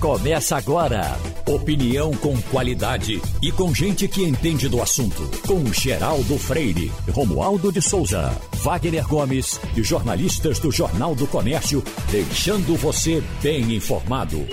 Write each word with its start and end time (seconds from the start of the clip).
Começa 0.00 0.58
agora. 0.58 1.16
Opinião 1.48 2.12
com 2.18 2.36
qualidade 2.50 3.18
e 3.42 3.50
com 3.50 3.74
gente 3.74 4.06
que 4.06 4.22
entende 4.22 4.68
do 4.68 4.82
assunto. 4.82 5.22
Com 5.46 5.64
Geraldo 5.72 6.38
Freire, 6.38 6.92
Romualdo 7.10 7.72
de 7.72 7.80
Souza, 7.80 8.30
Wagner 8.62 9.08
Gomes 9.08 9.58
e 9.74 9.82
jornalistas 9.82 10.58
do 10.58 10.70
Jornal 10.70 11.14
do 11.14 11.26
Comércio, 11.26 11.82
deixando 12.10 12.76
você 12.76 13.22
bem 13.42 13.74
informado. 13.74 14.46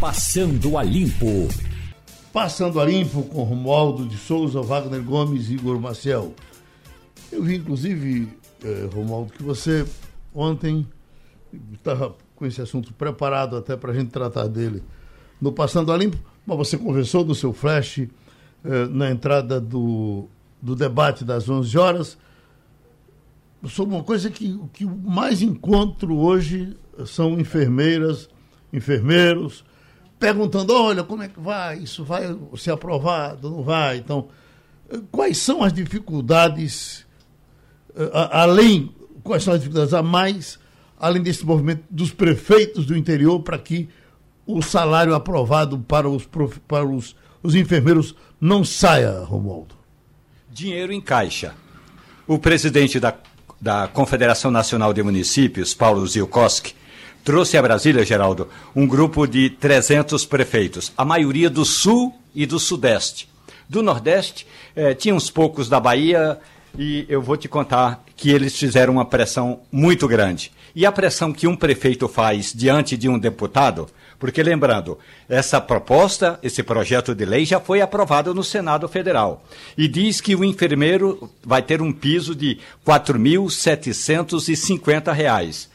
Passando 0.00 0.78
a 0.78 0.82
Limpo. 0.82 1.46
Passando 2.32 2.80
a 2.80 2.86
Limpo 2.86 3.22
com 3.24 3.42
Romualdo 3.42 4.06
de 4.06 4.16
Souza, 4.16 4.62
Wagner 4.62 5.02
Gomes 5.02 5.50
e 5.50 5.54
Igor 5.56 5.78
Maciel. 5.78 6.34
Eu 7.30 7.42
vi, 7.42 7.56
inclusive, 7.56 8.28
eh, 8.64 8.88
Romualdo, 8.94 9.30
que 9.34 9.42
você 9.42 9.84
ontem 10.34 10.86
estava 11.74 12.16
com 12.36 12.46
esse 12.46 12.60
assunto 12.60 12.92
preparado 12.92 13.56
até 13.56 13.76
para 13.76 13.90
a 13.90 13.94
gente 13.94 14.10
tratar 14.10 14.46
dele 14.46 14.82
no 15.40 15.52
Passando 15.52 15.92
a 15.92 15.96
Limpo, 15.96 16.18
mas 16.46 16.56
você 16.56 16.78
conversou 16.78 17.24
do 17.24 17.34
seu 17.34 17.52
flash 17.52 17.98
eh, 17.98 18.86
na 18.90 19.10
entrada 19.10 19.60
do, 19.60 20.28
do 20.60 20.76
debate 20.76 21.24
das 21.24 21.48
11 21.48 21.76
horas 21.76 22.18
sobre 23.68 23.94
uma 23.94 24.04
coisa 24.04 24.30
que, 24.30 24.60
que 24.72 24.84
mais 24.84 25.42
encontro 25.42 26.16
hoje 26.16 26.76
são 27.06 27.38
enfermeiras, 27.40 28.28
enfermeiros, 28.72 29.64
perguntando, 30.18 30.72
olha, 30.74 31.02
como 31.02 31.22
é 31.22 31.28
que 31.28 31.40
vai? 31.40 31.78
Isso 31.78 32.04
vai 32.04 32.36
ser 32.56 32.70
aprovado? 32.70 33.50
Não 33.50 33.62
vai? 33.62 33.98
Então, 33.98 34.28
quais 35.10 35.38
são 35.38 35.62
as 35.62 35.72
dificuldades, 35.72 37.06
eh, 37.94 38.10
além, 38.30 38.94
quais 39.22 39.42
são 39.42 39.54
as 39.54 39.60
dificuldades 39.60 39.94
a 39.94 40.02
mais 40.02 40.58
além 40.98 41.22
desse 41.22 41.44
movimento 41.44 41.82
dos 41.90 42.10
prefeitos 42.10 42.86
do 42.86 42.96
interior, 42.96 43.40
para 43.40 43.58
que 43.58 43.88
o 44.46 44.62
salário 44.62 45.14
aprovado 45.14 45.78
para 45.78 46.08
os, 46.08 46.26
para 46.68 46.86
os, 46.86 47.16
os 47.42 47.54
enfermeiros 47.54 48.14
não 48.40 48.64
saia, 48.64 49.20
Romualdo? 49.20 49.74
Dinheiro 50.50 50.92
em 50.92 51.00
caixa. 51.00 51.54
O 52.26 52.38
presidente 52.38 52.98
da, 52.98 53.14
da 53.60 53.88
Confederação 53.88 54.50
Nacional 54.50 54.92
de 54.92 55.02
Municípios, 55.02 55.74
Paulo 55.74 56.06
Zilkowski, 56.06 56.74
trouxe 57.24 57.56
a 57.58 57.62
Brasília, 57.62 58.04
Geraldo, 58.04 58.48
um 58.74 58.86
grupo 58.86 59.26
de 59.26 59.50
300 59.50 60.24
prefeitos, 60.24 60.92
a 60.96 61.04
maioria 61.04 61.50
do 61.50 61.64
Sul 61.64 62.14
e 62.34 62.46
do 62.46 62.58
Sudeste. 62.58 63.28
Do 63.68 63.82
Nordeste, 63.82 64.46
eh, 64.76 64.94
tinha 64.94 65.12
uns 65.12 65.28
poucos 65.28 65.68
da 65.68 65.80
Bahia, 65.80 66.38
e 66.78 67.04
eu 67.08 67.20
vou 67.20 67.36
te 67.36 67.48
contar 67.48 68.04
que 68.16 68.30
eles 68.30 68.58
fizeram 68.58 68.94
uma 68.94 69.04
pressão 69.04 69.60
muito 69.70 70.08
grande. 70.08 70.50
E 70.74 70.86
a 70.86 70.92
pressão 70.92 71.32
que 71.32 71.46
um 71.46 71.54
prefeito 71.54 72.08
faz 72.08 72.52
diante 72.54 72.96
de 72.96 73.08
um 73.08 73.16
deputado, 73.18 73.88
porque 74.18 74.42
lembrando, 74.42 74.98
essa 75.28 75.60
proposta, 75.60 76.40
esse 76.42 76.62
projeto 76.62 77.14
de 77.14 77.26
lei 77.26 77.44
já 77.44 77.60
foi 77.60 77.82
aprovado 77.82 78.34
no 78.34 78.42
Senado 78.42 78.88
Federal 78.88 79.44
e 79.76 79.86
diz 79.86 80.18
que 80.20 80.34
o 80.34 80.42
enfermeiro 80.44 81.30
vai 81.44 81.62
ter 81.62 81.80
um 81.82 81.92
piso 81.92 82.34
de 82.34 82.58
R$ 82.86 82.86
4.750. 82.86 85.68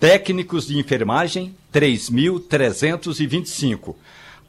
Técnicos 0.00 0.66
de 0.66 0.78
enfermagem, 0.78 1.54
R$ 1.72 1.80
3.325 1.80 3.94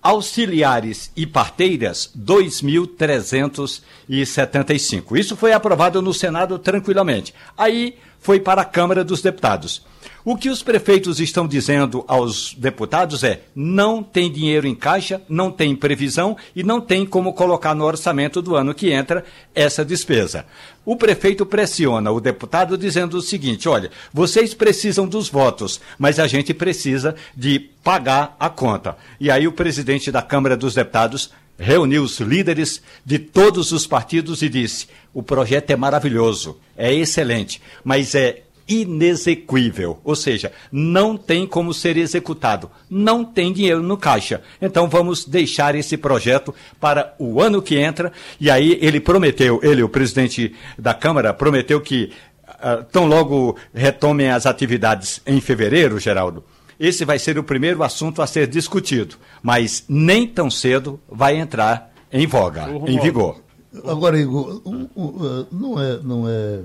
auxiliares 0.03 1.09
e 1.15 1.25
parteiras, 1.25 2.11
2.375. 2.17 5.17
Isso 5.17 5.37
foi 5.37 5.53
aprovado 5.53 6.01
no 6.01 6.13
Senado 6.13 6.59
tranquilamente. 6.59 7.33
Aí 7.57 7.95
foi 8.23 8.39
para 8.39 8.61
a 8.61 8.65
Câmara 8.65 9.03
dos 9.03 9.21
Deputados. 9.21 9.85
O 10.25 10.37
que 10.37 10.49
os 10.49 10.63
prefeitos 10.63 11.19
estão 11.19 11.45
dizendo 11.45 12.05
aos 12.07 12.53
deputados 12.53 13.25
é: 13.25 13.41
não 13.53 14.01
tem 14.01 14.31
dinheiro 14.31 14.65
em 14.65 14.73
caixa, 14.73 15.21
não 15.27 15.51
tem 15.51 15.75
previsão 15.75 16.37
e 16.55 16.63
não 16.63 16.79
tem 16.79 17.05
como 17.05 17.33
colocar 17.33 17.75
no 17.75 17.83
orçamento 17.83 18.41
do 18.41 18.55
ano 18.55 18.73
que 18.73 18.89
entra 18.89 19.25
essa 19.53 19.83
despesa. 19.83 20.45
O 20.85 20.95
prefeito 20.95 21.45
pressiona 21.45 22.09
o 22.09 22.21
deputado 22.21 22.77
dizendo 22.77 23.17
o 23.17 23.21
seguinte: 23.21 23.67
olha, 23.67 23.91
vocês 24.13 24.53
precisam 24.53 25.05
dos 25.05 25.27
votos, 25.27 25.81
mas 25.99 26.19
a 26.19 26.27
gente 26.27 26.53
precisa 26.53 27.15
de 27.35 27.59
pagar 27.83 28.37
a 28.39 28.49
conta. 28.49 28.95
E 29.19 29.29
aí 29.29 29.45
o 29.45 29.51
presidente 29.51 30.09
da 30.09 30.21
Câmara 30.21 30.55
dos 30.55 30.73
Deputados 30.73 31.31
reuniu 31.63 32.03
os 32.03 32.19
líderes 32.19 32.81
de 33.05 33.17
todos 33.17 33.71
os 33.71 33.87
partidos 33.87 34.41
e 34.41 34.49
disse: 34.49 34.87
o 35.13 35.23
projeto 35.23 35.71
é 35.71 35.75
maravilhoso, 35.75 36.57
é 36.77 36.93
excelente, 36.93 37.61
mas 37.83 38.13
é 38.13 38.43
inexequível, 38.67 39.99
ou 40.03 40.15
seja, 40.15 40.51
não 40.71 41.17
tem 41.17 41.45
como 41.45 41.73
ser 41.73 41.97
executado, 41.97 42.71
não 42.89 43.25
tem 43.25 43.51
dinheiro 43.51 43.83
no 43.83 43.97
caixa. 43.97 44.41
Então 44.61 44.87
vamos 44.87 45.25
deixar 45.25 45.75
esse 45.75 45.97
projeto 45.97 46.53
para 46.79 47.13
o 47.19 47.41
ano 47.41 47.61
que 47.61 47.77
entra. 47.77 48.11
E 48.39 48.49
aí 48.49 48.77
ele 48.81 48.99
prometeu, 48.99 49.59
ele, 49.63 49.83
o 49.83 49.89
presidente 49.89 50.55
da 50.77 50.93
Câmara, 50.93 51.33
prometeu 51.33 51.81
que 51.81 52.11
uh, 52.47 52.83
tão 52.91 53.05
logo 53.05 53.57
retomem 53.73 54.29
as 54.29 54.45
atividades 54.45 55.21
em 55.25 55.41
fevereiro, 55.41 55.99
Geraldo. 55.99 56.43
Esse 56.79 57.05
vai 57.05 57.19
ser 57.19 57.37
o 57.37 57.43
primeiro 57.43 57.83
assunto 57.83 58.21
a 58.21 58.27
ser 58.27 58.47
discutido, 58.47 59.15
mas 59.41 59.85
nem 59.87 60.27
tão 60.27 60.49
cedo 60.49 60.99
vai 61.09 61.37
entrar 61.37 61.93
em 62.11 62.27
voga, 62.27 62.69
em 62.87 62.99
vigor. 62.99 63.41
Agora, 63.85 64.19
Igor, 64.19 64.61
um, 64.65 64.87
um, 64.95 65.05
uh, 65.05 65.47
não 65.51 65.81
é, 65.81 65.99
não 66.03 66.29
é 66.29 66.61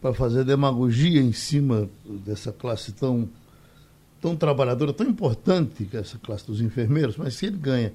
para 0.00 0.14
fazer 0.14 0.44
demagogia 0.44 1.20
em 1.20 1.32
cima 1.32 1.88
dessa 2.04 2.52
classe 2.52 2.92
tão, 2.92 3.28
tão 4.20 4.34
trabalhadora, 4.36 4.92
tão 4.92 5.06
importante 5.06 5.84
que 5.84 5.96
é 5.96 6.00
essa 6.00 6.18
classe 6.18 6.46
dos 6.46 6.60
enfermeiros, 6.60 7.16
mas 7.16 7.34
se 7.34 7.46
ele 7.46 7.58
ganha 7.58 7.92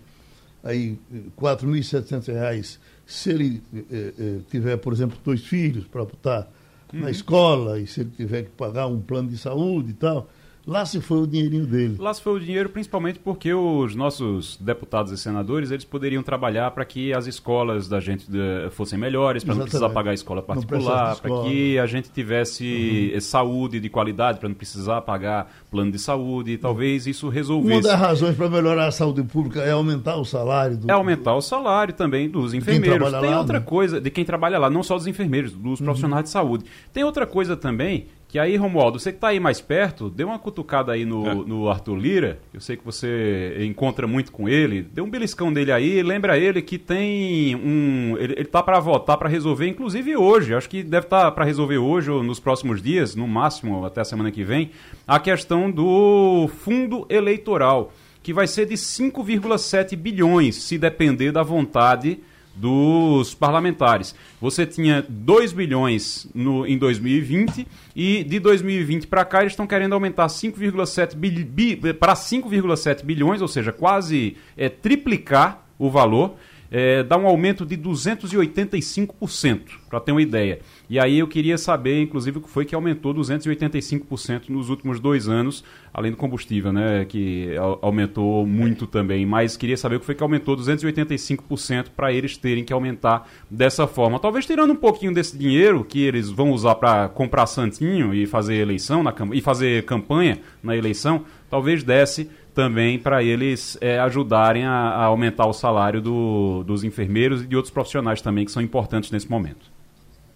aí 0.64 1.00
R$ 1.12 1.32
4.700, 1.40 2.78
se 3.06 3.30
ele 3.30 3.64
eh, 3.74 4.14
eh, 4.20 4.38
tiver, 4.50 4.78
por 4.78 4.94
exemplo, 4.94 5.18
dois 5.24 5.42
filhos 5.42 5.86
para 5.86 6.06
botar 6.06 6.52
uhum. 6.94 7.00
na 7.00 7.10
escola, 7.10 7.80
e 7.80 7.88
se 7.88 8.02
ele 8.02 8.12
tiver 8.16 8.44
que 8.44 8.50
pagar 8.52 8.88
um 8.88 9.02
plano 9.02 9.30
de 9.30 9.38
saúde 9.38 9.92
e 9.92 9.94
tal, 9.94 10.30
Lá 10.66 10.86
se 10.86 11.02
foi 11.02 11.22
o 11.22 11.28
dinheirinho 11.28 11.66
dele. 11.66 11.96
Lá 11.98 12.14
se 12.14 12.22
foi 12.22 12.34
o 12.34 12.40
dinheiro, 12.40 12.70
principalmente 12.70 13.20
porque 13.20 13.54
os 13.54 13.96
nossos 13.96 14.58
deputados 14.58 15.12
e 15.12 15.18
senadores 15.18 15.72
eles 15.72 15.84
poderiam 15.84 16.22
trabalhar 16.22 16.70
para 16.72 16.86
que 16.86 17.14
as 17.14 17.26
escolas 17.26 17.88
da 17.88 18.00
gente 18.00 18.30
de, 18.30 18.70
fossem 18.72 18.98
melhores, 18.98 19.44
para 19.44 19.56
não 19.56 19.64
precisar 19.64 19.90
pagar 19.90 20.14
escola 20.14 20.42
particular, 20.42 21.16
para 21.18 21.44
que 21.44 21.80
a 21.80 21.86
gente 21.86 22.10
tivesse 22.12 23.12
uhum. 23.14 23.22
saúde 23.22 23.80
de 23.80 23.90
qualidade, 23.90 24.40
para 24.40 24.50
não 24.50 24.56
precisar 24.56 25.02
pagar 25.02 25.52
plano 25.72 25.92
de 25.92 25.98
saúde. 25.98 26.52
E 26.52 26.58
talvez 26.58 27.08
isso 27.08 27.28
resolvesse. 27.30 27.74
Uma 27.74 27.82
das 27.82 28.00
razões 28.00 28.36
para 28.36 28.50
melhorar 28.50 28.88
a 28.88 28.92
saúde 28.92 29.24
pública 29.24 29.62
é 29.62 29.72
aumentar 29.72 30.18
o 30.18 30.26
salário. 30.26 30.78
Do, 30.78 30.90
é 30.90 30.94
aumentar 30.94 31.36
o 31.36 31.42
salário 31.42 31.94
também 31.94 32.30
dos 32.30 32.54
enfermeiros. 32.54 33.12
Tem 33.12 33.30
lá, 33.32 33.40
outra 33.40 33.60
né? 33.60 33.66
coisa 33.66 34.00
de 34.00 34.10
quem 34.12 34.24
trabalha 34.24 34.60
lá, 34.60 34.70
não 34.70 34.84
só 34.84 34.96
dos 34.96 35.08
enfermeiros, 35.08 35.52
dos 35.52 35.80
uhum. 35.80 35.86
profissionais 35.86 36.24
de 36.26 36.30
saúde. 36.30 36.66
Tem 36.94 37.04
outra 37.04 37.26
coisa 37.26 37.58
também 37.58 38.08
que 38.32 38.40
aí, 38.40 38.56
Romualdo, 38.56 38.98
você 38.98 39.12
que 39.12 39.18
está 39.18 39.28
aí 39.28 39.42
mais 39.42 39.60
perto, 39.60 40.10
dê 40.10 40.24
uma 40.24 40.40
cutucada 40.40 40.94
aí 40.94 41.04
no, 41.04 41.28
é. 41.28 41.36
no 41.36 41.70
Arthur 41.70 41.98
Lira. 41.98 42.40
Eu 42.54 42.62
sei 42.62 42.78
que 42.78 42.86
você 42.86 43.58
encontra 43.60 44.08
muito 44.08 44.32
com 44.32 44.48
ele. 44.48 44.82
Dê 44.82 45.02
um 45.02 45.10
beliscão 45.10 45.52
dele 45.52 45.70
aí. 45.70 46.02
Lembra 46.02 46.38
ele 46.38 46.62
que 46.62 46.78
tem 46.78 47.58
um. 47.58 48.16
Ele, 48.18 48.32
ele 48.38 48.46
tá 48.46 48.64
para 48.64 48.80
votar, 48.80 49.18
para 49.18 49.28
resolver, 49.28 49.68
inclusive 49.68 50.16
hoje. 50.16 50.56
Acho 50.56 50.70
que 50.70 50.82
deve 50.82 51.08
estar 51.08 51.24
tá 51.24 51.32
para 51.32 51.44
resolver 51.44 51.78
hoje 51.78 52.10
ou 52.10 52.24
nos 52.24 52.40
próximos 52.40 52.82
dias, 52.82 53.18
no 53.18 53.28
máximo 53.28 53.86
até 53.86 54.00
a 54.00 54.06
semana 54.06 54.32
que 54.32 54.46
vem, 54.46 54.72
a 55.06 55.20
questão 55.20 55.70
do 55.70 56.50
fundo 56.60 57.06
eleitoral, 57.10 57.92
que 58.24 58.32
vai 58.32 58.48
ser 58.48 58.66
de 58.66 58.76
5,7 58.76 59.94
bilhões, 59.98 60.56
se 60.56 60.78
depender 60.78 61.34
da 61.34 61.44
vontade 61.44 62.18
dos 62.56 63.34
parlamentares. 63.34 64.16
Você 64.40 64.66
tinha 64.66 65.06
2 65.08 65.54
bilhões 65.54 66.28
no, 66.34 66.66
em 66.66 66.78
2020 66.78 67.68
e 67.96 68.24
de 68.24 68.40
2020 68.40 69.08
para 69.08 69.26
cá 69.26 69.42
eles 69.42 69.54
estão 69.54 69.66
querendo 69.68 69.94
aumentar 69.94 70.28
5,7 70.28 71.16
bi, 71.16 71.30
bi, 71.44 71.94
para 71.94 72.14
5,7 72.14 73.04
bilhões, 73.04 73.42
ou 73.42 73.48
seja, 73.48 73.72
quase 73.72 74.38
é, 74.58 74.70
triplicar 74.70 75.66
o 75.78 75.90
valor 75.90 76.36
é, 76.72 77.04
dá 77.04 77.18
um 77.18 77.28
aumento 77.28 77.66
de 77.66 77.78
285%, 77.78 79.60
para 79.90 80.00
ter 80.00 80.14
uma 80.14 80.22
ideia. 80.22 80.62
E 80.90 80.98
aí 80.98 81.20
eu 81.20 81.28
queria 81.28 81.58
saber, 81.58 82.02
inclusive, 82.02 82.38
o 82.38 82.42
que 82.42 82.50
foi 82.50 82.64
que 82.64 82.74
aumentou 82.74 83.14
285% 83.14 84.48
nos 84.48 84.70
últimos 84.70 84.98
dois 84.98 85.28
anos, 85.28 85.66
além 85.94 86.12
do 86.12 86.18
combustível, 86.18 86.72
né, 86.72 87.04
que 87.04 87.50
aumentou 87.82 88.48
muito 88.48 88.88
também. 88.88 89.26
Mas 89.26 89.58
queria 89.58 89.76
saber 89.76 89.98
o 89.98 90.00
que 90.00 90.06
foi 90.06 90.16
que 90.16 90.24
aumentou 90.24 90.56
285% 90.56 91.90
para 91.96 92.14
eles 92.14 92.38
terem 92.38 92.64
que 92.64 92.72
aumentar 92.72 93.30
dessa 93.50 93.86
forma. 93.86 94.18
Talvez 94.18 94.46
tirando 94.46 94.72
um 94.72 94.76
pouquinho 94.76 95.14
desse 95.14 95.38
dinheiro 95.38 95.84
que 95.84 96.02
eles 96.02 96.30
vão 96.30 96.52
usar 96.52 96.76
para 96.76 97.10
comprar 97.10 97.48
santinho 97.48 98.14
e 98.14 98.26
fazer 98.26 98.56
eleição 98.56 99.04
na, 99.04 99.14
e 99.34 99.42
fazer 99.42 99.84
campanha 99.84 100.40
na 100.64 100.78
eleição, 100.78 101.26
talvez 101.50 101.84
desse 101.84 102.30
também 102.54 103.00
para 103.00 103.24
eles 103.24 103.78
é, 103.82 104.00
ajudarem 104.00 104.66
a, 104.66 104.72
a, 104.72 105.04
aumentar 105.06 105.46
o 105.46 105.54
salário 105.54 106.02
do, 106.02 106.64
dos 106.64 106.84
enfermeiros 106.84 107.42
e 107.42 107.48
de 107.48 107.56
outros 107.56 107.74
profissionais 107.74 108.22
também 108.22 108.46
que 108.46 108.52
são 108.52 108.62
importantes 108.62 109.12
nesse 109.12 109.30
momento. 109.30 109.72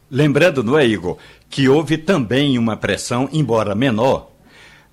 Lembrando, 0.10 0.64
não 0.64 0.78
é, 0.78 0.86
Igor, 0.86 1.18
que 1.50 1.68
houve 1.68 1.98
também 1.98 2.58
uma 2.58 2.78
pressão, 2.78 3.28
embora 3.34 3.74
menor, 3.74 4.30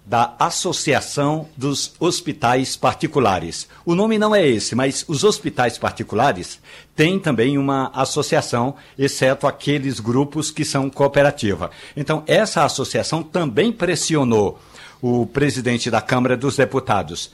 da 0.04 0.34
Associação 0.38 1.48
dos 1.56 1.94
Hospitais 2.00 2.76
Particulares. 2.76 3.68
O 3.84 3.94
nome 3.94 4.18
não 4.18 4.34
é 4.34 4.46
esse, 4.46 4.74
mas 4.74 5.04
os 5.06 5.22
hospitais 5.22 5.78
particulares 5.78 6.60
têm 6.96 7.20
também 7.20 7.56
uma 7.56 7.90
associação, 7.94 8.74
exceto 8.98 9.46
aqueles 9.46 10.00
grupos 10.00 10.50
que 10.50 10.64
são 10.64 10.90
cooperativa. 10.90 11.70
Então, 11.96 12.24
essa 12.26 12.64
associação 12.64 13.22
também 13.22 13.70
pressionou 13.70 14.58
o 15.02 15.26
presidente 15.26 15.90
da 15.90 16.00
Câmara 16.00 16.36
dos 16.36 16.56
Deputados. 16.56 17.30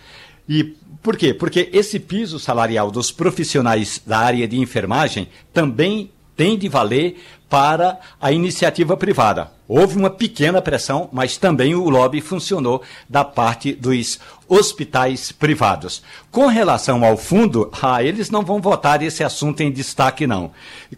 E 0.48 0.64
por 1.02 1.16
quê? 1.16 1.34
Porque 1.34 1.68
esse 1.72 2.00
piso 2.00 2.40
salarial 2.40 2.90
dos 2.90 3.12
profissionais 3.12 4.00
da 4.04 4.18
área 4.18 4.48
de 4.48 4.58
enfermagem 4.58 5.28
também 5.52 6.10
tem 6.34 6.56
de 6.56 6.68
valer 6.68 7.18
para 7.48 7.98
a 8.20 8.30
iniciativa 8.30 8.96
privada. 8.96 9.50
Houve 9.66 9.96
uma 9.96 10.08
pequena 10.08 10.62
pressão, 10.62 11.08
mas 11.12 11.36
também 11.36 11.74
o 11.74 11.88
lobby 11.88 12.20
funcionou 12.20 12.82
da 13.08 13.24
parte 13.24 13.72
dos 13.72 14.18
hospitais 14.46 15.32
privados. 15.32 16.02
Com 16.30 16.46
relação 16.46 17.04
ao 17.04 17.16
fundo, 17.16 17.70
ah, 17.82 18.02
eles 18.02 18.30
não 18.30 18.42
vão 18.42 18.60
votar 18.60 19.02
esse 19.02 19.24
assunto 19.24 19.62
em 19.62 19.70
destaque, 19.70 20.26
não. 20.26 20.52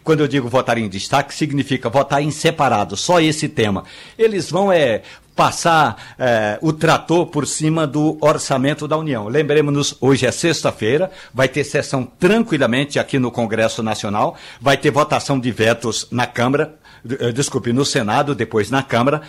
Quando 0.04 0.20
eu 0.20 0.28
digo 0.28 0.48
votar 0.48 0.76
em 0.78 0.88
destaque, 0.88 1.34
significa 1.34 1.88
votar 1.88 2.22
em 2.22 2.30
separado, 2.30 2.96
só 2.96 3.20
esse 3.20 3.48
tema. 3.48 3.84
Eles 4.18 4.50
vão 4.50 4.70
é, 4.70 5.02
passar 5.40 5.96
é, 6.18 6.58
o 6.60 6.70
trator 6.70 7.24
por 7.24 7.46
cima 7.46 7.86
do 7.86 8.18
orçamento 8.20 8.86
da 8.86 8.98
União. 8.98 9.26
Lembremos-nos, 9.26 9.96
hoje 9.98 10.26
é 10.26 10.30
sexta-feira, 10.30 11.10
vai 11.32 11.48
ter 11.48 11.64
sessão 11.64 12.04
tranquilamente 12.04 12.98
aqui 12.98 13.18
no 13.18 13.30
Congresso 13.30 13.82
Nacional, 13.82 14.36
vai 14.60 14.76
ter 14.76 14.90
votação 14.90 15.40
de 15.40 15.50
vetos 15.50 16.06
na 16.10 16.26
Câmara, 16.26 16.74
eh, 17.08 17.32
desculpe, 17.32 17.72
no 17.72 17.86
Senado, 17.86 18.34
depois 18.34 18.70
na 18.70 18.82
Câmara. 18.82 19.22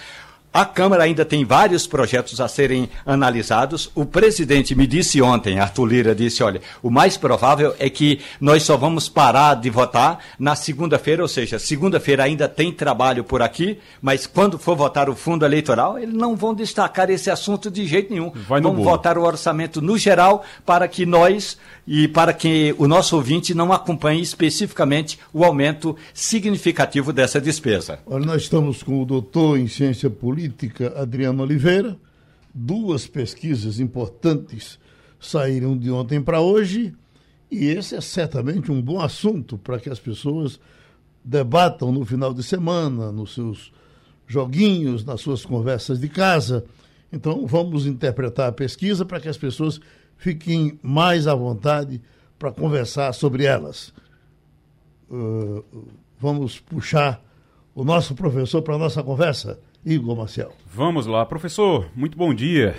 A 0.54 0.66
Câmara 0.66 1.04
ainda 1.06 1.24
tem 1.24 1.46
vários 1.46 1.88
projetos 1.88 2.42
a 2.42 2.48
serem 2.50 2.90
analisados. 3.06 3.90
O 3.96 4.06
presidente 4.06 4.76
me 4.76 4.86
disse 4.86 5.22
ontem, 5.22 5.60
Arthur 5.60 5.86
Lira 5.86 6.14
disse, 6.14 6.44
olha, 6.44 6.60
o 6.84 6.90
mais 6.90 7.16
provável 7.16 7.74
é 7.80 7.90
que 7.90 8.20
nós 8.40 8.64
só 8.64 8.76
vamos 8.76 9.08
parar 9.08 9.56
de 9.56 9.70
votar 9.70 10.20
na 10.38 10.54
segunda-feira, 10.54 11.22
ou 11.22 11.28
seja, 11.30 11.58
segunda-feira 11.58 12.26
ainda 12.26 12.50
tem 12.50 12.70
trabalho 12.70 13.24
por 13.24 13.42
aqui, 13.42 13.80
mas 14.02 14.28
quando 14.28 14.60
for 14.60 14.76
votar 14.76 15.10
o 15.10 15.16
fundo 15.16 15.46
eleitoral, 15.46 15.98
eles 15.98 16.14
não 16.14 16.36
vão 16.36 16.54
destacar 16.54 17.10
esse 17.10 17.32
assunto 17.32 17.72
de 17.72 17.88
jeito 17.88 18.12
nenhum. 18.12 18.34
Vamos 18.50 18.84
votar 18.84 19.18
o 19.18 19.24
orçamento 19.24 19.82
no 19.82 19.98
geral 19.98 20.44
para 20.66 20.86
que 20.86 21.06
nós 21.06 21.58
e 21.88 22.10
para 22.10 22.34
que 22.34 22.76
o 22.78 22.90
nosso 22.90 23.16
ouvinte 23.16 23.54
não 23.54 23.72
acompanhe 23.72 24.22
especificamente 24.22 25.18
o 25.34 25.46
aumento 25.46 25.96
significativo 26.14 27.14
dessa 27.14 27.40
despesa. 27.40 28.00
Olha, 28.06 28.26
nós 28.26 28.42
estamos 28.44 28.84
com 28.84 29.02
o 29.02 29.06
doutor 29.06 29.58
em 29.58 29.70
ciência 29.70 30.10
política 30.10 30.41
política 30.42 31.00
Adriano 31.00 31.44
Oliveira. 31.44 31.98
Duas 32.54 33.06
pesquisas 33.06 33.80
importantes 33.80 34.80
saíram 35.20 35.78
de 35.78 35.92
ontem 35.92 36.22
para 36.22 36.42
hoje 36.42 36.94
e 37.50 37.66
esse 37.68 37.96
é 37.96 38.02
certamente 38.02 38.72
um 38.72 38.82
bom 38.82 39.00
assunto 39.00 39.58
para 39.58 39.80
que 39.80 39.90
as 39.90 40.00
pessoas 40.00 40.60
debatam 41.24 41.92
no 41.92 42.04
final 42.04 42.34
de 42.34 42.42
semana, 42.42 43.12
nos 43.12 43.36
seus 43.36 43.72
joguinhos, 44.26 45.06
nas 45.06 45.22
suas 45.22 45.46
conversas 45.46 46.00
de 46.00 46.10
casa. 46.10 46.66
Então, 47.14 47.46
vamos 47.46 47.86
interpretar 47.86 48.50
a 48.50 48.54
pesquisa 48.54 49.06
para 49.06 49.20
que 49.20 49.30
as 49.30 49.38
pessoas 49.38 49.80
fiquem 50.18 50.80
mais 50.82 51.28
à 51.28 51.36
vontade 51.36 52.02
para 52.40 52.52
conversar 52.52 53.14
sobre 53.14 53.44
elas. 53.44 53.94
Uh, 55.10 55.64
vamos 56.20 56.60
puxar 56.60 57.22
o 57.76 57.84
nosso 57.84 58.16
professor 58.16 58.62
para 58.62 58.76
a 58.76 58.80
nossa 58.80 59.04
conversa. 59.04 59.60
Igor 59.84 60.16
Marcel. 60.16 60.54
Vamos 60.66 61.08
lá. 61.08 61.26
Professor, 61.26 61.90
muito 61.96 62.16
bom 62.16 62.34
dia. 62.34 62.76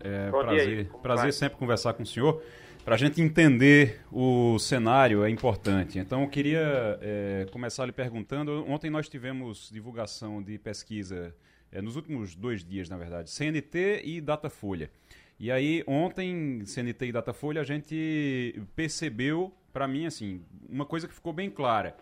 É, 0.00 0.28
bom 0.28 0.40
prazer, 0.40 0.84
dia 0.84 0.92
prazer 1.00 1.32
sempre 1.32 1.56
conversar 1.56 1.94
com 1.94 2.02
o 2.02 2.06
senhor. 2.06 2.42
Para 2.84 2.96
a 2.96 2.98
gente 2.98 3.22
entender 3.22 4.00
o 4.10 4.58
cenário 4.58 5.24
é 5.24 5.30
importante. 5.30 6.00
Então, 6.00 6.22
eu 6.22 6.28
queria 6.28 6.98
é, 7.00 7.46
começar 7.52 7.86
lhe 7.86 7.92
perguntando. 7.92 8.64
Ontem 8.68 8.90
nós 8.90 9.08
tivemos 9.08 9.70
divulgação 9.72 10.42
de 10.42 10.58
pesquisa, 10.58 11.32
é, 11.70 11.80
nos 11.80 11.94
últimos 11.94 12.34
dois 12.34 12.64
dias, 12.64 12.88
na 12.88 12.96
verdade, 12.96 13.30
CNT 13.30 14.02
e 14.04 14.20
Datafolha. 14.20 14.90
E 15.38 15.48
aí, 15.48 15.84
ontem, 15.86 16.64
CNT 16.66 17.06
e 17.06 17.12
Datafolha, 17.12 17.60
a 17.60 17.64
gente 17.64 18.60
percebeu, 18.74 19.52
para 19.72 19.86
mim, 19.86 20.06
assim, 20.06 20.42
uma 20.68 20.84
coisa 20.84 21.06
que 21.06 21.14
ficou 21.14 21.32
bem 21.32 21.48
clara. 21.48 21.96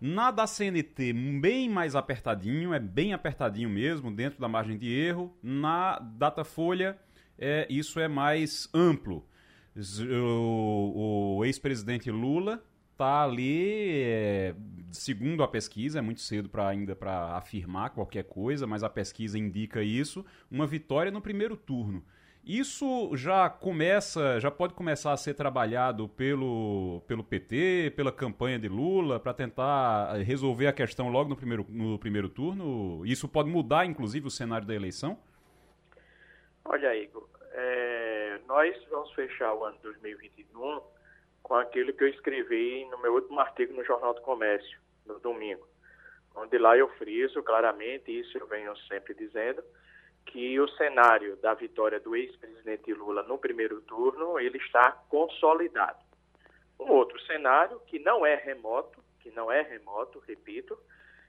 Na 0.00 0.30
da 0.30 0.46
CNT, 0.46 1.12
bem 1.40 1.68
mais 1.68 1.94
apertadinho, 1.94 2.72
é 2.72 2.80
bem 2.80 3.12
apertadinho 3.12 3.68
mesmo, 3.68 4.10
dentro 4.10 4.40
da 4.40 4.48
margem 4.48 4.78
de 4.78 4.90
erro. 4.90 5.36
Na 5.42 5.98
Datafolha, 5.98 6.98
é, 7.38 7.66
isso 7.68 8.00
é 8.00 8.08
mais 8.08 8.66
amplo. 8.72 9.26
O, 10.10 11.36
o 11.38 11.44
ex-presidente 11.44 12.10
Lula 12.10 12.64
está 12.92 13.24
ali, 13.24 14.02
é, 14.04 14.54
segundo 14.90 15.42
a 15.42 15.48
pesquisa, 15.48 15.98
é 15.98 16.02
muito 16.02 16.22
cedo 16.22 16.48
para 16.48 16.68
ainda 16.68 16.96
para 16.96 17.36
afirmar 17.36 17.90
qualquer 17.90 18.24
coisa, 18.24 18.66
mas 18.66 18.82
a 18.82 18.88
pesquisa 18.88 19.38
indica 19.38 19.82
isso, 19.82 20.24
uma 20.50 20.66
vitória 20.66 21.10
no 21.10 21.20
primeiro 21.20 21.56
turno. 21.56 22.02
Isso 22.44 23.14
já 23.16 23.50
começa, 23.50 24.40
já 24.40 24.50
pode 24.50 24.72
começar 24.72 25.12
a 25.12 25.16
ser 25.16 25.34
trabalhado 25.34 26.08
pelo, 26.08 27.02
pelo 27.06 27.22
PT, 27.22 27.92
pela 27.94 28.10
campanha 28.10 28.58
de 28.58 28.66
Lula, 28.66 29.20
para 29.20 29.34
tentar 29.34 30.14
resolver 30.24 30.66
a 30.66 30.72
questão 30.72 31.10
logo 31.10 31.28
no 31.28 31.36
primeiro, 31.36 31.66
no 31.68 31.98
primeiro 31.98 32.28
turno? 32.28 33.04
Isso 33.04 33.28
pode 33.28 33.50
mudar, 33.50 33.84
inclusive, 33.84 34.26
o 34.26 34.30
cenário 34.30 34.66
da 34.66 34.74
eleição? 34.74 35.18
Olha, 36.64 36.96
Igor, 36.96 37.28
é, 37.52 38.40
nós 38.46 38.74
vamos 38.90 39.12
fechar 39.12 39.52
o 39.54 39.64
ano 39.64 39.76
2021 39.82 40.80
com 41.42 41.54
aquilo 41.54 41.92
que 41.92 42.04
eu 42.04 42.08
escrevi 42.08 42.86
no 42.90 42.98
meu 43.02 43.14
último 43.14 43.38
artigo 43.38 43.74
no 43.74 43.84
Jornal 43.84 44.14
do 44.14 44.20
Comércio, 44.22 44.78
no 45.04 45.18
domingo, 45.18 45.66
onde 46.34 46.56
lá 46.58 46.76
eu 46.76 46.88
friso 46.90 47.42
claramente, 47.42 48.10
isso 48.10 48.38
eu 48.38 48.46
venho 48.46 48.74
sempre 48.86 49.14
dizendo, 49.14 49.62
que 50.26 50.58
o 50.60 50.68
cenário 50.76 51.36
da 51.36 51.54
vitória 51.54 51.98
do 51.98 52.14
ex-presidente 52.14 52.92
Lula 52.92 53.22
no 53.22 53.38
primeiro 53.38 53.80
turno 53.82 54.38
ele 54.38 54.58
está 54.58 54.92
consolidado. 55.08 55.98
Um 56.78 56.90
outro 56.92 57.20
cenário 57.22 57.80
que 57.86 57.98
não 57.98 58.24
é 58.24 58.36
remoto, 58.36 59.02
que 59.20 59.30
não 59.30 59.50
é 59.50 59.62
remoto, 59.62 60.18
repito, 60.20 60.78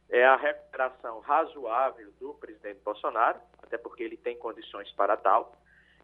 é 0.10 0.26
a 0.26 0.36
recuperação 0.36 1.20
razoável 1.20 2.12
do 2.20 2.34
presidente 2.36 2.82
Bolsonaro, 2.84 3.40
até 3.62 3.78
porque 3.78 4.04
ele 4.04 4.18
tem 4.18 4.38
condições 4.38 4.92
para 4.92 5.18
tal, 5.18 5.56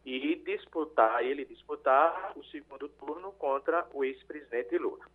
e 0.05 0.35
disputar, 0.37 1.21
ele 1.23 1.43
disputar 1.43 2.31
o 2.37 2.43
segundo 2.45 2.87
turno 2.87 3.33
contra 3.33 3.85
o 3.93 4.05
ex-presidente 4.05 4.77
Lula. 4.77 5.05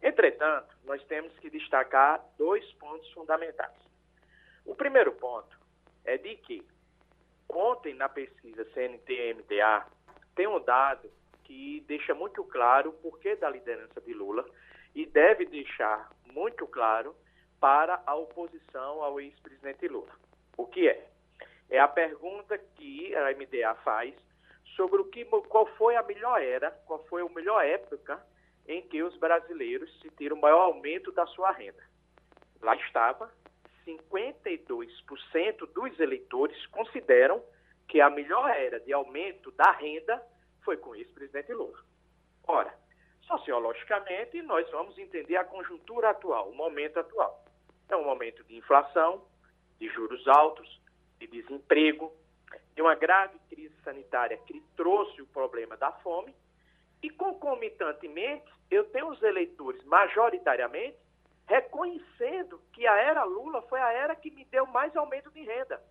Entretanto, 0.00 0.76
nós 0.84 1.02
temos 1.04 1.36
que 1.38 1.50
destacar 1.50 2.24
dois 2.38 2.64
pontos 2.74 3.10
fundamentais. 3.12 3.76
O 4.64 4.74
primeiro 4.74 5.12
ponto 5.12 5.58
é 6.04 6.16
de 6.16 6.36
que 6.36 6.64
Ontem, 7.54 7.94
na 7.94 8.08
pesquisa 8.08 8.64
CNT-MTA, 8.74 9.86
tem 10.34 10.48
um 10.48 10.58
dado 10.58 11.08
que 11.44 11.84
deixa 11.86 12.12
muito 12.12 12.42
claro 12.44 12.90
o 12.90 12.94
porquê 12.94 13.36
da 13.36 13.48
liderança 13.48 14.00
de 14.00 14.12
Lula 14.12 14.44
e 14.94 15.06
deve 15.06 15.44
deixar 15.44 16.10
muito 16.32 16.66
claro 16.66 17.14
para 17.60 18.02
a 18.04 18.14
oposição 18.16 19.02
ao 19.02 19.20
ex-presidente 19.20 19.86
Lula. 19.86 20.12
O 20.56 20.66
que 20.66 20.88
é? 20.88 21.06
É 21.70 21.78
a 21.78 21.86
pergunta 21.86 22.58
que 22.58 23.14
a 23.14 23.30
MDA 23.32 23.74
faz 23.84 24.14
sobre 24.76 25.00
o 25.00 25.04
que, 25.04 25.24
qual 25.24 25.66
foi 25.76 25.94
a 25.94 26.02
melhor 26.02 26.42
era, 26.42 26.72
qual 26.86 27.04
foi 27.06 27.22
a 27.22 27.28
melhor 27.28 27.64
época 27.64 28.20
em 28.66 28.82
que 28.82 29.02
os 29.02 29.16
brasileiros 29.16 30.00
sentiram 30.00 30.36
o 30.36 30.40
maior 30.40 30.62
aumento 30.62 31.12
da 31.12 31.26
sua 31.26 31.52
renda. 31.52 31.82
Lá 32.60 32.74
estava 32.76 33.32
52% 33.86 35.72
dos 35.72 36.00
eleitores 36.00 36.66
consideram 36.66 37.42
que 37.88 38.00
a 38.00 38.08
melhor 38.10 38.50
era 38.50 38.80
de 38.80 38.92
aumento 38.92 39.50
da 39.52 39.70
renda 39.72 40.22
foi 40.62 40.76
com 40.76 40.90
o 40.90 40.96
ex-presidente 40.96 41.52
Lula. 41.52 41.78
Ora, 42.46 42.74
sociologicamente, 43.22 44.40
nós 44.42 44.70
vamos 44.70 44.98
entender 44.98 45.36
a 45.36 45.44
conjuntura 45.44 46.10
atual, 46.10 46.50
o 46.50 46.54
momento 46.54 46.98
atual. 46.98 47.44
É 47.88 47.96
um 47.96 48.04
momento 48.04 48.42
de 48.44 48.56
inflação, 48.56 49.24
de 49.78 49.88
juros 49.88 50.26
altos, 50.26 50.80
de 51.18 51.26
desemprego, 51.26 52.12
de 52.74 52.82
uma 52.82 52.94
grave 52.94 53.38
crise 53.48 53.74
sanitária 53.82 54.38
que 54.38 54.60
trouxe 54.76 55.20
o 55.20 55.26
problema 55.26 55.76
da 55.76 55.92
fome, 55.92 56.34
e 57.02 57.10
concomitantemente, 57.10 58.50
eu 58.70 58.84
tenho 58.84 59.08
os 59.08 59.22
eleitores 59.22 59.84
majoritariamente 59.84 60.96
reconhecendo 61.46 62.60
que 62.72 62.86
a 62.86 62.96
era 62.96 63.24
Lula 63.24 63.62
foi 63.62 63.80
a 63.80 63.92
era 63.92 64.16
que 64.16 64.30
me 64.30 64.44
deu 64.46 64.66
mais 64.66 64.94
aumento 64.96 65.30
de 65.30 65.42
renda. 65.42 65.82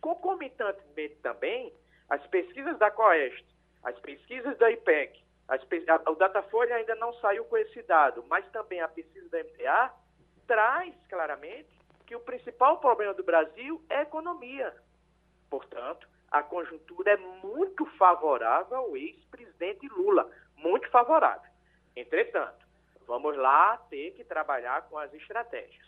Concomitantemente 0.00 1.16
também, 1.16 1.72
as 2.08 2.24
pesquisas 2.26 2.78
da 2.78 2.90
Coeste, 2.90 3.46
as 3.82 3.98
pesquisas 4.00 4.56
da 4.58 4.70
IPEC, 4.70 5.22
a, 5.48 6.10
o 6.10 6.14
Datafolha 6.14 6.76
ainda 6.76 6.94
não 6.96 7.12
saiu 7.14 7.44
com 7.44 7.56
esse 7.56 7.82
dado, 7.82 8.24
mas 8.28 8.46
também 8.50 8.80
a 8.80 8.88
pesquisa 8.88 9.28
da 9.28 9.42
MTA 9.42 9.94
traz 10.46 10.94
claramente 11.08 11.68
que 12.06 12.14
o 12.14 12.20
principal 12.20 12.78
problema 12.78 13.14
do 13.14 13.22
Brasil 13.22 13.82
é 13.88 13.98
a 13.98 14.02
economia. 14.02 14.74
Portanto, 15.48 16.06
a 16.30 16.42
conjuntura 16.42 17.12
é 17.12 17.16
muito 17.16 17.86
favorável 17.96 18.76
ao 18.76 18.96
ex-presidente 18.96 19.88
Lula, 19.88 20.30
muito 20.56 20.90
favorável. 20.90 21.50
Entretanto, 21.94 22.63
vamos 23.06 23.36
lá 23.36 23.76
ter 23.90 24.12
que 24.12 24.24
trabalhar 24.24 24.82
com 24.88 24.98
as 24.98 25.12
estratégias. 25.14 25.84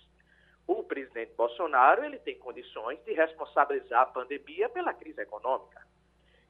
O 0.66 0.82
presidente 0.82 1.32
Bolsonaro 1.34 2.04
ele 2.04 2.18
tem 2.18 2.38
condições 2.38 3.02
de 3.04 3.12
responsabilizar 3.12 4.02
a 4.02 4.06
pandemia 4.06 4.68
pela 4.68 4.92
crise 4.92 5.20
econômica. 5.20 5.86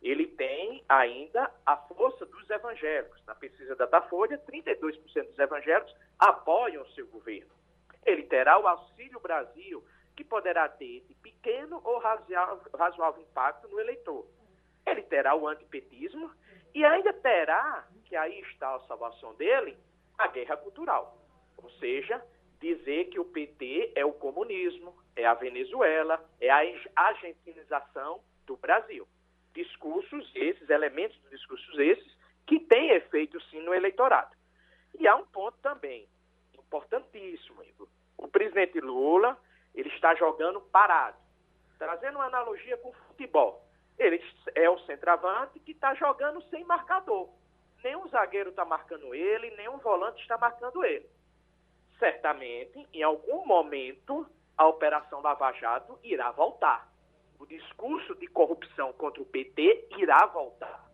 Ele 0.02 0.26
tem 0.26 0.84
ainda 0.88 1.50
a 1.64 1.76
força 1.76 2.24
dos 2.26 2.48
evangélicos. 2.48 3.22
Na 3.26 3.34
pesquisa 3.34 3.74
da 3.76 3.86
Datafolha, 3.86 4.38
32% 4.38 5.26
dos 5.28 5.38
evangélicos 5.38 5.94
apoiam 6.18 6.82
o 6.82 6.90
seu 6.92 7.06
governo. 7.08 7.50
Ele 8.04 8.22
terá 8.22 8.58
o 8.58 8.66
Auxílio 8.66 9.20
Brasil, 9.20 9.84
que 10.14 10.24
poderá 10.24 10.68
ter 10.68 10.98
esse 10.98 11.14
pequeno 11.14 11.80
ou 11.84 11.98
razoável 11.98 13.22
impacto 13.22 13.68
no 13.68 13.80
eleitor. 13.80 14.26
Ele 14.86 15.02
terá 15.02 15.34
o 15.34 15.48
antipetismo 15.48 16.30
e 16.74 16.84
ainda 16.84 17.12
terá, 17.12 17.86
que 18.04 18.14
aí 18.14 18.40
está 18.40 18.76
a 18.76 18.80
salvação 18.80 19.34
dele, 19.34 19.76
a 20.18 20.28
guerra 20.28 20.56
cultural. 20.56 21.18
Ou 21.56 21.70
seja, 21.72 22.22
dizer 22.60 23.06
que 23.06 23.18
o 23.18 23.24
PT 23.24 23.92
é 23.94 24.04
o 24.04 24.12
comunismo, 24.12 24.96
é 25.14 25.24
a 25.24 25.34
Venezuela, 25.34 26.22
é 26.40 26.50
a 26.50 26.62
argentinização 26.94 28.20
do 28.46 28.56
Brasil. 28.56 29.06
Discursos 29.54 30.30
esses, 30.34 30.68
elementos 30.68 31.20
de 31.22 31.30
discursos 31.30 31.78
esses, 31.78 32.16
que 32.46 32.60
têm 32.60 32.90
efeito 32.90 33.40
sim 33.44 33.60
no 33.60 33.74
eleitorado. 33.74 34.34
E 34.98 35.06
há 35.06 35.16
um 35.16 35.26
ponto 35.26 35.58
também, 35.58 36.08
importantíssimo, 36.54 37.62
Igor. 37.64 37.88
O 38.16 38.28
presidente 38.28 38.80
Lula 38.80 39.38
ele 39.74 39.90
está 39.90 40.14
jogando 40.14 40.60
parado. 40.60 41.18
Trazendo 41.78 42.16
uma 42.16 42.26
analogia 42.26 42.76
com 42.78 42.88
o 42.88 42.94
futebol. 43.08 43.62
Ele 43.98 44.22
é 44.54 44.68
o 44.70 44.78
centroavante 44.80 45.60
que 45.60 45.72
está 45.72 45.94
jogando 45.94 46.42
sem 46.48 46.64
marcador. 46.64 47.28
Nenhum 47.86 48.08
zagueiro 48.08 48.50
está 48.50 48.64
marcando 48.64 49.14
ele, 49.14 49.48
nenhum 49.52 49.78
volante 49.78 50.20
está 50.20 50.36
marcando 50.36 50.84
ele. 50.84 51.08
Certamente, 52.00 52.84
em 52.92 53.00
algum 53.04 53.46
momento, 53.46 54.26
a 54.58 54.66
Operação 54.66 55.22
Lava 55.22 55.52
Jato 55.52 55.96
irá 56.02 56.32
voltar. 56.32 56.92
O 57.38 57.46
discurso 57.46 58.16
de 58.16 58.26
corrupção 58.26 58.92
contra 58.94 59.22
o 59.22 59.26
PT 59.26 59.90
irá 59.98 60.26
voltar. 60.26 60.84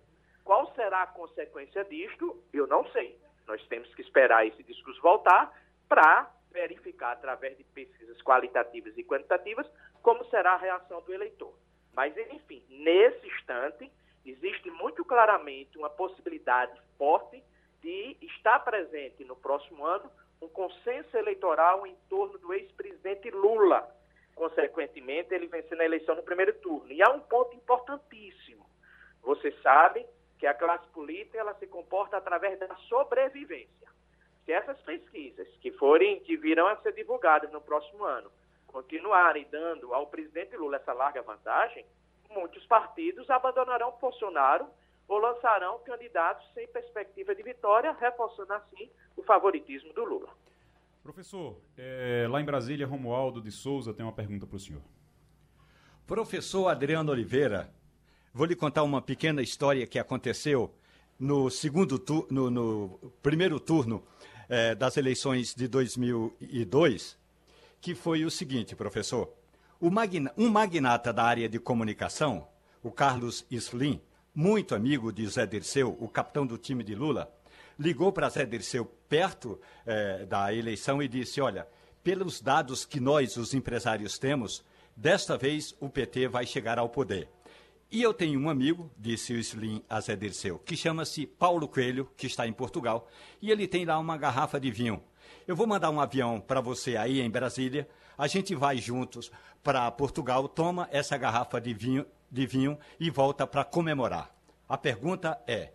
Qual 0.44 0.70
será 0.74 1.04
a 1.04 1.06
consequência 1.06 1.82
disto? 1.86 2.44
Eu 2.52 2.66
não 2.66 2.86
sei. 2.90 3.18
Nós 3.46 3.66
temos 3.68 3.92
que 3.94 4.02
esperar 4.02 4.46
esse 4.46 4.62
discurso 4.62 5.00
voltar 5.00 5.50
para 5.88 6.30
verificar 6.50 7.12
através 7.12 7.56
de 7.56 7.64
pesquisas 7.64 8.20
qualitativas 8.20 8.98
e 8.98 9.02
quantitativas 9.02 9.66
como 10.02 10.26
será 10.26 10.52
a 10.52 10.58
reação 10.58 11.00
do 11.00 11.14
eleitor. 11.14 11.54
Mas, 11.94 12.14
enfim, 12.18 12.62
nesse 12.68 13.26
instante, 13.28 13.90
existe 14.24 14.70
muito 14.70 15.04
claramente 15.04 15.76
uma 15.78 15.90
possibilidade 15.90 16.80
forte 16.96 17.42
de 17.80 18.16
estar 18.22 18.60
presente 18.60 19.24
no 19.24 19.34
próximo 19.36 19.84
ano 19.84 20.10
um 20.40 20.48
consenso 20.48 21.16
eleitoral 21.16 21.86
em 21.86 21.94
torno 22.08 22.36
do 22.38 22.52
ex-presidente 22.52 23.30
Lula. 23.30 23.88
Consequentemente, 24.34 25.32
ele 25.32 25.46
vencendo 25.46 25.80
a 25.80 25.84
eleição 25.84 26.16
no 26.16 26.22
primeiro 26.22 26.52
turno. 26.54 26.90
E 26.92 27.02
há 27.02 27.10
um 27.10 27.20
ponto 27.20 27.54
importantíssimo. 27.54 28.66
Você 29.22 29.52
sabe 29.62 30.04
que 30.38 30.46
a 30.46 30.54
classe 30.54 30.86
política 30.88 31.38
ela 31.38 31.54
se 31.54 31.66
comporta 31.68 32.16
através 32.16 32.58
da 32.58 32.74
sobrevivência. 32.88 33.88
Se 34.44 34.52
essas 34.52 34.80
pesquisas 34.82 35.46
que 35.60 35.70
forem, 35.72 36.18
que 36.20 36.36
virão 36.36 36.66
a 36.66 36.76
ser 36.78 36.92
divulgadas 36.92 37.52
no 37.52 37.60
próximo 37.60 38.02
ano, 38.02 38.32
continuarem 38.66 39.46
dando 39.50 39.94
ao 39.94 40.08
presidente 40.08 40.56
Lula 40.56 40.78
essa 40.78 40.92
larga 40.92 41.22
vantagem, 41.22 41.86
muitos 42.32 42.64
partidos 42.66 43.28
abandonarão 43.30 43.94
Bolsonaro 44.00 44.66
ou 45.08 45.18
lançarão 45.18 45.78
candidatos 45.80 46.46
sem 46.54 46.66
perspectiva 46.68 47.34
de 47.34 47.42
vitória, 47.42 47.92
reforçando 47.98 48.52
assim 48.54 48.90
o 49.16 49.22
favoritismo 49.22 49.92
do 49.92 50.04
Lula. 50.04 50.28
Professor, 51.02 51.56
é, 51.76 52.26
lá 52.30 52.40
em 52.40 52.44
Brasília, 52.44 52.86
Romualdo 52.86 53.40
de 53.40 53.50
Souza 53.50 53.92
tem 53.92 54.04
uma 54.04 54.12
pergunta 54.12 54.46
para 54.46 54.56
o 54.56 54.60
senhor. 54.60 54.82
Professor 56.06 56.68
Adriano 56.68 57.10
Oliveira, 57.10 57.72
vou 58.32 58.46
lhe 58.46 58.54
contar 58.54 58.82
uma 58.82 59.02
pequena 59.02 59.42
história 59.42 59.86
que 59.86 59.98
aconteceu 59.98 60.72
no 61.18 61.50
segundo 61.50 61.98
tu, 61.98 62.26
no, 62.30 62.50
no 62.50 63.12
primeiro 63.22 63.58
turno 63.60 64.04
é, 64.48 64.74
das 64.74 64.96
eleições 64.96 65.54
de 65.54 65.68
2002, 65.68 67.18
que 67.80 67.94
foi 67.94 68.24
o 68.24 68.30
seguinte, 68.30 68.76
professor. 68.76 69.32
Magna, 69.90 70.32
um 70.36 70.48
magnata 70.48 71.12
da 71.12 71.24
área 71.24 71.48
de 71.48 71.58
comunicação, 71.58 72.46
o 72.82 72.90
Carlos 72.90 73.44
Slim, 73.50 74.00
muito 74.34 74.74
amigo 74.74 75.12
de 75.12 75.26
Zé 75.26 75.46
Dirceu, 75.46 75.96
o 76.00 76.08
capitão 76.08 76.46
do 76.46 76.56
time 76.56 76.84
de 76.84 76.94
Lula, 76.94 77.32
ligou 77.78 78.12
para 78.12 78.28
Zé 78.28 78.46
Dirceu 78.46 78.84
perto 79.08 79.60
é, 79.84 80.24
da 80.24 80.54
eleição 80.54 81.02
e 81.02 81.08
disse: 81.08 81.40
Olha, 81.40 81.66
pelos 82.02 82.40
dados 82.40 82.84
que 82.84 83.00
nós, 83.00 83.36
os 83.36 83.54
empresários, 83.54 84.18
temos, 84.18 84.64
desta 84.96 85.36
vez 85.36 85.74
o 85.80 85.88
PT 85.88 86.28
vai 86.28 86.46
chegar 86.46 86.78
ao 86.78 86.88
poder. 86.88 87.28
E 87.90 88.00
eu 88.02 88.14
tenho 88.14 88.40
um 88.40 88.48
amigo, 88.48 88.90
disse 88.96 89.34
o 89.34 89.38
Slim 89.38 89.82
a 89.88 90.00
Zé 90.00 90.16
Dirceu, 90.16 90.58
que 90.58 90.76
chama-se 90.76 91.26
Paulo 91.26 91.68
Coelho, 91.68 92.10
que 92.16 92.26
está 92.26 92.46
em 92.46 92.52
Portugal, 92.52 93.06
e 93.40 93.50
ele 93.50 93.68
tem 93.68 93.84
lá 93.84 93.98
uma 93.98 94.16
garrafa 94.16 94.58
de 94.58 94.70
vinho. 94.70 95.02
Eu 95.46 95.54
vou 95.54 95.66
mandar 95.66 95.90
um 95.90 96.00
avião 96.00 96.40
para 96.40 96.60
você 96.60 96.96
aí 96.96 97.20
em 97.20 97.28
Brasília, 97.28 97.86
a 98.22 98.28
gente 98.28 98.54
vai 98.54 98.76
juntos 98.76 99.32
para 99.64 99.90
Portugal, 99.90 100.46
toma 100.46 100.88
essa 100.92 101.18
garrafa 101.18 101.60
de 101.60 101.74
vinho, 101.74 102.06
de 102.30 102.46
vinho 102.46 102.78
e 103.00 103.10
volta 103.10 103.48
para 103.48 103.64
comemorar. 103.64 104.30
A 104.68 104.78
pergunta 104.78 105.42
é: 105.44 105.72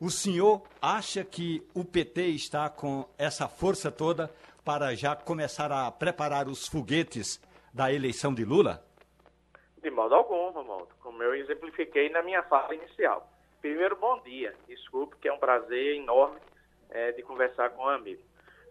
o 0.00 0.08
senhor 0.08 0.62
acha 0.80 1.22
que 1.22 1.62
o 1.74 1.84
PT 1.84 2.28
está 2.28 2.70
com 2.70 3.06
essa 3.18 3.46
força 3.46 3.92
toda 3.92 4.30
para 4.64 4.94
já 4.94 5.14
começar 5.14 5.70
a 5.70 5.92
preparar 5.92 6.48
os 6.48 6.66
foguetes 6.66 7.38
da 7.74 7.92
eleição 7.92 8.32
de 8.32 8.42
Lula? 8.42 8.82
De 9.82 9.90
modo 9.90 10.14
algum, 10.14 10.48
Romualdo, 10.52 10.94
como 11.02 11.22
eu 11.22 11.34
exemplifiquei 11.34 12.08
na 12.08 12.22
minha 12.22 12.42
fala 12.44 12.74
inicial. 12.74 13.30
Primeiro, 13.60 13.96
bom 13.96 14.18
dia. 14.22 14.54
Desculpe, 14.66 15.16
que 15.18 15.28
é 15.28 15.32
um 15.32 15.38
prazer 15.38 15.96
enorme 15.96 16.40
é, 16.88 17.12
de 17.12 17.22
conversar 17.22 17.68
com 17.68 17.82
um 17.82 17.88
amigo. 17.90 18.22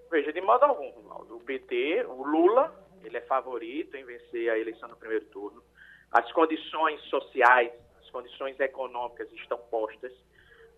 Veja, 0.10 0.34
de 0.34 0.42
modo 0.42 0.64
algum, 0.64 0.90
Romualdo, 0.90 1.38
o 1.38 1.40
PT, 1.42 2.06
o 2.08 2.24
Lula, 2.24 2.74
ele 3.06 3.18
é 3.18 3.22
favorito 3.22 3.96
em 3.96 4.04
vencer 4.04 4.50
a 4.50 4.58
eleição 4.58 4.90
no 4.90 4.96
primeiro 4.96 5.26
turno. 5.26 5.64
As 6.12 6.32
condições 6.32 7.02
sociais, 7.04 7.72
as 8.00 8.10
condições 8.10 8.60
econômicas 8.60 9.32
estão 9.34 9.58
postas. 9.58 10.14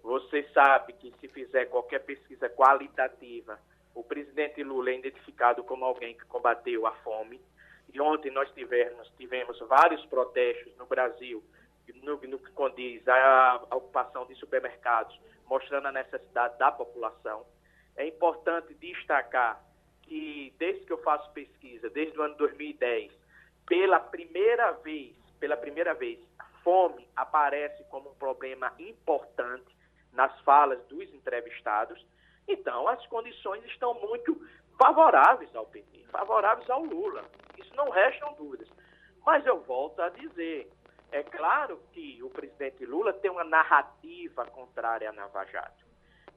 Você 0.03 0.43
sabe 0.53 0.93
que 0.93 1.13
se 1.19 1.27
fizer 1.27 1.65
qualquer 1.65 1.99
pesquisa 1.99 2.49
qualitativa, 2.49 3.59
o 3.93 4.03
presidente 4.03 4.63
Lula 4.63 4.91
é 4.91 4.95
identificado 4.95 5.63
como 5.63 5.83
alguém 5.83 6.15
que 6.15 6.25
combateu 6.25 6.85
a 6.85 6.91
fome, 6.97 7.41
e 7.93 7.99
ontem 7.99 8.31
nós 8.31 8.49
tivemos, 8.53 9.11
tivemos 9.17 9.57
vários 9.61 10.05
protestos 10.05 10.75
no 10.77 10.85
Brasil, 10.85 11.43
no, 12.03 12.17
no 12.17 12.39
que 12.39 12.51
condiz 12.51 13.07
à, 13.07 13.65
ocupação 13.71 14.25
de 14.25 14.35
supermercados, 14.35 15.19
mostrando 15.45 15.87
a 15.87 15.91
necessidade 15.91 16.57
da 16.57 16.71
população. 16.71 17.45
É 17.95 18.05
importante 18.05 18.73
destacar 18.75 19.63
que, 20.07 20.53
desde 20.57 20.85
que 20.85 20.93
eu 20.93 20.97
faço 21.03 21.31
pesquisa, 21.31 21.89
desde 21.89 22.17
o 22.17 22.23
ano 22.23 22.35
2010, 22.35 23.11
pela 23.65 23.99
primeira 23.99 24.71
vez, 24.71 25.15
pela 25.39 25.57
primeira 25.57 25.93
vez, 25.93 26.19
fome 26.63 27.07
aparece 27.15 27.83
como 27.85 28.09
um 28.09 28.15
problema 28.15 28.73
importante 28.79 29.75
nas 30.13 30.37
falas 30.41 30.83
dos 30.87 31.13
entrevistados. 31.13 32.03
Então, 32.47 32.87
as 32.87 33.05
condições 33.07 33.63
estão 33.65 33.93
muito 33.95 34.39
favoráveis 34.77 35.53
ao 35.55 35.65
PT, 35.65 36.05
favoráveis 36.09 36.69
ao 36.69 36.83
Lula. 36.83 37.23
Isso 37.57 37.75
não 37.75 37.89
restam 37.89 38.33
dúvidas. 38.33 38.67
Mas 39.25 39.45
eu 39.45 39.59
volto 39.61 40.01
a 40.01 40.09
dizer, 40.09 40.71
é 41.11 41.23
claro 41.23 41.79
que 41.91 42.21
o 42.23 42.29
presidente 42.29 42.85
Lula 42.85 43.13
tem 43.13 43.29
uma 43.29 43.43
narrativa 43.43 44.45
contrária 44.45 45.09
à 45.09 45.13
Nava 45.13 45.45
Jato. 45.45 45.86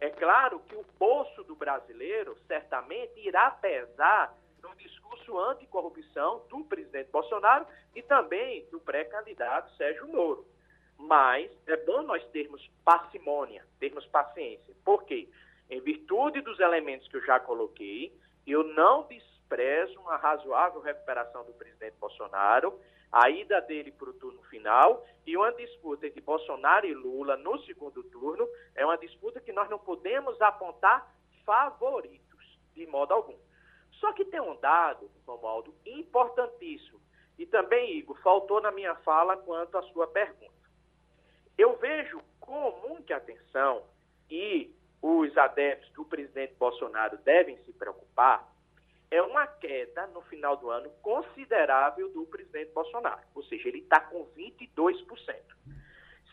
É 0.00 0.08
claro 0.08 0.60
que 0.60 0.74
o 0.74 0.84
bolso 0.98 1.44
do 1.44 1.54
brasileiro 1.54 2.34
certamente 2.46 3.20
irá 3.20 3.50
pesar 3.50 4.34
no 4.62 4.74
discurso 4.76 5.38
anticorrupção 5.38 6.42
do 6.48 6.64
presidente 6.64 7.10
Bolsonaro 7.10 7.66
e 7.94 8.02
também 8.02 8.66
do 8.70 8.80
pré-candidato 8.80 9.74
Sérgio 9.76 10.08
Moro. 10.08 10.46
Mas 10.96 11.50
é 11.66 11.76
bom 11.76 12.02
nós 12.02 12.24
termos 12.28 12.66
parcimônia, 12.84 13.64
termos 13.78 14.06
paciência. 14.06 14.74
Por 14.84 15.04
quê? 15.04 15.28
Em 15.68 15.80
virtude 15.80 16.40
dos 16.40 16.58
elementos 16.60 17.06
que 17.08 17.16
eu 17.16 17.24
já 17.24 17.38
coloquei, 17.38 18.12
eu 18.46 18.64
não 18.64 19.04
desprezo 19.50 20.00
uma 20.00 20.16
razoável 20.16 20.80
recuperação 20.80 21.44
do 21.44 21.52
presidente 21.52 21.96
Bolsonaro, 21.98 22.78
a 23.10 23.28
ida 23.28 23.60
dele 23.60 23.90
para 23.90 24.10
o 24.10 24.14
turno 24.14 24.40
final 24.44 25.04
e 25.26 25.36
uma 25.36 25.52
disputa 25.52 26.06
entre 26.06 26.20
Bolsonaro 26.20 26.86
e 26.86 26.94
Lula 26.94 27.36
no 27.36 27.58
segundo 27.64 28.04
turno 28.04 28.48
é 28.76 28.86
uma 28.86 28.96
disputa 28.96 29.40
que 29.40 29.52
nós 29.52 29.68
não 29.68 29.78
podemos 29.78 30.40
apontar 30.40 31.12
favoritos, 31.44 32.58
de 32.74 32.86
modo 32.86 33.12
algum. 33.12 33.36
Só 33.94 34.12
que 34.12 34.24
tem 34.24 34.40
um 34.40 34.56
dado, 34.60 35.10
Romualdo, 35.26 35.74
importantíssimo, 35.84 37.00
e 37.36 37.44
também, 37.44 37.98
Igor, 37.98 38.16
faltou 38.22 38.60
na 38.60 38.70
minha 38.70 38.94
fala 38.96 39.36
quanto 39.36 39.76
à 39.76 39.82
sua 39.82 40.06
pergunta. 40.06 40.52
Eu 41.58 41.76
vejo 41.76 42.22
com 42.38 42.70
muita 42.88 43.16
atenção 43.16 43.82
e 44.30 44.72
os 45.02 45.36
adeptos 45.36 45.90
do 45.92 46.04
presidente 46.04 46.54
Bolsonaro 46.54 47.18
devem 47.18 47.56
se 47.64 47.72
preocupar 47.72 48.48
é 49.10 49.20
uma 49.22 49.46
queda 49.46 50.06
no 50.08 50.22
final 50.22 50.56
do 50.56 50.70
ano 50.70 50.88
considerável 51.02 52.08
do 52.10 52.24
presidente 52.26 52.72
Bolsonaro. 52.72 53.20
Ou 53.34 53.42
seja, 53.44 53.68
ele 53.68 53.78
está 53.78 54.00
com 54.00 54.24
22%. 54.36 55.16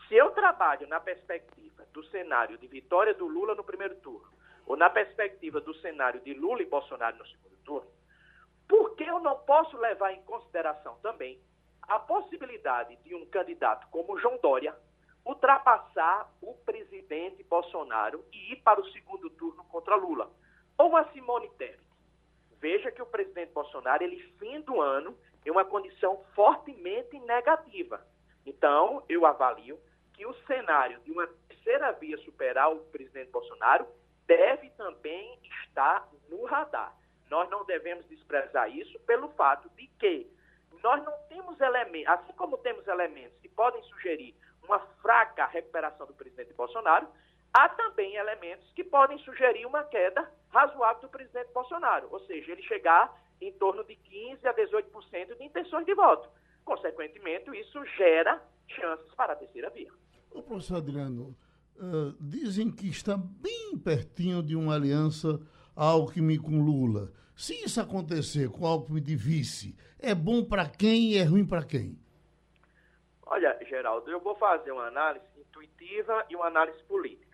Se 0.06 0.14
eu 0.14 0.30
trabalho 0.30 0.86
na 0.86 1.00
perspectiva 1.00 1.84
do 1.92 2.04
cenário 2.04 2.56
de 2.56 2.66
vitória 2.68 3.12
do 3.12 3.26
Lula 3.26 3.54
no 3.54 3.64
primeiro 3.64 3.96
turno, 3.96 4.28
ou 4.64 4.76
na 4.76 4.88
perspectiva 4.88 5.60
do 5.60 5.74
cenário 5.76 6.20
de 6.20 6.34
Lula 6.34 6.62
e 6.62 6.66
Bolsonaro 6.66 7.16
no 7.18 7.26
segundo 7.26 7.56
turno, 7.64 7.90
por 8.68 8.94
que 8.94 9.04
eu 9.04 9.18
não 9.18 9.36
posso 9.38 9.76
levar 9.76 10.12
em 10.12 10.22
consideração 10.22 10.96
também 11.02 11.40
a 11.82 11.98
possibilidade 11.98 12.96
de 12.96 13.14
um 13.14 13.26
candidato 13.26 13.88
como 13.90 14.18
João 14.18 14.38
Dória 14.38 14.76
ultrapassar 15.24 16.30
o 16.40 16.54
presidente 16.54 17.42
Bolsonaro 17.44 18.24
e 18.32 18.52
ir 18.52 18.56
para 18.56 18.80
o 18.80 18.88
segundo 18.90 19.28
turno 19.30 19.64
contra 19.64 19.96
Lula? 19.96 20.30
Ou 20.76 20.96
a 20.96 21.04
Simone 21.12 21.50
Tebet? 21.58 21.87
Veja 22.60 22.90
que 22.90 23.02
o 23.02 23.06
presidente 23.06 23.52
Bolsonaro, 23.52 24.02
ele 24.02 24.22
fim 24.38 24.60
do 24.60 24.80
ano, 24.80 25.16
em 25.46 25.50
uma 25.50 25.64
condição 25.64 26.24
fortemente 26.34 27.18
negativa. 27.20 28.04
Então, 28.44 29.04
eu 29.08 29.24
avalio 29.24 29.78
que 30.14 30.26
o 30.26 30.34
cenário 30.46 30.98
de 31.00 31.12
uma 31.12 31.26
terceira 31.48 31.92
via 31.92 32.18
superar 32.18 32.72
o 32.72 32.80
presidente 32.86 33.30
Bolsonaro 33.30 33.86
deve 34.26 34.70
também 34.70 35.38
estar 35.62 36.08
no 36.28 36.44
radar. 36.44 36.94
Nós 37.30 37.48
não 37.50 37.64
devemos 37.64 38.06
desprezar 38.06 38.68
isso 38.74 38.98
pelo 39.00 39.28
fato 39.30 39.70
de 39.76 39.86
que 39.98 40.26
nós 40.82 41.02
não 41.04 41.12
temos 41.28 41.60
elementos, 41.60 42.08
assim 42.08 42.32
como 42.32 42.58
temos 42.58 42.86
elementos 42.86 43.38
que 43.40 43.48
podem 43.48 43.82
sugerir 43.84 44.34
uma 44.64 44.78
fraca 45.00 45.46
recuperação 45.46 46.06
do 46.06 46.14
presidente 46.14 46.52
Bolsonaro, 46.54 47.08
há 47.52 47.68
também 47.70 48.16
elementos 48.16 48.70
que 48.72 48.84
podem 48.84 49.18
sugerir 49.18 49.66
uma 49.66 49.84
queda 49.84 50.30
razoável 50.50 51.02
do 51.02 51.08
presidente 51.08 51.52
Bolsonaro, 51.52 52.08
ou 52.10 52.20
seja, 52.20 52.52
ele 52.52 52.62
chegar 52.62 53.14
em 53.40 53.52
torno 53.52 53.84
de 53.84 53.94
15% 53.94 54.44
a 54.44 54.54
18% 54.54 55.36
de 55.36 55.44
intenções 55.44 55.86
de 55.86 55.94
voto. 55.94 56.28
Consequentemente, 56.64 57.50
isso 57.58 57.84
gera 57.96 58.42
chances 58.68 59.14
para 59.14 59.32
a 59.32 59.36
terceira 59.36 59.70
via. 59.70 59.90
O 60.30 60.42
professor 60.42 60.76
Adriano, 60.76 61.36
uh, 61.76 62.14
dizem 62.20 62.70
que 62.70 62.88
está 62.88 63.16
bem 63.16 63.78
pertinho 63.78 64.42
de 64.42 64.54
uma 64.54 64.74
aliança 64.74 65.40
Alckmin 65.74 66.38
com 66.38 66.60
Lula. 66.60 67.12
Se 67.34 67.54
isso 67.54 67.80
acontecer 67.80 68.50
com 68.50 68.66
Alckmin 68.66 69.00
de 69.00 69.14
vice, 69.14 69.76
é 69.98 70.14
bom 70.14 70.44
para 70.44 70.68
quem 70.68 71.12
e 71.12 71.18
é 71.18 71.22
ruim 71.22 71.46
para 71.46 71.64
quem? 71.64 71.96
Olha, 73.24 73.56
Geraldo, 73.68 74.10
eu 74.10 74.20
vou 74.20 74.34
fazer 74.36 74.72
uma 74.72 74.86
análise 74.86 75.26
intuitiva 75.38 76.26
e 76.28 76.36
uma 76.36 76.46
análise 76.46 76.82
política. 76.84 77.27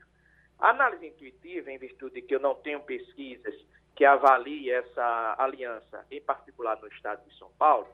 Análise 0.64 1.06
intuitiva, 1.06 1.70
em 1.70 1.76
virtude 1.76 2.14
de 2.14 2.22
que 2.22 2.34
eu 2.34 2.40
não 2.40 2.54
tenho 2.54 2.80
pesquisas 2.80 3.54
que 3.94 4.02
avaliem 4.02 4.70
essa 4.70 5.34
aliança, 5.38 6.06
em 6.10 6.22
particular 6.22 6.80
no 6.80 6.88
estado 6.88 7.22
de 7.28 7.36
São 7.36 7.50
Paulo, 7.58 7.86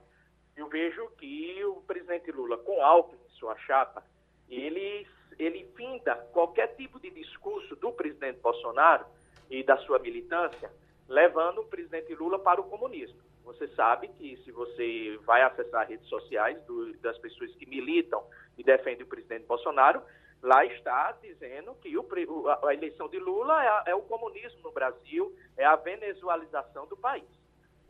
eu 0.56 0.68
vejo 0.68 1.08
que 1.18 1.64
o 1.64 1.82
presidente 1.82 2.30
Lula, 2.30 2.56
com 2.58 2.80
Alckmin 2.80 3.18
em 3.26 3.30
sua 3.30 3.56
chapa, 3.58 4.04
ele, 4.48 5.04
ele 5.36 5.68
finda 5.76 6.14
qualquer 6.32 6.68
tipo 6.76 7.00
de 7.00 7.10
discurso 7.10 7.74
do 7.74 7.90
presidente 7.90 8.38
Bolsonaro 8.38 9.04
e 9.50 9.64
da 9.64 9.76
sua 9.78 9.98
militância, 9.98 10.70
levando 11.08 11.62
o 11.62 11.66
presidente 11.66 12.14
Lula 12.14 12.38
para 12.38 12.60
o 12.60 12.70
comunismo. 12.70 13.18
Você 13.42 13.66
sabe 13.74 14.06
que 14.16 14.36
se 14.44 14.52
você 14.52 15.18
vai 15.24 15.42
acessar 15.42 15.88
redes 15.88 16.06
sociais 16.06 16.62
do, 16.66 16.92
das 16.98 17.18
pessoas 17.18 17.52
que 17.56 17.66
militam 17.66 18.22
e 18.56 18.62
defendem 18.62 19.02
o 19.02 19.08
presidente 19.08 19.44
Bolsonaro, 19.46 20.00
lá 20.42 20.64
está 20.64 21.12
dizendo 21.22 21.74
que 21.76 21.96
o, 21.96 22.06
a 22.48 22.74
eleição 22.74 23.08
de 23.08 23.18
Lula 23.18 23.82
é, 23.86 23.90
é, 23.90 23.94
o 23.94 24.02
comunismo 24.02 24.60
no 24.62 24.72
Brasil, 24.72 25.34
é 25.56 25.64
a 25.64 25.76
venezualização 25.76 26.86
do 26.86 26.96
país. 26.96 27.28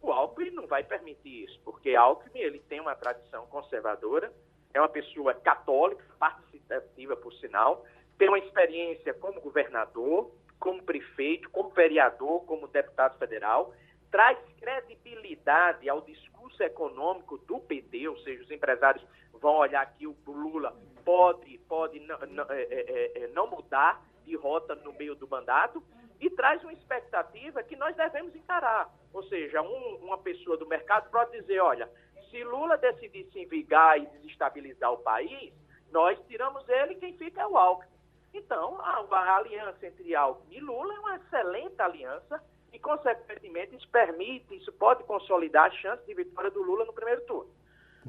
O 0.02 0.10
Alckmin 0.12 0.50
não 0.50 0.66
vai 0.66 0.82
permitir 0.82 1.44
isso, 1.44 1.60
porque 1.64 1.94
Alckmin 1.94 2.40
ele 2.40 2.58
tem 2.60 2.80
uma 2.80 2.94
tradição 2.94 3.46
conservadora, 3.46 4.32
é 4.72 4.80
uma 4.80 4.88
pessoa 4.88 5.34
católica, 5.34 6.04
participativa 6.18 7.16
por 7.16 7.32
sinal, 7.34 7.84
tem 8.18 8.28
uma 8.28 8.38
experiência 8.38 9.14
como 9.14 9.40
governador, 9.40 10.30
como 10.58 10.82
prefeito, 10.82 11.48
como 11.50 11.70
vereador, 11.70 12.44
como 12.44 12.68
deputado 12.68 13.18
federal, 13.18 13.72
traz 14.10 14.38
credibilidade 14.58 15.88
ao 15.88 16.00
discurso 16.02 16.62
econômico 16.62 17.38
do 17.38 17.60
PT, 17.60 18.08
ou 18.08 18.18
seja, 18.18 18.42
os 18.42 18.50
empresários 18.50 19.04
vão 19.34 19.56
olhar 19.56 19.86
que 19.94 20.06
o 20.06 20.16
Lula 20.26 20.76
pode, 21.04 21.58
pode 21.68 22.00
não, 22.00 22.18
não, 22.28 22.44
é, 22.50 22.62
é, 22.62 22.80
é, 22.80 23.24
é, 23.24 23.28
não 23.28 23.46
mudar 23.46 24.02
de 24.24 24.36
rota 24.36 24.74
no 24.74 24.92
meio 24.92 25.14
do 25.14 25.28
mandato 25.28 25.82
e 26.20 26.28
traz 26.30 26.62
uma 26.62 26.72
expectativa 26.72 27.62
que 27.62 27.76
nós 27.76 27.96
devemos 27.96 28.34
encarar. 28.34 28.92
Ou 29.12 29.22
seja, 29.24 29.62
um, 29.62 29.96
uma 30.02 30.18
pessoa 30.18 30.56
do 30.56 30.66
mercado 30.66 31.10
pode 31.10 31.32
dizer, 31.40 31.60
olha, 31.60 31.90
se 32.30 32.44
Lula 32.44 32.76
decidir 32.76 33.24
se 33.32 33.40
envigar 33.40 33.98
e 33.98 34.06
desestabilizar 34.06 34.92
o 34.92 34.98
país, 34.98 35.52
nós 35.90 36.18
tiramos 36.28 36.68
ele 36.68 36.92
e 36.92 36.96
quem 36.96 37.16
fica 37.16 37.40
é 37.40 37.46
o 37.46 37.56
Alckmin. 37.56 37.90
Então, 38.32 38.80
a, 38.80 39.04
a 39.10 39.36
aliança 39.36 39.86
entre 39.86 40.14
Alckmin 40.14 40.56
e 40.56 40.60
Lula 40.60 40.94
é 40.94 40.98
uma 41.00 41.16
excelente 41.16 41.80
aliança 41.80 42.42
e, 42.72 42.78
consequentemente, 42.78 43.74
isso 43.74 43.88
permite, 43.88 44.54
isso 44.54 44.72
pode 44.72 45.02
consolidar 45.04 45.66
a 45.66 45.70
chance 45.70 46.04
de 46.06 46.14
vitória 46.14 46.50
do 46.50 46.62
Lula 46.62 46.84
no 46.84 46.92
primeiro 46.92 47.22
turno. 47.22 47.50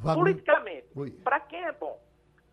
Politicamente, 0.01 0.87
para 1.23 1.39
quem 1.39 1.63
é 1.63 1.71
bom? 1.71 1.99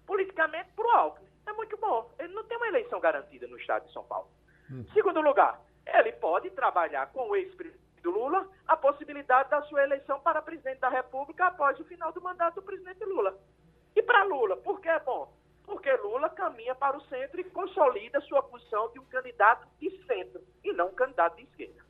Politicamente, 0.08 0.70
para 0.74 0.86
o 0.86 0.90
Alckmin. 0.90 1.28
É 1.46 1.52
muito 1.52 1.76
bom. 1.76 2.10
Ele 2.18 2.32
não 2.32 2.42
tem 2.44 2.56
uma 2.56 2.68
eleição 2.68 2.98
garantida 2.98 3.46
no 3.46 3.58
estado 3.58 3.86
de 3.86 3.92
São 3.92 4.02
Paulo. 4.04 4.30
Hum. 4.70 4.82
Segundo 4.94 5.20
lugar, 5.20 5.60
ele 5.86 6.12
pode 6.12 6.48
trabalhar 6.50 7.12
com 7.12 7.28
o 7.28 7.36
ex-presidente 7.36 8.00
do 8.02 8.10
Lula 8.10 8.48
a 8.66 8.74
possibilidade 8.74 9.50
da 9.50 9.60
sua 9.64 9.82
eleição 9.82 10.18
para 10.20 10.40
presidente 10.40 10.78
da 10.78 10.88
República 10.88 11.48
após 11.48 11.78
o 11.78 11.84
final 11.84 12.10
do 12.10 12.22
mandato 12.22 12.54
do 12.54 12.62
presidente 12.62 13.04
Lula. 13.04 13.38
E 13.94 14.02
para 14.02 14.24
Lula, 14.24 14.56
por 14.56 14.80
que 14.80 14.88
é 14.88 14.98
bom? 14.98 15.30
Porque 15.64 15.92
Lula 15.96 16.30
caminha 16.30 16.74
para 16.74 16.96
o 16.96 17.02
centro 17.02 17.38
e 17.38 17.44
consolida 17.44 18.18
sua 18.22 18.42
posição 18.42 18.90
de 18.92 18.98
um 18.98 19.04
candidato 19.04 19.68
de 19.78 19.90
centro 20.06 20.40
e 20.64 20.72
não 20.72 20.88
um 20.88 20.94
candidato 20.94 21.36
de 21.36 21.42
esquerda. 21.42 21.84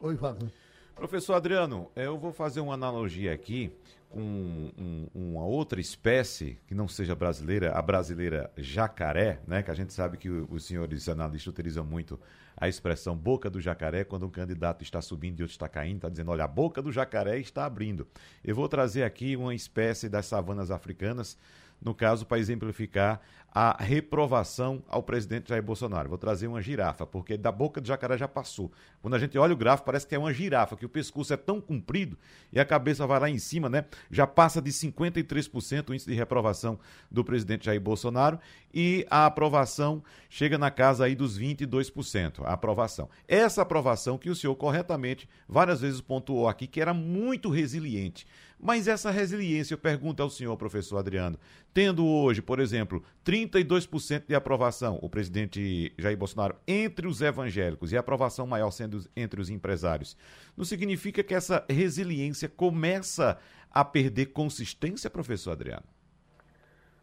Oi, 0.00 0.14
Wagner. 0.14 0.50
Professor 0.94 1.34
Adriano, 1.34 1.90
eu 1.94 2.16
vou 2.16 2.32
fazer 2.32 2.60
uma 2.60 2.74
analogia 2.74 3.34
aqui 3.34 3.76
com 4.10 4.72
um, 4.76 5.06
uma 5.14 5.44
outra 5.44 5.80
espécie 5.80 6.58
que 6.66 6.74
não 6.74 6.88
seja 6.88 7.14
brasileira, 7.14 7.72
a 7.72 7.80
brasileira 7.80 8.50
jacaré, 8.56 9.40
né? 9.46 9.62
Que 9.62 9.70
a 9.70 9.74
gente 9.74 9.92
sabe 9.92 10.16
que 10.16 10.28
os 10.28 10.64
senhores 10.64 11.08
analistas 11.08 11.52
utilizam 11.52 11.84
muito 11.84 12.18
a 12.56 12.68
expressão 12.68 13.16
boca 13.16 13.48
do 13.48 13.60
jacaré 13.60 14.02
quando 14.02 14.26
um 14.26 14.30
candidato 14.30 14.82
está 14.82 15.00
subindo 15.00 15.38
e 15.38 15.42
outro 15.44 15.54
está 15.54 15.68
caindo, 15.68 15.96
está 15.96 16.08
dizendo, 16.08 16.32
olha, 16.32 16.44
a 16.44 16.48
boca 16.48 16.82
do 16.82 16.90
jacaré 16.90 17.38
está 17.38 17.64
abrindo. 17.64 18.06
Eu 18.44 18.54
vou 18.54 18.68
trazer 18.68 19.04
aqui 19.04 19.36
uma 19.36 19.54
espécie 19.54 20.08
das 20.08 20.26
savanas 20.26 20.72
africanas 20.72 21.38
no 21.80 21.94
caso, 21.94 22.26
para 22.26 22.38
exemplificar 22.38 23.20
a 23.52 23.82
reprovação 23.82 24.82
ao 24.88 25.02
presidente 25.02 25.48
Jair 25.48 25.62
Bolsonaro. 25.62 26.08
Vou 26.08 26.18
trazer 26.18 26.46
uma 26.46 26.62
girafa, 26.62 27.04
porque 27.04 27.36
da 27.36 27.50
boca 27.50 27.80
do 27.80 27.86
jacaré 27.86 28.16
já 28.16 28.28
passou. 28.28 28.70
Quando 29.02 29.14
a 29.14 29.18
gente 29.18 29.36
olha 29.36 29.52
o 29.52 29.56
gráfico, 29.56 29.86
parece 29.86 30.06
que 30.06 30.14
é 30.14 30.18
uma 30.18 30.32
girafa, 30.32 30.76
que 30.76 30.86
o 30.86 30.88
pescoço 30.88 31.32
é 31.32 31.36
tão 31.36 31.60
comprido 31.60 32.16
e 32.52 32.60
a 32.60 32.64
cabeça 32.64 33.06
vai 33.06 33.18
lá 33.18 33.28
em 33.28 33.38
cima, 33.38 33.68
né? 33.68 33.84
Já 34.10 34.26
passa 34.26 34.62
de 34.62 34.70
53% 34.70 35.88
o 35.88 35.94
índice 35.94 36.08
de 36.08 36.14
reprovação 36.14 36.78
do 37.10 37.24
presidente 37.24 37.66
Jair 37.66 37.80
Bolsonaro 37.80 38.38
e 38.72 39.04
a 39.10 39.26
aprovação 39.26 40.02
chega 40.28 40.56
na 40.56 40.70
casa 40.70 41.04
aí 41.04 41.16
dos 41.16 41.38
22%, 41.38 42.44
a 42.44 42.52
aprovação. 42.52 43.08
Essa 43.26 43.62
aprovação 43.62 44.16
que 44.16 44.30
o 44.30 44.36
senhor 44.36 44.54
corretamente 44.54 45.28
várias 45.48 45.80
vezes 45.80 46.00
pontuou 46.00 46.48
aqui, 46.48 46.68
que 46.68 46.80
era 46.80 46.94
muito 46.94 47.50
resiliente. 47.50 48.26
Mas 48.62 48.86
essa 48.86 49.10
resiliência, 49.10 49.72
eu 49.74 49.78
pergunto 49.78 50.22
ao 50.22 50.28
senhor, 50.28 50.54
professor 50.56 50.98
Adriano, 50.98 51.38
tendo 51.72 52.06
hoje, 52.06 52.42
por 52.42 52.60
exemplo, 52.60 53.02
32% 53.30 54.26
de 54.26 54.34
aprovação, 54.34 54.98
o 55.00 55.08
presidente 55.08 55.94
Jair 55.96 56.16
Bolsonaro, 56.18 56.58
entre 56.66 57.06
os 57.06 57.22
evangélicos 57.22 57.92
e 57.92 57.96
a 57.96 58.00
aprovação 58.00 58.44
maior 58.44 58.72
sendo 58.72 58.98
entre 59.16 59.40
os 59.40 59.48
empresários, 59.48 60.16
não 60.56 60.64
significa 60.64 61.22
que 61.22 61.32
essa 61.32 61.64
resiliência 61.70 62.48
começa 62.48 63.40
a 63.70 63.84
perder 63.84 64.32
consistência, 64.32 65.08
professor 65.08 65.52
Adriano? 65.52 65.84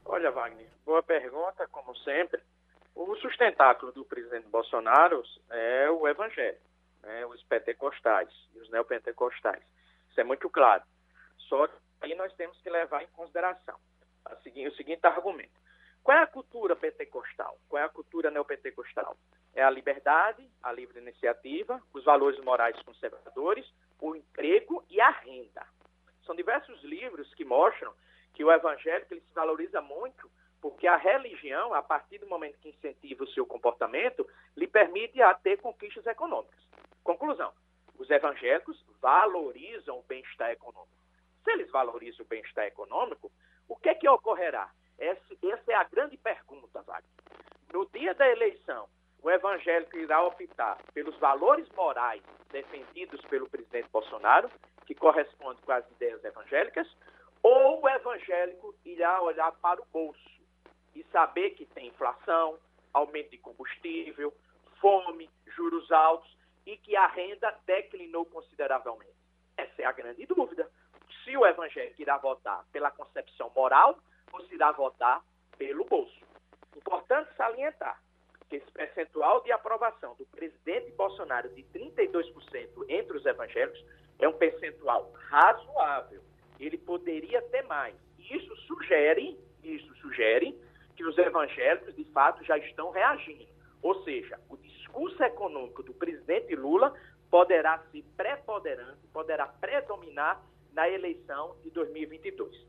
Olha, 0.03 0.29
Wagner, 0.29 0.67
boa 0.85 1.01
pergunta, 1.01 1.65
como 1.71 1.95
sempre. 1.99 2.41
O 2.93 3.15
sustentáculo 3.15 3.93
do 3.93 4.03
presidente 4.03 4.49
Bolsonaro 4.49 5.23
é 5.49 5.89
o 5.89 6.05
evangelho, 6.09 6.57
né, 7.03 7.25
os 7.27 7.41
pentecostais 7.43 8.27
e 8.53 8.59
os 8.59 8.69
neopentecostais. 8.69 9.63
Isso 10.09 10.19
é 10.19 10.25
muito 10.25 10.49
claro. 10.49 10.83
Só 11.47 11.67
que 11.67 11.75
aí 12.01 12.15
nós 12.15 12.33
temos 12.33 12.59
que 12.59 12.69
levar 12.69 13.01
em 13.01 13.07
consideração 13.13 13.79
o 14.29 14.71
seguinte 14.75 15.05
argumento. 15.05 15.66
Qual 16.07 16.17
é 16.17 16.21
a 16.21 16.27
cultura 16.27 16.73
pentecostal? 16.73 17.59
Qual 17.67 17.83
é 17.83 17.85
a 17.85 17.89
cultura 17.89 18.31
neopentecostal? 18.31 19.17
É 19.53 19.61
a 19.61 19.69
liberdade, 19.69 20.41
a 20.63 20.71
livre 20.71 21.01
iniciativa, 21.01 21.83
os 21.93 22.05
valores 22.05 22.39
morais 22.45 22.81
conservadores, 22.83 23.69
o 23.99 24.15
emprego 24.15 24.85
e 24.89 25.01
a 25.01 25.09
renda. 25.09 25.67
São 26.25 26.33
diversos 26.33 26.81
livros 26.81 27.33
que 27.33 27.43
mostram 27.43 27.93
que 28.33 28.41
o 28.41 28.49
evangélico 28.49 29.13
ele 29.13 29.19
se 29.19 29.33
valoriza 29.33 29.81
muito 29.81 30.31
Porque 30.61 30.87
a 30.87 30.95
religião, 30.95 31.73
a 31.73 31.83
partir 31.83 32.19
do 32.19 32.27
momento 32.27 32.57
que 32.59 32.69
incentiva 32.69 33.25
o 33.25 33.31
seu 33.31 33.45
comportamento, 33.45 34.25
lhe 34.55 34.65
permite 34.65 35.21
a 35.21 35.33
ter 35.33 35.57
conquistas 35.57 36.07
econômicas. 36.07 36.63
Conclusão: 37.03 37.51
os 37.99 38.09
evangélicos 38.09 38.81
valorizam 39.01 39.99
o 39.99 40.03
bem-estar 40.03 40.51
econômico. 40.51 41.03
Se 41.43 41.51
eles 41.51 41.69
valorizam 41.69 42.25
o 42.25 42.29
bem-estar 42.29 42.63
econômico, 42.63 43.29
o 43.67 43.75
que 43.75 43.89
é 43.89 43.95
que 43.95 44.07
ocorrerá? 44.07 44.71
Essa, 44.97 45.71
é 45.71 45.75
a 45.75 45.83
grande 45.83 46.17
pergunta, 46.17 46.81
Wagner. 46.81 47.11
No 47.71 47.85
dia 47.87 48.13
da 48.15 48.27
eleição, 48.29 48.87
o 49.21 49.29
evangélico 49.29 49.97
irá 49.97 50.23
optar 50.23 50.77
pelos 50.93 51.17
valores 51.19 51.67
morais 51.75 52.23
defendidos 52.49 53.21
pelo 53.25 53.49
presidente 53.49 53.89
Bolsonaro, 53.89 54.49
que 54.85 54.95
corresponde 54.95 55.61
com 55.61 55.71
as 55.71 55.89
ideias 55.91 56.23
evangélicas, 56.23 56.87
ou 57.43 57.81
o 57.81 57.89
evangélico 57.89 58.73
irá 58.85 59.21
olhar 59.21 59.51
para 59.53 59.81
o 59.81 59.85
bolso 59.91 60.37
e 60.95 61.03
saber 61.11 61.51
que 61.51 61.65
tem 61.65 61.87
inflação, 61.87 62.57
aumento 62.93 63.29
de 63.29 63.37
combustível, 63.37 64.33
fome, 64.79 65.29
juros 65.45 65.91
altos 65.91 66.35
e 66.65 66.77
que 66.77 66.95
a 66.95 67.07
renda 67.07 67.53
declinou 67.65 68.25
consideravelmente. 68.25 69.15
Essa 69.55 69.81
é 69.81 69.85
a 69.85 69.91
grande 69.91 70.25
dúvida. 70.25 70.69
Se 71.23 71.35
o 71.37 71.45
evangélico 71.45 72.01
irá 72.01 72.17
votar 72.17 72.65
pela 72.71 72.91
concepção 72.91 73.51
moral 73.55 73.99
ou 74.31 74.41
se 74.45 74.55
irá 74.55 74.71
votar 74.71 75.23
pelo 75.57 75.85
bolso. 75.85 76.19
Importante 76.75 77.33
salientar 77.35 78.01
que 78.49 78.57
esse 78.57 78.71
percentual 78.71 79.43
de 79.43 79.51
aprovação 79.51 80.15
do 80.15 80.25
presidente 80.27 80.91
Bolsonaro 80.91 81.49
de 81.49 81.63
32% 81.63 82.85
entre 82.87 83.17
os 83.17 83.25
evangélicos 83.25 83.83
é 84.19 84.27
um 84.27 84.33
percentual 84.33 85.11
razoável. 85.29 86.21
Ele 86.59 86.77
poderia 86.77 87.41
ter 87.43 87.63
mais. 87.63 87.95
Isso 88.17 88.55
sugere, 88.67 89.39
isso 89.63 89.93
sugere 89.95 90.59
que 90.95 91.03
os 91.03 91.17
evangélicos 91.17 91.95
de 91.95 92.03
fato 92.05 92.43
já 92.43 92.57
estão 92.57 92.89
reagindo. 92.89 93.47
Ou 93.81 94.03
seja, 94.03 94.39
o 94.49 94.57
discurso 94.57 95.21
econômico 95.23 95.83
do 95.83 95.93
presidente 95.93 96.55
Lula 96.55 96.93
poderá 97.29 97.79
ser 97.91 98.03
preponderante, 98.15 99.05
poderá 99.13 99.45
predominar 99.45 100.41
na 100.73 100.89
eleição 100.89 101.55
de 101.63 101.69
2022. 101.71 102.65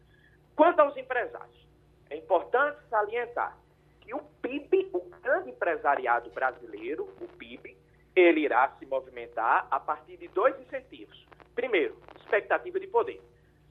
Quanto 0.59 0.81
aos 0.81 0.97
empresários, 0.97 1.69
é 2.11 2.17
importante 2.17 2.81
salientar 2.91 3.57
que 4.01 4.13
o 4.13 4.19
PIB, 4.43 4.91
o 4.93 5.09
grande 5.23 5.51
empresariado 5.51 6.31
brasileiro, 6.31 7.05
o 7.21 7.29
PIB, 7.29 7.77
ele 8.17 8.41
irá 8.41 8.69
se 8.77 8.85
movimentar 8.85 9.69
a 9.71 9.79
partir 9.79 10.17
de 10.17 10.27
dois 10.27 10.61
incentivos. 10.61 11.29
Primeiro, 11.55 11.97
expectativa 12.17 12.81
de 12.81 12.89
poder. 12.89 13.23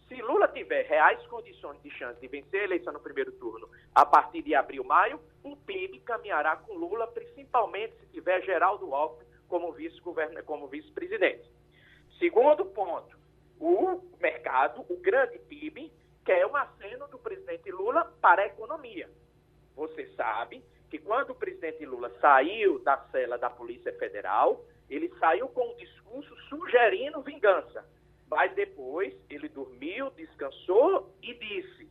Se 0.08 0.16
Lula 0.22 0.48
tiver 0.48 0.86
reais 0.86 1.22
condições 1.28 1.78
de 1.84 1.90
chance 1.90 2.22
de 2.22 2.28
vencer 2.30 2.62
a 2.62 2.64
eleição 2.64 2.94
no 2.94 3.02
primeiro 3.02 3.34
turno 3.34 3.68
a 3.94 4.06
partir 4.06 4.42
de 4.42 4.56
abril, 4.56 4.86
maio, 4.86 5.20
o 5.44 5.58
PIB 5.58 6.00
caminhará 6.06 6.56
com 6.56 6.74
Lula, 6.74 7.06
principalmente 7.08 7.98
se 8.00 8.06
tiver 8.14 8.42
Geraldo 8.44 8.96
Alckmin 8.96 9.28
como 9.50 9.74
vice-presidente. 9.74 10.42
Como 10.46 10.68
vice 10.68 10.90
Segundo 12.18 12.64
ponto, 12.64 13.18
o 13.60 14.02
mercado, 14.22 14.86
o 14.88 14.96
grande 14.96 15.38
PIB, 15.38 15.92
quer 16.28 16.46
um 16.46 16.58
aceno 16.58 17.08
do 17.08 17.18
presidente 17.18 17.72
Lula 17.72 18.04
para 18.22 18.42
a 18.42 18.48
economia. 18.48 19.10
Você 19.78 20.06
sabe 20.08 20.62
que 20.90 21.00
quando 21.00 21.30
o 21.30 21.36
presidente 21.36 21.86
Lula 21.86 22.12
saiu 22.20 22.80
da 22.80 22.98
cela 23.14 23.38
da 23.38 23.50
Polícia 23.50 23.94
Federal, 23.94 24.62
ele 24.90 25.08
saiu 25.20 25.48
com 25.48 25.66
um 25.66 25.78
discurso 25.78 26.36
sugerindo 26.50 27.22
vingança. 27.22 27.88
Mas 28.30 28.54
depois 28.56 29.16
ele 29.30 29.48
dormiu, 29.48 30.10
descansou 30.12 31.16
e 31.24 31.34
disse: 31.34 31.90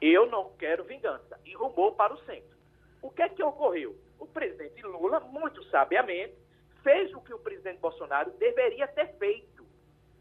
Eu 0.00 0.26
não 0.26 0.50
quero 0.58 0.82
vingança. 0.82 1.38
E 1.44 1.54
rumou 1.54 1.92
para 1.92 2.12
o 2.12 2.24
centro. 2.24 2.58
O 3.00 3.12
que 3.12 3.22
é 3.22 3.28
que 3.28 3.44
ocorreu? 3.44 3.94
O 4.18 4.26
presidente 4.26 4.82
Lula, 4.82 5.20
muito 5.20 5.62
sabiamente, 5.66 6.34
fez 6.82 7.14
o 7.14 7.20
que 7.20 7.32
o 7.32 7.38
presidente 7.38 7.78
Bolsonaro 7.78 8.32
deveria 8.32 8.88
ter 8.88 9.16
feito. 9.18 9.47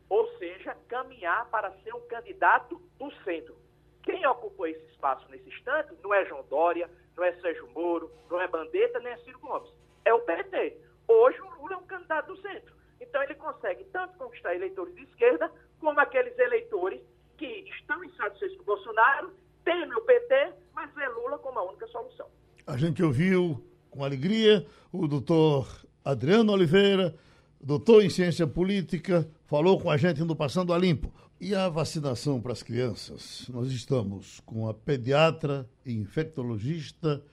Ou 0.10 0.28
seja, 0.38 0.76
caminhar 0.88 1.50
para 1.50 1.72
ser 1.84 1.94
um 1.94 2.08
candidato 2.08 2.82
do 2.98 3.12
centro. 3.24 3.56
Quem 4.04 4.26
ocupou 4.26 4.68
esse 4.68 4.86
espaço 4.92 5.30
nesse 5.30 5.50
instante 5.50 5.94
não 6.02 6.14
é 6.14 6.26
João 6.26 6.46
Dória, 6.50 6.90
não 7.16 7.24
é 7.24 7.34
Sérgio 7.42 7.68
Moro, 7.76 8.10
não 8.30 8.40
é 8.40 8.48
Bandeta, 8.48 9.00
nem 9.00 9.12
é 9.12 9.18
Ciro 9.18 9.40
Gomes. 9.40 9.70
É 10.06 10.14
o 10.14 10.22
PT. 10.22 10.78
Hoje 11.08 11.42
o 11.42 11.62
Lula 11.62 11.74
é 11.74 11.78
um 11.78 11.86
candidato 11.86 12.34
do 12.34 12.42
centro. 12.42 12.74
Então 13.02 13.22
ele 13.22 13.36
consegue 13.36 13.84
tanto 13.86 14.18
conquistar 14.18 14.56
eleitores 14.56 14.96
de 14.96 15.04
esquerda, 15.04 15.52
como 15.80 16.00
aqueles 16.00 16.38
eleitores 16.40 17.02
que 17.38 17.46
estão 17.46 18.04
insatisfeitos 18.04 18.58
com 18.58 18.64
o 18.64 18.66
Bolsonaro, 18.66 19.32
temem 19.64 19.94
o 19.94 20.02
PT, 20.02 20.54
mas 20.74 20.94
vê 20.96 21.08
Lula 21.10 21.38
como 21.40 21.60
a 21.60 21.64
única 21.64 21.88
solução. 21.88 22.28
A 22.66 22.78
gente 22.78 23.04
ouviu 23.04 23.64
com 23.90 24.04
alegria 24.04 24.66
o 24.92 25.08
doutor 25.08 25.68
Adriano 26.04 26.54
Oliveira, 26.54 27.16
doutor 27.60 28.04
em 28.04 28.10
ciência 28.10 28.48
política, 28.48 29.30
falou 29.48 29.80
com 29.80 29.90
a 29.90 29.98
gente 29.98 30.24
no 30.24 30.36
Passando 30.36 30.74
a 30.74 30.78
Limpo. 30.78 31.12
E 31.40 31.56
a 31.56 31.70
vacinação 31.70 32.42
para 32.42 32.52
as 32.52 32.64
crianças? 32.64 33.48
Nós 33.50 33.72
estamos 33.72 34.42
com 34.46 34.68
a 34.68 34.74
pediatra 34.74 35.70
e 35.86 35.94
infectologista 35.94 37.24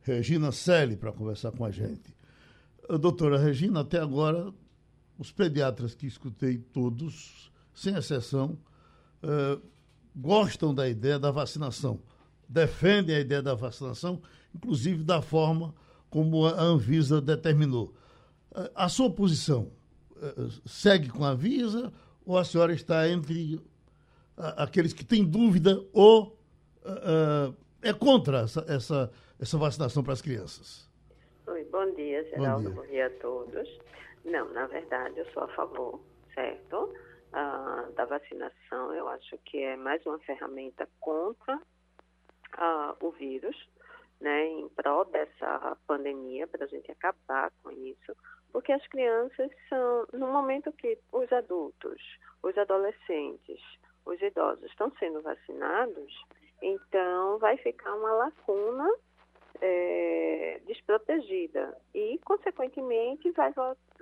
Regina 0.00 0.50
Selle 0.50 0.96
para 0.96 1.12
conversar 1.12 1.52
com 1.52 1.64
a 1.64 1.70
gente. 1.70 2.14
A 2.88 2.96
doutora 2.96 3.38
Regina, 3.38 3.80
até 3.80 4.00
agora, 4.00 4.52
os 5.18 5.30
pediatras 5.30 5.94
que 5.94 6.06
escutei 6.06 6.58
todos, 6.58 7.52
sem 7.74 7.94
exceção, 7.94 8.58
uh, 9.22 9.62
gostam 10.16 10.74
da 10.74 10.88
ideia 10.88 11.18
da 11.18 11.30
vacinação, 11.30 12.00
defendem 12.48 13.14
a 13.14 13.20
ideia 13.20 13.42
da 13.42 13.54
vacinação, 13.54 14.20
inclusive 14.54 15.04
da 15.04 15.22
forma 15.22 15.74
como 16.10 16.46
a 16.46 16.60
Anvisa 16.60 17.20
determinou. 17.20 17.94
Uh, 18.50 18.70
a 18.74 18.88
sua 18.88 19.10
posição 19.10 19.70
segue 20.66 21.08
com 21.08 21.24
a 21.24 21.30
Anvisa 21.30 21.92
ou 22.24 22.38
a 22.38 22.44
senhora 22.44 22.72
está 22.72 23.08
entre 23.08 23.60
aqueles 24.56 24.92
que 24.92 25.04
têm 25.04 25.24
dúvida 25.24 25.84
ou 25.92 26.36
uh, 26.84 27.54
é 27.82 27.92
contra 27.92 28.40
essa, 28.40 28.64
essa, 28.68 29.12
essa 29.40 29.58
vacinação 29.58 30.02
para 30.02 30.12
as 30.12 30.22
crianças? 30.22 30.88
Oi, 31.46 31.64
bom 31.64 31.92
dia, 31.94 32.24
Geraldo. 32.30 32.70
Bom 32.70 32.74
dia. 32.74 32.82
bom 32.82 32.90
dia 32.90 33.06
a 33.06 33.10
todos. 33.20 33.80
Não, 34.24 34.52
na 34.52 34.66
verdade, 34.66 35.18
eu 35.18 35.26
sou 35.32 35.42
a 35.42 35.48
favor, 35.48 36.00
certo? 36.34 36.94
Uh, 37.32 37.92
da 37.94 38.04
vacinação. 38.04 38.94
Eu 38.94 39.08
acho 39.08 39.36
que 39.44 39.58
é 39.58 39.76
mais 39.76 40.04
uma 40.06 40.18
ferramenta 40.20 40.88
contra 41.00 41.56
uh, 41.56 42.96
o 43.00 43.10
vírus, 43.12 43.56
né, 44.20 44.46
em 44.46 44.68
prol 44.68 45.04
dessa 45.06 45.76
pandemia, 45.86 46.46
para 46.46 46.64
a 46.64 46.68
gente 46.68 46.90
acabar 46.92 47.50
com 47.62 47.70
isso, 47.72 48.14
porque 48.52 48.72
as 48.72 48.86
crianças 48.88 49.50
são, 49.68 50.06
no 50.12 50.28
momento 50.28 50.72
que 50.72 50.98
os 51.10 51.32
adultos, 51.32 52.00
os 52.42 52.56
adolescentes, 52.58 53.60
os 54.04 54.20
idosos 54.20 54.64
estão 54.64 54.92
sendo 54.98 55.22
vacinados, 55.22 56.24
então 56.60 57.38
vai 57.38 57.56
ficar 57.56 57.94
uma 57.94 58.12
lacuna 58.12 58.88
é, 59.60 60.60
desprotegida 60.66 61.76
e, 61.94 62.18
consequentemente, 62.24 63.30
vai, 63.32 63.52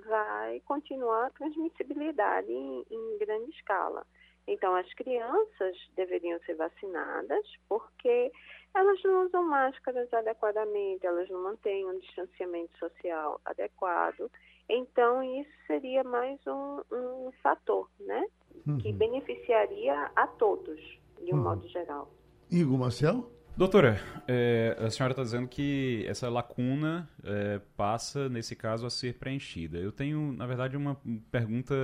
vai 0.06 0.60
continuar 0.60 1.26
a 1.26 1.30
transmissibilidade 1.30 2.50
em, 2.50 2.84
em 2.90 3.18
grande 3.18 3.50
escala. 3.50 4.06
Então, 4.50 4.74
as 4.74 4.92
crianças 4.94 5.76
deveriam 5.94 6.40
ser 6.40 6.54
vacinadas 6.56 7.46
porque 7.68 8.32
elas 8.74 9.00
não 9.04 9.26
usam 9.26 9.44
máscaras 9.44 10.12
adequadamente, 10.12 11.06
elas 11.06 11.30
não 11.30 11.44
mantêm 11.44 11.86
um 11.86 11.96
distanciamento 12.00 12.76
social 12.76 13.40
adequado. 13.44 14.28
Então, 14.68 15.22
isso 15.22 15.50
seria 15.68 16.02
mais 16.02 16.44
um, 16.48 16.80
um 16.90 17.30
fator, 17.40 17.88
né? 18.00 18.26
Uhum. 18.66 18.78
Que 18.78 18.92
beneficiaria 18.92 20.10
a 20.16 20.26
todos, 20.26 20.80
de 21.20 21.32
um 21.32 21.36
uhum. 21.36 21.44
modo 21.44 21.68
geral. 21.68 22.10
Igor 22.50 22.76
Marcel? 22.76 23.30
Doutora, 23.60 24.00
é, 24.26 24.74
a 24.80 24.88
senhora 24.88 25.12
está 25.12 25.22
dizendo 25.22 25.46
que 25.46 26.02
essa 26.08 26.30
lacuna 26.30 27.06
é, 27.22 27.60
passa, 27.76 28.26
nesse 28.26 28.56
caso, 28.56 28.86
a 28.86 28.90
ser 28.90 29.16
preenchida. 29.16 29.76
Eu 29.76 29.92
tenho, 29.92 30.32
na 30.32 30.46
verdade, 30.46 30.78
uma 30.78 30.98
pergunta 31.30 31.74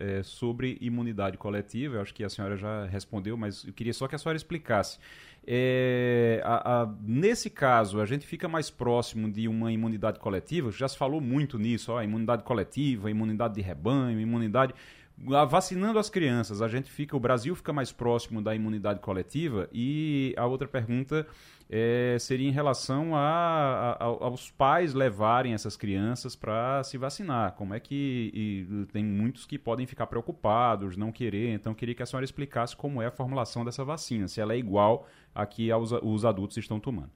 é, 0.00 0.22
sobre 0.22 0.78
imunidade 0.80 1.36
coletiva. 1.36 1.96
Eu 1.96 2.00
acho 2.00 2.14
que 2.14 2.24
a 2.24 2.30
senhora 2.30 2.56
já 2.56 2.86
respondeu, 2.86 3.36
mas 3.36 3.66
eu 3.66 3.72
queria 3.74 3.92
só 3.92 4.08
que 4.08 4.14
a 4.14 4.18
senhora 4.18 4.38
explicasse. 4.38 4.98
É, 5.46 6.40
a, 6.42 6.84
a, 6.84 6.94
nesse 7.02 7.50
caso, 7.50 8.00
a 8.00 8.06
gente 8.06 8.26
fica 8.26 8.48
mais 8.48 8.70
próximo 8.70 9.30
de 9.30 9.46
uma 9.46 9.70
imunidade 9.70 10.18
coletiva. 10.18 10.70
Já 10.70 10.88
se 10.88 10.96
falou 10.96 11.20
muito 11.20 11.58
nisso, 11.58 11.92
ó, 11.92 12.02
imunidade 12.02 12.44
coletiva, 12.44 13.10
imunidade 13.10 13.56
de 13.56 13.60
rebanho, 13.60 14.18
imunidade 14.18 14.72
vacinando 15.18 15.98
as 15.98 16.10
crianças, 16.10 16.60
a 16.60 16.68
gente 16.68 16.90
fica, 16.90 17.16
o 17.16 17.20
Brasil 17.20 17.54
fica 17.56 17.72
mais 17.72 17.90
próximo 17.90 18.42
da 18.42 18.54
imunidade 18.54 19.00
coletiva 19.00 19.68
e 19.72 20.34
a 20.36 20.46
outra 20.46 20.68
pergunta 20.68 21.26
é, 21.70 22.16
seria 22.20 22.48
em 22.48 22.52
relação 22.52 23.16
a, 23.16 23.96
a, 23.98 24.04
aos 24.04 24.50
pais 24.50 24.94
levarem 24.94 25.54
essas 25.54 25.76
crianças 25.76 26.36
para 26.36 26.82
se 26.84 26.96
vacinar. 26.96 27.52
Como 27.52 27.74
é 27.74 27.80
que 27.80 28.30
e, 28.34 28.86
tem 28.92 29.04
muitos 29.04 29.46
que 29.46 29.58
podem 29.58 29.86
ficar 29.86 30.06
preocupados, 30.06 30.96
não 30.96 31.10
querer. 31.10 31.50
Então, 31.50 31.74
queria 31.74 31.94
que 31.94 32.02
a 32.02 32.06
senhora 32.06 32.24
explicasse 32.24 32.76
como 32.76 33.00
é 33.00 33.06
a 33.06 33.10
formulação 33.10 33.64
dessa 33.64 33.84
vacina, 33.84 34.28
se 34.28 34.40
ela 34.40 34.52
é 34.52 34.58
igual 34.58 35.06
a 35.34 35.44
que 35.44 35.72
os 35.72 36.24
adultos 36.24 36.56
estão 36.56 36.78
tomando. 36.78 37.10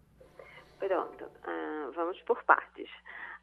vamos 1.95 2.21
por 2.23 2.43
partes. 2.45 2.89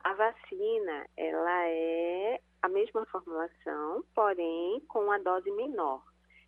A 0.07 0.13
vacina, 0.13 1.05
ela 1.17 1.67
é 1.67 2.39
a 2.61 2.69
mesma 2.69 3.05
formulação, 3.07 4.05
porém 4.15 4.79
com 4.87 5.11
a 5.11 5.17
dose 5.17 5.51
menor. 5.51 6.01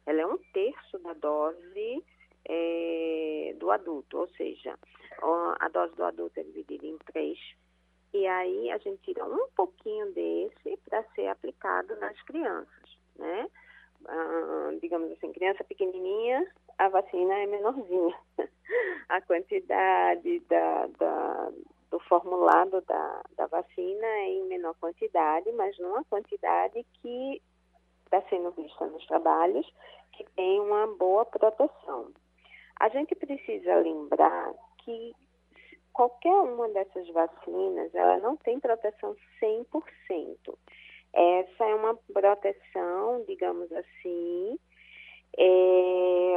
Ela 0.05 0.21
é 0.21 0.25
um 0.25 0.37
terço 0.53 0.97
da 0.99 1.11
dose 1.11 2.01
é, 2.45 3.53
do 3.57 3.69
adulto, 3.69 4.19
ou 4.19 4.29
seja, 4.29 4.79
a 5.59 5.67
dose 5.73 5.93
do 5.95 6.05
adulto 6.05 6.39
é 6.39 6.43
dividida 6.43 6.85
em 6.85 6.97
três, 6.99 7.37
e 8.13 8.25
aí 8.25 8.71
a 8.71 8.77
gente 8.77 9.01
tira 9.01 9.25
um 9.25 9.49
pouquinho 9.53 10.09
desse 10.13 10.77
para 10.85 11.03
ser 11.13 11.27
aplicado 11.27 11.97
nas 11.97 12.19
crianças, 12.21 12.97
né? 13.17 13.45
Ah, 14.05 14.69
digamos 14.81 15.11
assim, 15.11 15.33
criança 15.33 15.65
pequenininha, 15.65 16.49
a 16.77 16.87
vacina 16.87 17.33
é 17.33 17.45
menorzinha. 17.45 18.17
a 19.09 19.19
quantidade 19.19 20.39
da, 20.47 20.87
da, 20.97 21.51
do 21.89 21.99
formulado 22.01 22.81
da, 22.81 23.21
da 23.35 23.47
vacina 23.47 24.07
em 24.27 24.47
menor 24.47 24.75
quantidade, 24.75 25.51
mas 25.53 25.77
numa 25.79 26.03
quantidade 26.05 26.85
que 27.01 27.41
está 28.05 28.21
sendo 28.29 28.51
vista 28.51 28.85
nos 28.87 29.05
trabalhos, 29.07 29.65
que 30.13 30.23
tem 30.35 30.59
uma 30.59 30.87
boa 30.97 31.25
proteção. 31.25 32.11
A 32.79 32.89
gente 32.89 33.15
precisa 33.15 33.75
lembrar 33.75 34.53
que 34.83 35.13
qualquer 35.93 36.33
uma 36.33 36.69
dessas 36.69 37.07
vacinas, 37.09 37.93
ela 37.93 38.17
não 38.19 38.37
tem 38.37 38.59
proteção 38.59 39.15
100%. 39.41 40.57
Essa 41.11 41.65
é 41.65 41.75
uma 41.75 41.95
proteção, 42.13 43.23
digamos 43.27 43.71
assim, 43.71 44.57
é, 45.37 46.35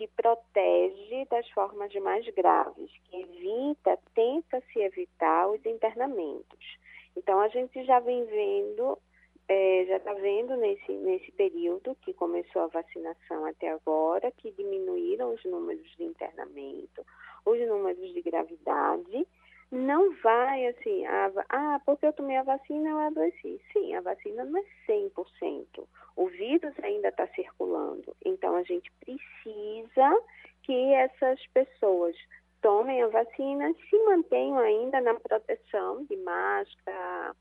que 0.00 0.08
protege 0.08 1.26
das 1.26 1.46
formas 1.50 1.92
mais 1.96 2.26
graves, 2.30 2.90
que 3.04 3.20
evita, 3.20 3.98
tenta 4.14 4.58
se 4.72 4.78
evitar 4.78 5.50
os 5.50 5.62
internamentos. 5.66 6.78
Então, 7.14 7.38
a 7.38 7.48
gente 7.48 7.84
já 7.84 8.00
vem 8.00 8.24
vendo, 8.24 8.98
é, 9.46 9.84
já 9.86 9.98
está 9.98 10.14
vendo 10.14 10.56
nesse, 10.56 10.90
nesse 10.90 11.30
período 11.32 11.94
que 11.96 12.14
começou 12.14 12.62
a 12.62 12.68
vacinação 12.68 13.44
até 13.44 13.68
agora, 13.68 14.32
que 14.38 14.50
diminuíram 14.52 15.34
os 15.34 15.44
números 15.44 15.94
de 15.98 16.04
internamento, 16.04 17.04
os 17.44 17.58
números 17.68 18.10
de 18.14 18.22
gravidade, 18.22 19.28
não 19.70 20.12
vai 20.16 20.66
assim, 20.66 21.04
ah, 21.06 21.80
porque 21.86 22.06
eu 22.06 22.12
tomei 22.12 22.36
a 22.36 22.42
vacina, 22.42 22.90
eu 22.90 22.98
adoeci. 22.98 23.60
Sim, 23.72 23.94
a 23.94 24.00
vacina 24.00 24.44
não 24.44 24.58
é 24.58 24.64
100%. 24.88 25.86
O 26.16 26.26
vírus 26.26 26.74
ainda 26.82 27.08
está 27.08 27.26
circulando. 27.28 28.16
Então, 28.24 28.56
a 28.56 28.62
gente 28.64 28.90
precisa 28.98 30.22
que 30.64 30.92
essas 30.94 31.46
pessoas 31.48 32.16
tomem 32.60 33.02
a 33.02 33.08
vacina, 33.08 33.72
se 33.88 33.98
mantenham 34.04 34.58
ainda 34.58 35.00
na 35.00 35.14
proteção 35.14 36.04
de 36.04 36.16
máscara, 36.16 37.36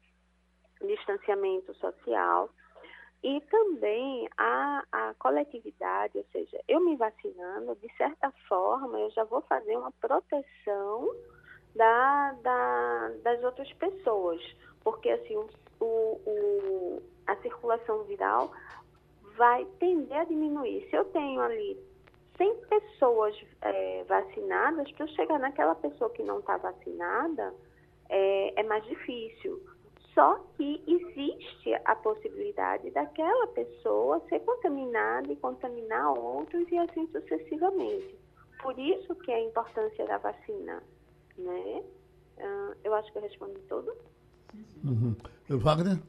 distanciamento 0.82 1.74
social. 1.76 2.50
E 3.22 3.42
também 3.42 4.30
a, 4.38 4.84
a 4.92 5.14
coletividade, 5.16 6.18
ou 6.18 6.26
seja, 6.32 6.62
eu 6.68 6.80
me 6.80 6.96
vacinando, 6.96 7.76
de 7.76 7.94
certa 7.98 8.32
forma, 8.48 8.98
eu 9.00 9.10
já 9.12 9.26
vou 9.26 9.42
fazer 9.42 9.76
uma 9.76 9.92
proteção 9.94 11.10
da, 11.76 12.34
da, 12.42 13.12
das 13.24 13.44
outras 13.44 13.72
pessoas, 13.74 14.42
porque 14.84 15.10
assim 15.10 15.36
o, 15.80 15.86
o, 16.26 17.02
a 17.28 17.36
circulação 17.38 18.04
viral 18.04 18.52
vai 19.38 19.66
tender 19.80 20.18
a 20.18 20.26
diminuir. 20.26 20.88
Se 20.90 20.96
eu 20.96 21.06
tenho 21.06 21.40
ali 21.42 21.80
100 22.38 22.56
pessoas 22.68 23.36
é, 23.62 24.04
vacinadas, 24.06 24.92
para 24.92 25.06
eu 25.06 25.10
chegar 25.10 25.40
naquela 25.40 25.76
pessoa 25.76 26.10
que 26.10 26.24
não 26.24 26.40
está 26.40 26.58
vacinada, 26.58 27.54
é, 28.10 28.60
é 28.60 28.64
mais 28.64 28.84
difícil. 28.86 29.62
Só 30.14 30.40
que 30.58 30.84
existe 30.88 31.74
a 31.86 31.96
possibilidade 31.96 32.90
daquela 32.92 33.48
pessoa 33.48 34.22
ser 34.28 34.40
contaminada 34.42 35.32
e 35.32 35.36
contaminar 35.38 36.18
outros 36.18 36.70
e 36.72 36.78
assim 36.78 37.08
sucessivamente. 37.08 38.18
Por 38.62 38.78
isso 38.78 39.16
que 39.16 39.32
é 39.32 39.36
a 39.36 39.44
importância 39.44 40.06
da 40.06 40.18
vacina 40.18 40.84
né? 41.40 41.84
Uh, 42.38 42.76
eu 42.84 42.94
acho 42.94 43.12
que 43.12 43.18
eu 43.18 43.22
respondi 43.22 43.60
tudo. 43.68 43.94
Uhum. 44.84 45.16
Wagner? 45.50 46.00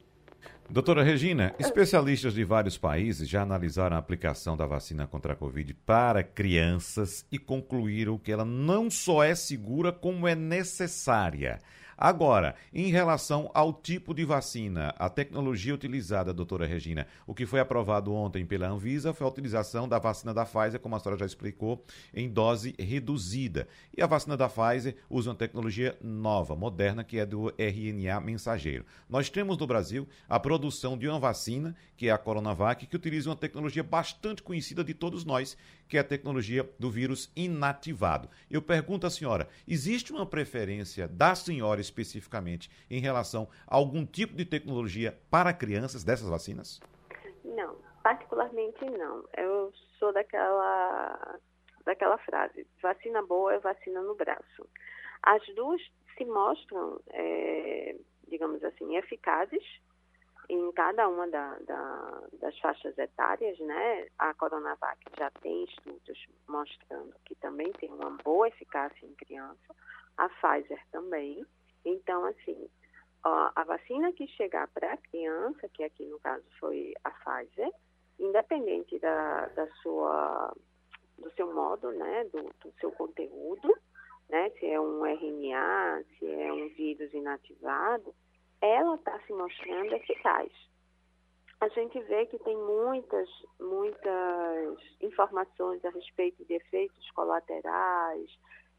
Doutora 0.68 1.02
Regina, 1.02 1.52
especialistas 1.58 2.32
de 2.32 2.44
vários 2.44 2.78
países 2.78 3.28
já 3.28 3.42
analisaram 3.42 3.96
a 3.96 3.98
aplicação 3.98 4.56
da 4.56 4.66
vacina 4.66 5.04
contra 5.04 5.32
a 5.32 5.36
Covid 5.36 5.74
para 5.84 6.22
crianças 6.22 7.26
e 7.30 7.40
concluíram 7.40 8.16
que 8.16 8.30
ela 8.30 8.44
não 8.44 8.88
só 8.88 9.24
é 9.24 9.34
segura, 9.34 9.92
como 9.92 10.28
é 10.28 10.36
necessária. 10.36 11.58
Agora, 12.02 12.54
em 12.72 12.90
relação 12.90 13.50
ao 13.52 13.74
tipo 13.74 14.14
de 14.14 14.24
vacina, 14.24 14.94
a 14.98 15.10
tecnologia 15.10 15.74
utilizada, 15.74 16.32
doutora 16.32 16.64
Regina, 16.64 17.06
o 17.26 17.34
que 17.34 17.44
foi 17.44 17.60
aprovado 17.60 18.10
ontem 18.14 18.46
pela 18.46 18.68
Anvisa 18.68 19.12
foi 19.12 19.26
a 19.26 19.28
utilização 19.28 19.86
da 19.86 19.98
vacina 19.98 20.32
da 20.32 20.46
Pfizer, 20.46 20.80
como 20.80 20.96
a 20.96 20.98
senhora 20.98 21.18
já 21.18 21.26
explicou, 21.26 21.84
em 22.14 22.26
dose 22.26 22.74
reduzida. 22.78 23.68
E 23.94 24.00
a 24.00 24.06
vacina 24.06 24.34
da 24.34 24.48
Pfizer 24.48 24.96
usa 25.10 25.28
uma 25.28 25.36
tecnologia 25.36 25.94
nova, 26.00 26.56
moderna, 26.56 27.04
que 27.04 27.18
é 27.18 27.26
do 27.26 27.52
RNA 27.58 28.18
mensageiro. 28.22 28.86
Nós 29.06 29.28
temos 29.28 29.58
no 29.58 29.66
Brasil 29.66 30.08
a 30.26 30.40
produção 30.40 30.96
de 30.96 31.06
uma 31.06 31.18
vacina, 31.18 31.76
que 31.98 32.08
é 32.08 32.12
a 32.12 32.16
Coronavac, 32.16 32.86
que 32.86 32.96
utiliza 32.96 33.28
uma 33.28 33.36
tecnologia 33.36 33.82
bastante 33.82 34.42
conhecida 34.42 34.82
de 34.82 34.94
todos 34.94 35.22
nós, 35.22 35.54
que 35.90 35.96
é 35.96 36.00
a 36.00 36.04
tecnologia 36.04 36.62
do 36.78 36.88
vírus 36.88 37.32
inativado. 37.34 38.30
Eu 38.48 38.62
pergunto 38.62 39.06
à 39.06 39.10
senhora: 39.10 39.48
existe 39.66 40.12
uma 40.12 40.24
preferência 40.24 41.08
da 41.08 41.34
senhora 41.34 41.80
especificamente 41.80 42.70
em 42.88 43.00
relação 43.00 43.48
a 43.66 43.74
algum 43.74 44.06
tipo 44.06 44.34
de 44.34 44.44
tecnologia 44.44 45.18
para 45.28 45.52
crianças 45.52 46.04
dessas 46.04 46.28
vacinas? 46.28 46.80
Não, 47.44 47.76
particularmente 48.04 48.84
não. 48.84 49.24
Eu 49.36 49.72
sou 49.98 50.12
daquela 50.12 51.38
daquela 51.84 52.18
frase: 52.18 52.64
vacina 52.80 53.20
boa 53.22 53.54
é 53.54 53.58
vacina 53.58 54.00
no 54.00 54.14
braço. 54.14 54.68
As 55.22 55.44
duas 55.54 55.82
se 56.16 56.24
mostram, 56.24 57.00
é, 57.10 57.96
digamos 58.28 58.62
assim, 58.62 58.96
eficazes 58.96 59.64
em 60.50 60.72
cada 60.72 61.08
uma 61.08 61.28
da, 61.28 61.56
da, 61.60 62.22
das 62.40 62.58
faixas 62.58 62.98
etárias, 62.98 63.56
né? 63.60 64.08
A 64.18 64.34
Coronavac 64.34 64.98
já 65.16 65.30
tem 65.42 65.64
estudos 65.64 66.26
mostrando 66.48 67.14
que 67.24 67.36
também 67.36 67.70
tem 67.74 67.88
uma 67.88 68.10
boa 68.24 68.48
eficácia 68.48 69.06
em 69.06 69.14
criança, 69.14 69.74
a 70.16 70.28
Pfizer 70.28 70.84
também. 70.90 71.46
Então, 71.84 72.24
assim, 72.24 72.68
ó, 73.24 73.52
a 73.54 73.62
vacina 73.62 74.12
que 74.12 74.26
chegar 74.26 74.66
para 74.68 74.92
a 74.92 74.96
criança, 74.96 75.68
que 75.68 75.84
aqui 75.84 76.04
no 76.06 76.18
caso 76.18 76.44
foi 76.58 76.94
a 77.04 77.10
Pfizer, 77.10 77.70
independente 78.18 78.98
da, 78.98 79.46
da 79.46 79.68
sua, 79.82 80.52
do 81.16 81.30
seu 81.32 81.54
modo, 81.54 81.92
né, 81.92 82.24
do, 82.24 82.42
do 82.42 82.74
seu 82.80 82.90
conteúdo, 82.90 83.72
né, 84.28 84.50
se 84.58 84.66
é 84.66 84.80
um 84.80 85.06
RNA, 85.06 86.04
se 86.18 86.26
é 86.26 86.52
um 86.52 86.68
vírus 86.70 87.14
inativado, 87.14 88.12
ela 88.60 88.94
está 88.96 89.18
se 89.20 89.32
mostrando 89.32 89.94
eficaz. 89.94 90.50
A 91.60 91.68
gente 91.68 92.00
vê 92.02 92.24
que 92.26 92.38
tem 92.38 92.56
muitas, 92.56 93.28
muitas 93.60 94.78
informações 95.00 95.84
a 95.84 95.90
respeito 95.90 96.44
de 96.46 96.54
efeitos 96.54 97.10
colaterais, 97.10 98.30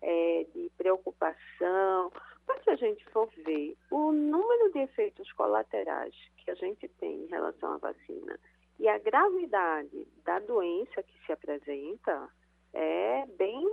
é, 0.01 0.45
de 0.53 0.71
preocupação. 0.77 2.11
Mas 2.47 2.63
se 2.63 2.69
a 2.71 2.75
gente 2.75 3.05
for 3.11 3.29
ver 3.45 3.77
o 3.91 4.11
número 4.11 4.71
de 4.71 4.79
efeitos 4.79 5.31
colaterais 5.33 6.15
que 6.37 6.49
a 6.49 6.55
gente 6.55 6.87
tem 6.99 7.23
em 7.23 7.27
relação 7.27 7.73
à 7.73 7.77
vacina 7.77 8.39
e 8.79 8.87
a 8.87 8.97
gravidade 8.97 10.07
da 10.25 10.39
doença 10.39 11.03
que 11.03 11.25
se 11.25 11.31
apresenta, 11.31 12.27
é 12.73 13.25
bem 13.37 13.63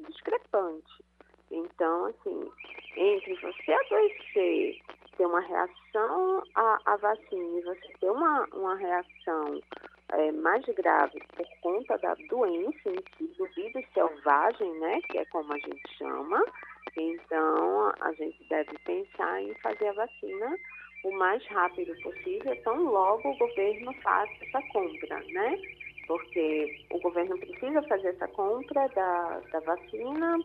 discrepante. 0.00 1.04
Então, 1.50 2.06
assim, 2.06 2.50
entre 2.96 3.34
você 3.34 3.72
adoecer 3.72 4.73
uma 5.34 5.40
reação 5.40 6.42
à, 6.54 6.78
à 6.86 6.96
vacina 6.96 7.58
e 7.58 7.62
você 7.62 7.92
ter 7.98 8.10
uma, 8.10 8.46
uma 8.52 8.76
reação 8.76 9.60
é, 10.12 10.30
mais 10.30 10.64
grave 10.64 11.20
por 11.36 11.46
conta 11.60 11.98
da 11.98 12.14
doença 12.28 12.88
em 12.88 13.02
si, 13.16 13.34
do 13.36 13.44
vírus 13.46 13.84
selvagem, 13.92 14.72
né, 14.78 15.00
que 15.10 15.18
é 15.18 15.24
como 15.26 15.52
a 15.52 15.58
gente 15.58 15.96
chama, 15.98 16.40
então 16.96 17.92
a 18.00 18.12
gente 18.12 18.48
deve 18.48 18.78
pensar 18.84 19.42
em 19.42 19.52
fazer 19.54 19.88
a 19.88 19.92
vacina 19.94 20.56
o 21.02 21.12
mais 21.18 21.44
rápido 21.48 21.92
possível, 22.00 22.56
tão 22.62 22.84
logo 22.84 23.28
o 23.28 23.36
governo 23.36 23.92
faça 24.02 24.32
essa 24.40 24.62
compra, 24.68 25.20
né? 25.32 25.58
Porque 26.06 26.86
o 26.90 26.98
governo 27.00 27.38
precisa 27.38 27.82
fazer 27.82 28.08
essa 28.08 28.28
compra 28.28 28.88
da, 28.88 29.40
da 29.52 29.60
vacina, 29.60 30.38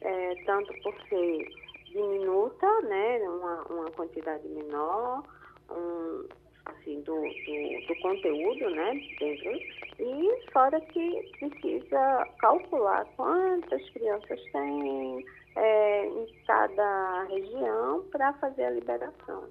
é, 0.00 0.34
tanto 0.46 0.72
por 0.82 0.94
ser 1.08 1.46
diminuta, 1.98 2.66
né, 2.82 3.18
uma, 3.28 3.62
uma 3.64 3.90
quantidade 3.90 4.46
menor, 4.48 5.22
um, 5.70 6.24
assim, 6.66 7.00
do, 7.02 7.14
do, 7.14 7.86
do, 7.86 8.00
conteúdo, 8.00 8.70
né, 8.70 9.00
dentro, 9.18 9.50
e 9.98 10.50
fora 10.52 10.80
que 10.80 11.30
precisa 11.38 12.26
calcular 12.38 13.04
quantas 13.16 13.88
crianças 13.90 14.40
tem 14.52 15.24
é, 15.56 16.06
em 16.06 16.26
cada 16.46 17.24
região 17.24 18.04
para 18.10 18.32
fazer 18.34 18.64
a 18.64 18.70
liberação. 18.70 19.44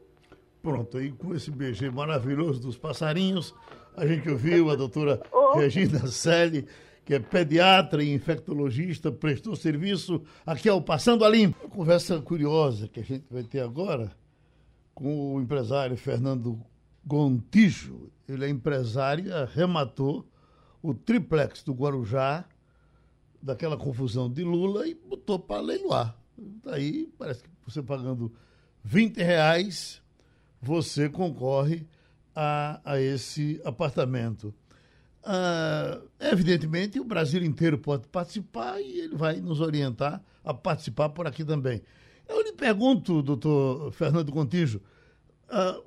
Pronto, 0.62 0.98
aí 0.98 1.12
com 1.12 1.34
esse 1.34 1.52
BG 1.52 1.92
maravilhoso 1.92 2.62
dos 2.62 2.78
passarinhos, 2.78 3.54
a 3.96 4.06
gente 4.06 4.30
ouviu 4.30 4.70
a 4.70 4.76
doutora. 4.76 5.22
Regina 5.56 6.06
Selle, 6.08 6.68
que 7.08 7.14
é 7.14 7.20
pediatra 7.20 8.04
e 8.04 8.14
infectologista, 8.14 9.10
prestou 9.10 9.56
serviço 9.56 10.22
aqui 10.46 10.68
ao 10.68 10.82
Passando 10.82 11.24
a 11.24 11.30
Limpo. 11.30 11.58
Uma 11.64 11.70
conversa 11.70 12.22
curiosa 12.22 12.90
que 12.90 13.00
a 13.00 13.04
gente 13.04 13.26
vai 13.32 13.44
ter 13.44 13.62
agora 13.62 14.12
com 14.94 15.36
o 15.36 15.42
empresário 15.42 15.96
Fernando 15.96 16.60
Gontijo. 17.06 18.12
Ele 18.28 18.44
é 18.44 18.50
empresário, 18.50 19.34
arrematou 19.34 20.28
o 20.82 20.94
triplex 20.94 21.64
do 21.64 21.72
Guarujá, 21.72 22.44
daquela 23.42 23.78
confusão 23.78 24.30
de 24.30 24.44
Lula, 24.44 24.86
e 24.86 24.94
botou 24.94 25.40
para 25.40 25.62
leiloar. 25.62 26.14
Daí 26.38 27.10
parece 27.18 27.42
que 27.42 27.50
você 27.66 27.82
pagando 27.82 28.34
20 28.84 29.24
reais, 29.24 30.02
você 30.62 31.08
concorre 31.08 31.88
a, 32.36 32.82
a 32.84 33.00
esse 33.00 33.62
apartamento. 33.64 34.54
Ah, 35.24 36.00
evidentemente, 36.20 37.00
o 37.00 37.04
Brasil 37.04 37.44
inteiro 37.44 37.78
pode 37.78 38.08
participar 38.08 38.80
e 38.80 39.02
ele 39.02 39.16
vai 39.16 39.42
nos 39.42 39.60
orientar 39.60 40.24
a 40.44 40.54
participar 40.54 41.10
por 41.10 41.28
aqui 41.28 41.44
também. 41.44 41.82
Eu 42.28 42.42
lhe 42.42 42.54
pergunto, 42.54 43.22
doutor 43.22 43.92
Fernando 43.92 44.32
Contijo, 44.32 44.82
uh, 45.50 45.84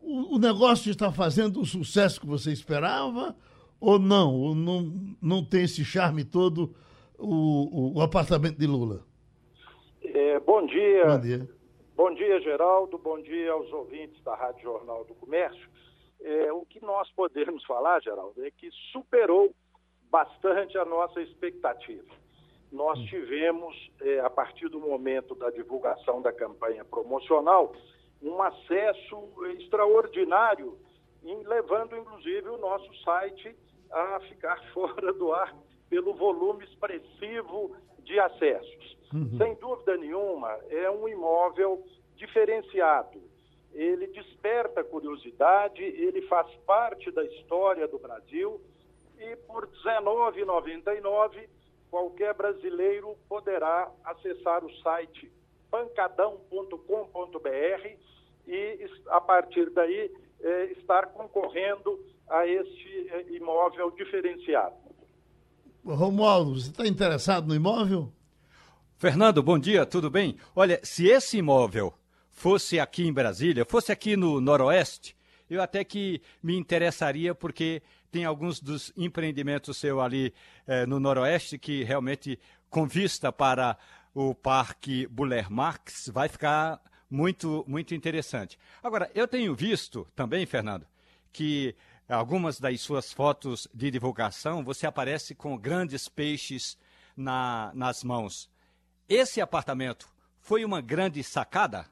o, 0.00 0.36
o, 0.36 0.38
negócio 0.38 0.90
está 0.90 1.12
fazendo 1.12 1.60
o 1.60 1.66
sucesso 1.66 2.20
que 2.20 2.26
você 2.26 2.52
esperava 2.52 3.36
ou 3.80 3.98
não? 3.98 4.34
Ou 4.34 4.54
não, 4.54 5.16
não 5.20 5.44
tem 5.44 5.64
esse 5.64 5.84
charme 5.84 6.24
todo 6.24 6.74
o, 7.18 7.94
o, 7.94 7.98
o 7.98 8.00
apartamento 8.00 8.58
de 8.58 8.66
Lula? 8.66 9.04
É, 10.02 10.40
bom 10.40 10.66
dia. 10.66 11.06
Bom 11.06 11.20
dia. 11.20 11.48
Bom 11.96 12.14
dia, 12.14 12.40
Geraldo. 12.40 12.98
Bom 12.98 13.20
dia 13.22 13.52
aos 13.52 13.72
ouvintes 13.72 14.22
da 14.22 14.34
Rádio 14.34 14.62
Jornal 14.62 15.04
do 15.04 15.14
Comércio. 15.14 15.68
É, 16.20 16.52
o 16.52 16.64
que 16.64 16.80
nós 16.84 17.10
podemos 17.12 17.64
falar, 17.64 18.02
Geraldo, 18.02 18.44
é 18.44 18.50
que 18.50 18.70
superou 18.92 19.54
bastante 20.10 20.78
a 20.78 20.84
nossa 20.84 21.20
expectativa 21.20 22.04
nós 22.72 22.98
tivemos, 23.04 23.74
é, 24.00 24.20
a 24.20 24.30
partir 24.30 24.68
do 24.68 24.80
momento 24.80 25.34
da 25.34 25.50
divulgação 25.50 26.20
da 26.20 26.32
campanha 26.32 26.84
promocional, 26.84 27.72
um 28.22 28.42
acesso 28.42 29.32
extraordinário, 29.58 30.78
levando 31.22 31.96
inclusive 31.96 32.48
o 32.48 32.58
nosso 32.58 32.92
site 33.02 33.56
a 33.90 34.20
ficar 34.20 34.62
fora 34.72 35.12
do 35.12 35.32
ar 35.32 35.54
pelo 35.88 36.14
volume 36.14 36.64
expressivo 36.64 37.76
de 38.00 38.18
acessos. 38.18 38.96
Uhum. 39.12 39.38
Sem 39.38 39.54
dúvida 39.56 39.96
nenhuma, 39.96 40.50
é 40.68 40.90
um 40.90 41.08
imóvel 41.08 41.84
diferenciado. 42.16 43.20
Ele 43.76 44.06
desperta 44.06 44.82
curiosidade, 44.82 45.82
ele 45.82 46.22
faz 46.22 46.50
parte 46.66 47.10
da 47.10 47.22
história 47.22 47.86
do 47.86 47.98
Brasil 47.98 48.58
e 49.18 49.36
por 49.36 49.64
R$19,99 49.64 51.46
qualquer 51.90 52.32
brasileiro 52.32 53.14
poderá 53.28 53.90
acessar 54.02 54.64
o 54.64 54.74
site 54.82 55.30
pancadão.com.br 55.70 56.78
e, 58.46 58.90
a 59.08 59.20
partir 59.20 59.68
daí, 59.68 60.10
é, 60.40 60.64
estar 60.72 61.08
concorrendo 61.08 62.02
a 62.30 62.46
este 62.46 63.08
é, 63.10 63.32
imóvel 63.34 63.90
diferenciado. 63.90 64.74
Romualdo, 65.84 66.58
você 66.58 66.70
está 66.70 66.86
interessado 66.86 67.46
no 67.46 67.54
imóvel? 67.54 68.10
Fernando, 68.96 69.42
bom 69.42 69.58
dia, 69.58 69.84
tudo 69.84 70.08
bem? 70.08 70.38
Olha, 70.54 70.80
se 70.82 71.06
esse 71.08 71.36
imóvel 71.36 71.92
fosse 72.36 72.78
aqui 72.78 73.04
em 73.04 73.12
Brasília, 73.12 73.64
fosse 73.64 73.90
aqui 73.90 74.14
no 74.14 74.40
Noroeste, 74.40 75.16
eu 75.48 75.62
até 75.62 75.82
que 75.82 76.20
me 76.42 76.54
interessaria 76.54 77.34
porque 77.34 77.82
tem 78.10 78.24
alguns 78.24 78.60
dos 78.60 78.92
empreendimentos 78.96 79.78
seu 79.78 80.00
ali 80.00 80.34
eh, 80.66 80.84
no 80.86 81.00
Noroeste 81.00 81.58
que 81.58 81.82
realmente 81.82 82.38
com 82.68 82.86
vista 82.86 83.32
para 83.32 83.76
o 84.14 84.34
Parque 84.34 85.06
Buller 85.06 85.50
Marx 85.50 86.10
vai 86.12 86.28
ficar 86.28 86.80
muito 87.08 87.64
muito 87.66 87.94
interessante. 87.94 88.58
Agora, 88.82 89.10
eu 89.14 89.26
tenho 89.26 89.54
visto 89.54 90.06
também, 90.14 90.44
Fernando, 90.44 90.86
que 91.32 91.74
algumas 92.08 92.60
das 92.60 92.80
suas 92.80 93.12
fotos 93.12 93.66
de 93.72 93.90
divulgação 93.90 94.62
você 94.62 94.86
aparece 94.86 95.34
com 95.34 95.56
grandes 95.56 96.08
peixes 96.08 96.76
na, 97.16 97.70
nas 97.74 98.04
mãos. 98.04 98.50
Esse 99.08 99.40
apartamento 99.40 100.08
foi 100.40 100.64
uma 100.64 100.80
grande 100.80 101.22
sacada? 101.22 101.86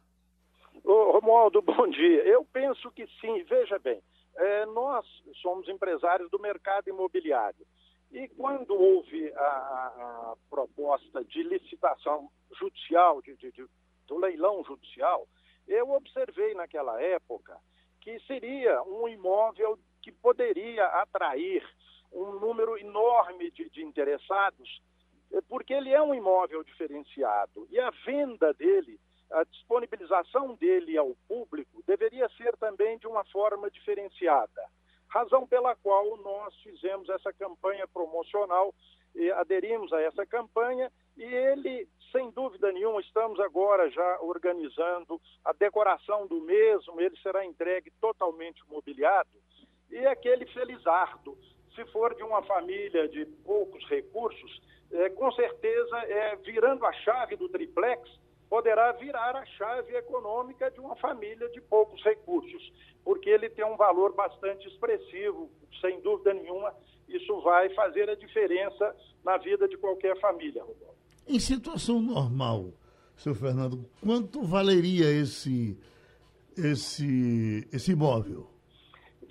Romualdo, 1.34 1.60
bom 1.62 1.88
dia. 1.88 2.22
Eu 2.22 2.44
penso 2.44 2.90
que 2.92 3.08
sim. 3.20 3.42
Veja 3.42 3.76
bem, 3.80 4.00
é, 4.36 4.66
nós 4.66 5.04
somos 5.42 5.68
empresários 5.68 6.30
do 6.30 6.38
mercado 6.38 6.88
imobiliário. 6.88 7.66
E 8.12 8.28
quando 8.28 8.72
houve 8.72 9.32
a, 9.32 9.40
a 9.40 10.34
proposta 10.48 11.24
de 11.24 11.42
licitação 11.42 12.30
judicial, 12.56 13.20
de, 13.20 13.34
de, 13.34 13.50
de, 13.50 13.66
do 14.06 14.16
leilão 14.16 14.62
judicial, 14.62 15.26
eu 15.66 15.90
observei 15.90 16.54
naquela 16.54 17.02
época 17.02 17.58
que 18.00 18.20
seria 18.20 18.80
um 18.84 19.08
imóvel 19.08 19.76
que 20.00 20.12
poderia 20.12 20.86
atrair 20.86 21.68
um 22.12 22.38
número 22.38 22.78
enorme 22.78 23.50
de, 23.50 23.68
de 23.70 23.82
interessados, 23.82 24.80
porque 25.48 25.72
ele 25.72 25.90
é 25.90 26.00
um 26.00 26.14
imóvel 26.14 26.62
diferenciado 26.62 27.66
e 27.70 27.80
a 27.80 27.90
venda 28.06 28.54
dele 28.54 29.00
a 29.34 29.44
disponibilização 29.44 30.54
dele 30.54 30.96
ao 30.96 31.14
público 31.28 31.82
deveria 31.86 32.28
ser 32.36 32.56
também 32.56 32.98
de 32.98 33.06
uma 33.06 33.24
forma 33.24 33.70
diferenciada. 33.70 34.62
Razão 35.08 35.46
pela 35.46 35.74
qual 35.76 36.16
nós 36.18 36.54
fizemos 36.62 37.08
essa 37.08 37.32
campanha 37.32 37.86
promocional, 37.88 38.74
aderimos 39.36 39.92
a 39.92 40.00
essa 40.00 40.26
campanha 40.26 40.90
e 41.16 41.22
ele, 41.22 41.88
sem 42.10 42.30
dúvida 42.30 42.72
nenhuma, 42.72 43.00
estamos 43.00 43.38
agora 43.40 43.90
já 43.90 44.20
organizando 44.20 45.20
a 45.44 45.52
decoração 45.52 46.26
do 46.26 46.40
mesmo, 46.40 47.00
ele 47.00 47.16
será 47.18 47.44
entregue 47.44 47.92
totalmente 48.00 48.62
mobiliado. 48.68 49.30
E 49.90 50.04
aquele 50.06 50.46
felizardo, 50.46 51.38
se 51.74 51.84
for 51.86 52.14
de 52.14 52.22
uma 52.22 52.42
família 52.42 53.08
de 53.08 53.24
poucos 53.44 53.84
recursos, 53.88 54.60
é, 54.92 55.10
com 55.10 55.30
certeza, 55.32 55.96
é, 55.98 56.36
virando 56.36 56.84
a 56.86 56.92
chave 56.92 57.36
do 57.36 57.48
triplex, 57.48 58.08
poderá 58.54 58.92
virar 58.92 59.34
a 59.34 59.44
chave 59.44 59.96
econômica 59.96 60.70
de 60.70 60.78
uma 60.78 60.94
família 60.94 61.48
de 61.48 61.60
poucos 61.60 62.00
recursos, 62.04 62.72
porque 63.02 63.28
ele 63.28 63.50
tem 63.50 63.64
um 63.64 63.76
valor 63.76 64.14
bastante 64.14 64.68
expressivo, 64.68 65.50
sem 65.80 66.00
dúvida 66.02 66.32
nenhuma, 66.32 66.72
isso 67.08 67.40
vai 67.40 67.68
fazer 67.74 68.08
a 68.08 68.14
diferença 68.14 68.94
na 69.24 69.38
vida 69.38 69.66
de 69.66 69.76
qualquer 69.76 70.16
família. 70.20 70.64
Em 71.26 71.40
situação 71.40 72.00
normal, 72.00 72.66
seu 73.16 73.34
Fernando, 73.34 73.84
quanto 74.00 74.44
valeria 74.44 75.10
esse, 75.10 75.76
esse, 76.56 77.68
esse 77.72 77.90
imóvel? 77.90 78.53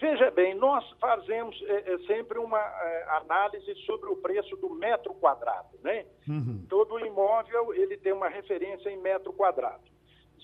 Veja 0.04 0.30
bem, 0.32 0.54
nós 0.56 0.84
fazemos 1.00 1.56
é, 1.62 1.94
é, 1.94 1.98
sempre 2.00 2.38
uma 2.38 2.60
é, 2.60 3.06
análise 3.22 3.74
sobre 3.86 4.10
o 4.10 4.18
preço 4.18 4.54
do 4.58 4.70
metro 4.72 5.14
quadrado, 5.14 5.80
né? 5.82 6.06
Uhum. 6.28 6.66
Todo 6.68 7.00
imóvel 7.00 7.74
ele 7.74 7.96
tem 7.96 8.12
uma 8.12 8.28
referência 8.28 8.90
em 8.90 8.98
metro 8.98 9.32
quadrado. 9.32 9.82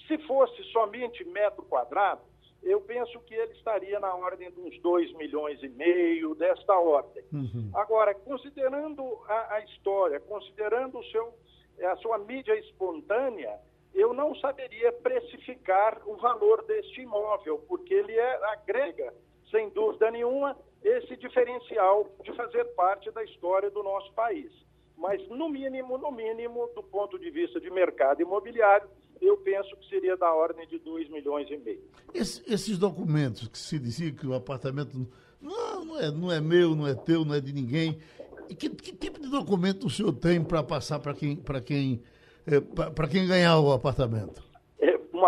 Se 0.08 0.18
fosse 0.20 0.64
somente 0.72 1.26
metro 1.26 1.64
quadrado, 1.64 2.22
eu 2.64 2.80
penso 2.80 3.20
que 3.20 3.34
ele 3.34 3.52
estaria 3.52 4.00
na 4.00 4.16
ordem 4.16 4.50
de 4.50 4.62
uns 4.62 4.80
2 4.80 5.12
milhões 5.18 5.62
e 5.62 5.68
meio, 5.68 6.36
desta 6.36 6.80
ordem. 6.80 7.26
Uhum. 7.34 7.70
Agora, 7.74 8.16
considerando 8.16 9.04
a, 9.28 9.56
a, 9.56 9.60
história, 9.66 10.22
considerando 10.22 11.00
o 11.00 11.04
seu, 11.04 11.34
a 11.84 11.98
sua 11.98 12.18
mídia 12.18 12.58
espontânea, 12.58 13.60
eu 13.94 14.14
não 14.14 14.34
saberia 14.36 14.94
precificar 14.94 16.02
o 16.06 16.16
valor 16.16 16.64
deste 16.64 17.02
imóvel, 17.02 17.60
porque 17.68 17.94
ele 17.94 18.14
é, 18.14 18.46
agrega 18.54 19.14
sem 19.52 19.70
dúvida 19.70 20.12
nenhuma, 20.12 20.56
esse 20.84 21.16
diferencial 21.18 22.08
de 22.24 22.34
fazer 22.36 22.64
parte 22.76 23.12
da 23.12 23.24
história 23.24 23.70
do 23.70 23.84
nosso 23.84 24.14
país. 24.14 24.52
Mas, 24.98 25.26
no 25.30 25.50
mínimo, 25.50 25.98
no 25.98 26.12
mínimo, 26.12 26.70
do 26.76 26.84
ponto 26.84 27.18
de 27.18 27.30
vista 27.32 27.60
de 27.60 27.70
mercado 27.70 28.22
imobiliário, 28.22 28.90
eu 29.22 29.38
penso 29.38 29.76
que 29.78 29.90
seria 29.90 30.16
da 30.16 30.34
ordem 30.34 30.68
de 30.68 30.78
2 30.80 31.10
milhões 31.10 31.50
e 31.50 31.58
meio. 31.58 31.84
Esse, 32.14 32.42
esses 32.52 32.78
documentos 32.78 33.48
que 33.48 33.58
se 33.58 33.80
dizia 33.80 34.12
que 34.12 34.26
o 34.26 34.34
apartamento 34.34 35.08
não, 35.42 35.86
não, 35.86 36.00
é, 36.00 36.12
não 36.12 36.32
é 36.32 36.42
meu, 36.42 36.76
não 36.76 36.88
é 36.88 36.94
teu, 36.94 37.24
não 37.24 37.34
é 37.34 37.42
de 37.42 37.54
ninguém. 37.54 38.00
Que, 38.50 38.70
que 38.70 38.94
tipo 38.94 39.20
de 39.20 39.30
documento 39.30 39.88
o 39.88 39.90
senhor 39.90 40.12
tem 40.14 40.44
para 40.44 40.64
passar 40.64 41.00
para 41.00 41.14
quem, 41.14 41.42
quem, 41.66 42.02
é, 42.48 43.08
quem 43.08 43.28
ganhar 43.28 43.60
o 43.60 43.72
apartamento? 43.72 44.49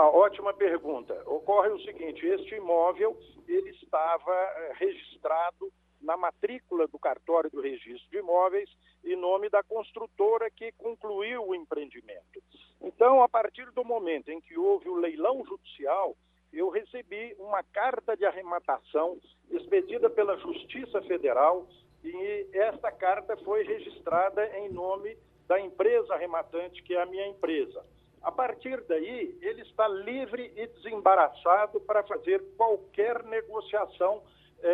Ótima 0.10 0.54
pergunta. 0.54 1.22
Ocorre 1.26 1.70
o 1.70 1.80
seguinte, 1.82 2.26
este 2.26 2.56
imóvel 2.56 3.18
ele 3.48 3.70
estava 3.72 4.34
eh, 4.34 4.74
registrado 4.76 5.72
na 6.02 6.18
matrícula 6.18 6.88
do 6.88 6.98
cartório 6.98 7.50
do 7.50 7.62
registro 7.62 8.10
de 8.10 8.18
imóveis 8.18 8.70
em 9.04 9.16
nome 9.16 9.50
da 9.50 9.64
construtora 9.64 10.50
que 10.50 10.72
concluiu 10.74 11.48
o 11.48 11.56
empreendimento. 11.56 12.42
Então, 12.82 13.22
a 13.22 13.30
partir 13.30 13.70
do 13.72 13.84
momento 13.84 14.30
em 14.30 14.42
que 14.42 14.58
houve 14.58 14.90
o 14.90 14.96
leilão 14.96 15.44
judicial, 15.46 16.16
eu 16.52 16.70
recebi 16.70 17.36
uma 17.40 17.64
carta 17.64 18.16
de 18.18 18.26
arrematação 18.26 19.18
expedida 19.50 20.10
pela 20.10 20.38
Justiça 20.38 21.02
Federal 21.04 21.68
e 22.04 22.48
esta 22.54 22.92
carta 22.92 23.38
foi 23.38 23.64
registrada 23.64 24.46
em 24.58 24.70
nome 24.70 25.18
da 25.48 25.60
empresa 25.60 26.14
arrematante, 26.14 26.82
que 26.84 26.96
é 26.96 27.02
a 27.02 27.06
minha 27.06 27.28
empresa. 27.28 27.86
A 28.22 28.32
partir 28.32 28.80
daí, 28.88 29.36
ele 29.42 29.62
está 29.64 29.88
livre 29.88 30.54
e 30.56 30.68
desembaraçado 30.68 31.80
para 31.82 32.04
fazer 32.04 32.42
qualquer 32.56 33.24
negociação 33.24 34.22
é, 34.62 34.70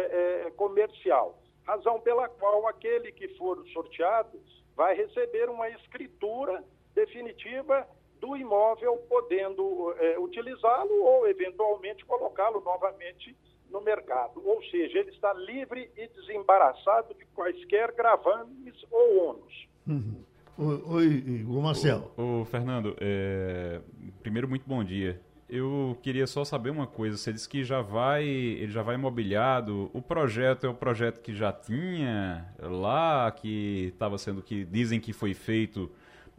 é, 0.47 0.51
comercial. 0.51 1.41
Razão 1.65 1.99
pela 2.01 2.27
qual 2.27 2.67
aquele 2.67 3.11
que 3.11 3.29
for 3.29 3.65
sorteado 3.69 4.39
vai 4.75 4.95
receber 4.95 5.49
uma 5.49 5.69
escritura 5.69 6.63
definitiva 6.93 7.87
do 8.19 8.35
imóvel, 8.35 8.97
podendo 9.09 9.93
é, 9.99 10.19
utilizá-lo 10.19 11.03
ou, 11.03 11.27
eventualmente, 11.27 12.05
colocá-lo 12.05 12.61
novamente 12.61 13.35
no 13.69 13.79
mercado. 13.81 14.41
Ou 14.45 14.61
seja, 14.63 14.99
ele 14.99 15.11
está 15.11 15.33
livre 15.33 15.89
e 15.95 16.07
desembaraçado 16.07 17.13
de 17.13 17.25
quaisquer 17.27 17.91
gravames 17.93 18.75
ou 18.91 19.29
ônus. 19.29 19.67
Uhum. 19.87 20.26
Oi, 20.59 21.45
Oi 21.47 21.61
Marcelo. 21.61 22.11
Ô, 22.17 22.43
Fernando, 22.43 22.95
é... 22.99 23.79
primeiro, 24.23 24.49
muito 24.49 24.67
bom 24.67 24.83
dia. 24.83 25.21
Eu 25.47 25.95
queria 26.01 26.25
só 26.25 26.43
saber 26.43 26.71
uma 26.71 26.87
coisa. 26.87 27.15
Você 27.15 27.31
disse 27.31 27.47
que 27.47 27.63
já 27.63 27.79
vai, 27.79 28.25
ele 28.25 28.71
já 28.71 28.81
vai 28.81 28.95
imobiliado. 28.95 29.91
O 29.93 30.01
projeto 30.01 30.65
é 30.65 30.69
o 30.69 30.73
projeto 30.73 31.21
que 31.21 31.31
já 31.31 31.53
tinha 31.53 32.43
lá, 32.59 33.31
que 33.31 33.91
estava 33.93 34.17
sendo 34.17 34.41
que 34.41 34.65
dizem 34.65 34.99
que 34.99 35.13
foi 35.13 35.35
feito 35.35 35.91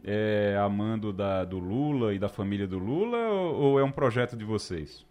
é, 0.03 0.57
a 0.61 0.67
mando 0.67 1.13
da, 1.13 1.45
do 1.45 1.57
Lula 1.57 2.13
e 2.13 2.19
da 2.19 2.27
família 2.27 2.67
do 2.67 2.77
Lula, 2.77 3.17
ou, 3.29 3.55
ou 3.55 3.79
é 3.79 3.83
um 3.85 3.91
projeto 3.91 4.35
de 4.35 4.43
vocês? 4.43 5.05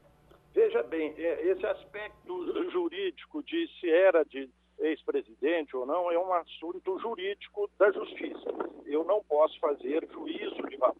Veja 0.55 0.83
bem, 0.83 1.15
é, 1.17 1.51
esse 1.51 1.65
aspecto 1.65 2.71
jurídico 2.71 3.43
de 3.43 3.69
se 3.81 3.89
era 3.89 4.23
de 4.23 4.51
ex-presidente 4.81 5.77
ou 5.77 5.87
não 5.87 6.11
é 6.11 6.19
um 6.19 6.33
assunto 6.33 6.99
jurídico 6.99 7.71
da 7.79 7.91
justiça. 7.91 8.51
Eu 8.87 9.05
não 9.05 9.23
posso 9.25 9.59
fazer 9.61 10.09
juízo 10.13 10.63
de 10.69 10.77
valor. 10.77 10.97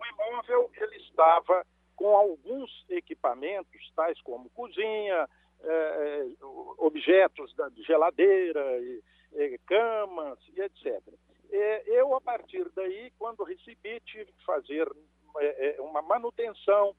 O 0.00 0.06
imóvel 0.06 0.70
ele 0.80 0.96
estava 0.96 1.64
com 1.96 2.16
alguns 2.16 2.84
equipamentos, 2.88 3.92
tais 3.96 4.20
como 4.22 4.48
cozinha, 4.50 5.28
é, 5.60 5.68
é 5.68 6.26
objetos 6.78 7.54
da 7.56 7.68
geladeira, 7.84 8.64
é, 9.34 9.58
camas 9.66 10.38
e 10.56 10.60
etc. 10.60 11.02
É, 11.50 11.82
eu, 11.86 12.14
a 12.14 12.20
partir 12.20 12.68
daí, 12.74 13.10
quando 13.18 13.42
recebi, 13.42 14.00
tive 14.00 14.26
que 14.26 14.44
fazer 14.44 14.88
uma 15.78 16.02
manutenção, 16.02 16.94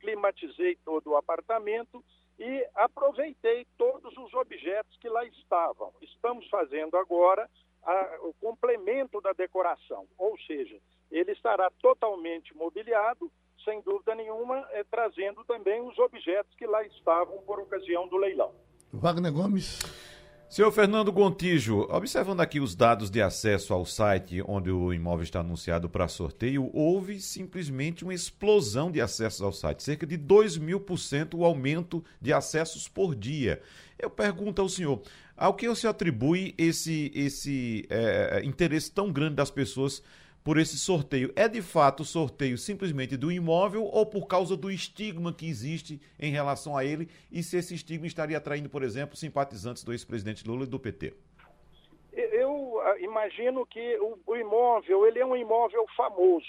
climatizei 0.00 0.76
todo 0.84 1.10
o 1.10 1.16
apartamento 1.16 2.04
e 2.38 2.66
aproveitei 2.74 3.66
todos 3.76 4.16
os 4.16 4.32
objetos 4.34 4.96
que 4.98 5.08
lá 5.08 5.24
estavam. 5.24 5.92
Estamos 6.00 6.48
fazendo 6.48 6.96
agora 6.96 7.48
a, 7.82 8.18
o 8.22 8.34
complemento 8.34 9.20
da 9.20 9.32
decoração, 9.32 10.06
ou 10.16 10.38
seja, 10.46 10.78
ele 11.10 11.32
estará 11.32 11.70
totalmente 11.80 12.56
mobiliado 12.56 13.30
sem 13.64 13.80
dúvida 13.82 14.14
nenhuma, 14.14 14.66
é, 14.70 14.84
trazendo 14.84 15.44
também 15.44 15.80
os 15.80 15.98
objetos 15.98 16.54
que 16.54 16.66
lá 16.66 16.82
estavam 16.86 17.38
por 17.42 17.58
ocasião 17.60 18.06
do 18.08 18.16
leilão. 18.16 18.52
Wagner 18.92 19.32
Gomes. 19.32 19.80
Senhor 20.50 20.72
Fernando 20.72 21.12
Gontijo, 21.12 21.80
observando 21.90 22.40
aqui 22.40 22.58
os 22.58 22.74
dados 22.74 23.10
de 23.10 23.20
acesso 23.20 23.74
ao 23.74 23.84
site 23.84 24.42
onde 24.48 24.70
o 24.70 24.94
imóvel 24.94 25.22
está 25.22 25.40
anunciado 25.40 25.90
para 25.90 26.08
sorteio, 26.08 26.70
houve 26.72 27.20
simplesmente 27.20 28.02
uma 28.02 28.14
explosão 28.14 28.90
de 28.90 28.98
acessos 28.98 29.42
ao 29.42 29.52
site, 29.52 29.82
cerca 29.82 30.06
de 30.06 30.16
2 30.16 30.56
mil 30.56 30.80
por 30.80 30.96
cento 30.96 31.36
o 31.36 31.44
aumento 31.44 32.02
de 32.18 32.32
acessos 32.32 32.88
por 32.88 33.14
dia. 33.14 33.60
Eu 33.98 34.08
pergunto 34.08 34.62
ao 34.62 34.70
senhor, 34.70 35.02
ao 35.36 35.52
que 35.52 35.68
você 35.68 35.86
atribui 35.86 36.54
esse, 36.56 37.12
esse 37.14 37.84
é, 37.90 38.40
interesse 38.42 38.90
tão 38.90 39.12
grande 39.12 39.34
das 39.34 39.50
pessoas 39.50 40.02
por 40.48 40.56
esse 40.56 40.78
sorteio. 40.78 41.30
É 41.36 41.46
de 41.46 41.60
fato 41.60 42.06
sorteio 42.06 42.56
simplesmente 42.56 43.18
do 43.18 43.30
imóvel 43.30 43.84
ou 43.84 44.06
por 44.06 44.26
causa 44.26 44.56
do 44.56 44.70
estigma 44.70 45.30
que 45.30 45.46
existe 45.46 46.00
em 46.18 46.32
relação 46.32 46.74
a 46.74 46.82
ele 46.82 47.06
e 47.30 47.42
se 47.42 47.58
esse 47.58 47.74
estigma 47.74 48.06
estaria 48.06 48.38
atraindo, 48.38 48.70
por 48.70 48.82
exemplo, 48.82 49.14
simpatizantes 49.14 49.84
do 49.84 49.92
ex-presidente 49.92 50.48
Lula 50.48 50.64
e 50.64 50.66
do 50.66 50.80
PT? 50.80 51.12
Eu 52.14 52.80
ah, 52.80 52.98
imagino 52.98 53.66
que 53.66 53.98
o, 53.98 54.18
o 54.26 54.36
imóvel, 54.36 55.06
ele 55.06 55.18
é 55.18 55.26
um 55.26 55.36
imóvel 55.36 55.84
famoso. 55.94 56.46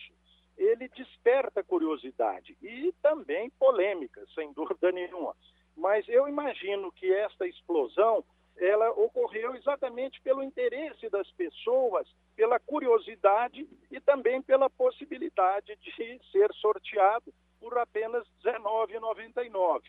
Ele 0.58 0.88
desperta 0.96 1.62
curiosidade 1.62 2.56
e 2.62 2.94
também 3.02 3.50
polêmica, 3.60 4.26
sem 4.34 4.50
dúvida 4.56 4.94
nenhuma. 4.94 5.36
Mas 5.76 6.08
eu 6.08 6.26
imagino 6.26 6.90
que 6.94 7.14
esta 7.14 7.46
explosão 7.46 8.24
ela 8.60 8.92
ocorreu 8.92 9.56
exatamente 9.56 10.22
pelo 10.22 10.44
interesse 10.44 11.10
das 11.10 11.30
pessoas, 11.32 12.08
pela 12.36 12.60
curiosidade 12.60 13.68
e 13.90 14.00
também 14.02 14.42
pela 14.42 14.70
possibilidade 14.70 15.76
de 15.78 16.22
ser 16.32 16.54
sorteado 16.54 17.34
por 17.60 17.78
apenas 17.78 18.26
R$19,99. 18.44 19.82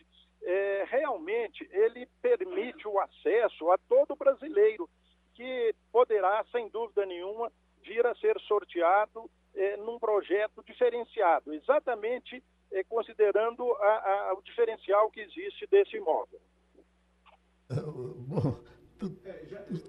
É, 0.43 0.85
realmente, 0.87 1.67
ele 1.71 2.07
permite 2.21 2.87
o 2.87 2.99
acesso 2.99 3.69
a 3.71 3.77
todo 3.77 4.15
brasileiro, 4.15 4.89
que 5.33 5.75
poderá, 5.91 6.43
sem 6.51 6.67
dúvida 6.69 7.05
nenhuma, 7.05 7.51
vir 7.83 8.05
a 8.05 8.15
ser 8.15 8.39
sorteado 8.41 9.29
é, 9.53 9.77
num 9.77 9.99
projeto 9.99 10.63
diferenciado, 10.63 11.53
exatamente 11.53 12.43
é, 12.71 12.83
considerando 12.83 13.71
a, 13.75 14.29
a, 14.29 14.33
o 14.33 14.41
diferencial 14.41 15.11
que 15.11 15.19
existe 15.19 15.67
desse 15.67 15.97
imóvel. 15.97 16.39
Bom, 18.27 18.55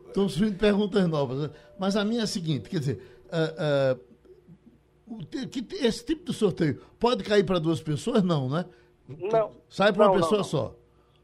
estão 0.06 0.28
surgindo 0.28 0.58
perguntas 0.58 1.08
novas. 1.08 1.38
Né? 1.38 1.50
Mas 1.78 1.96
a 1.96 2.04
minha 2.04 2.20
é 2.20 2.24
a 2.24 2.26
seguinte, 2.26 2.68
quer 2.68 2.78
dizer, 2.78 3.02
uh, 3.26 3.98
uh, 3.98 4.12
esse 5.80 6.04
tipo 6.04 6.24
de 6.24 6.32
sorteio 6.32 6.80
pode 6.98 7.24
cair 7.24 7.44
para 7.44 7.58
duas 7.58 7.80
pessoas? 7.80 8.22
Não, 8.22 8.48
né? 8.48 8.64
Não. 9.08 9.52
Sai 9.68 9.92
para 9.92 10.10
uma 10.10 10.16
pessoa 10.16 10.38
não. 10.38 10.44
só. 10.44 10.74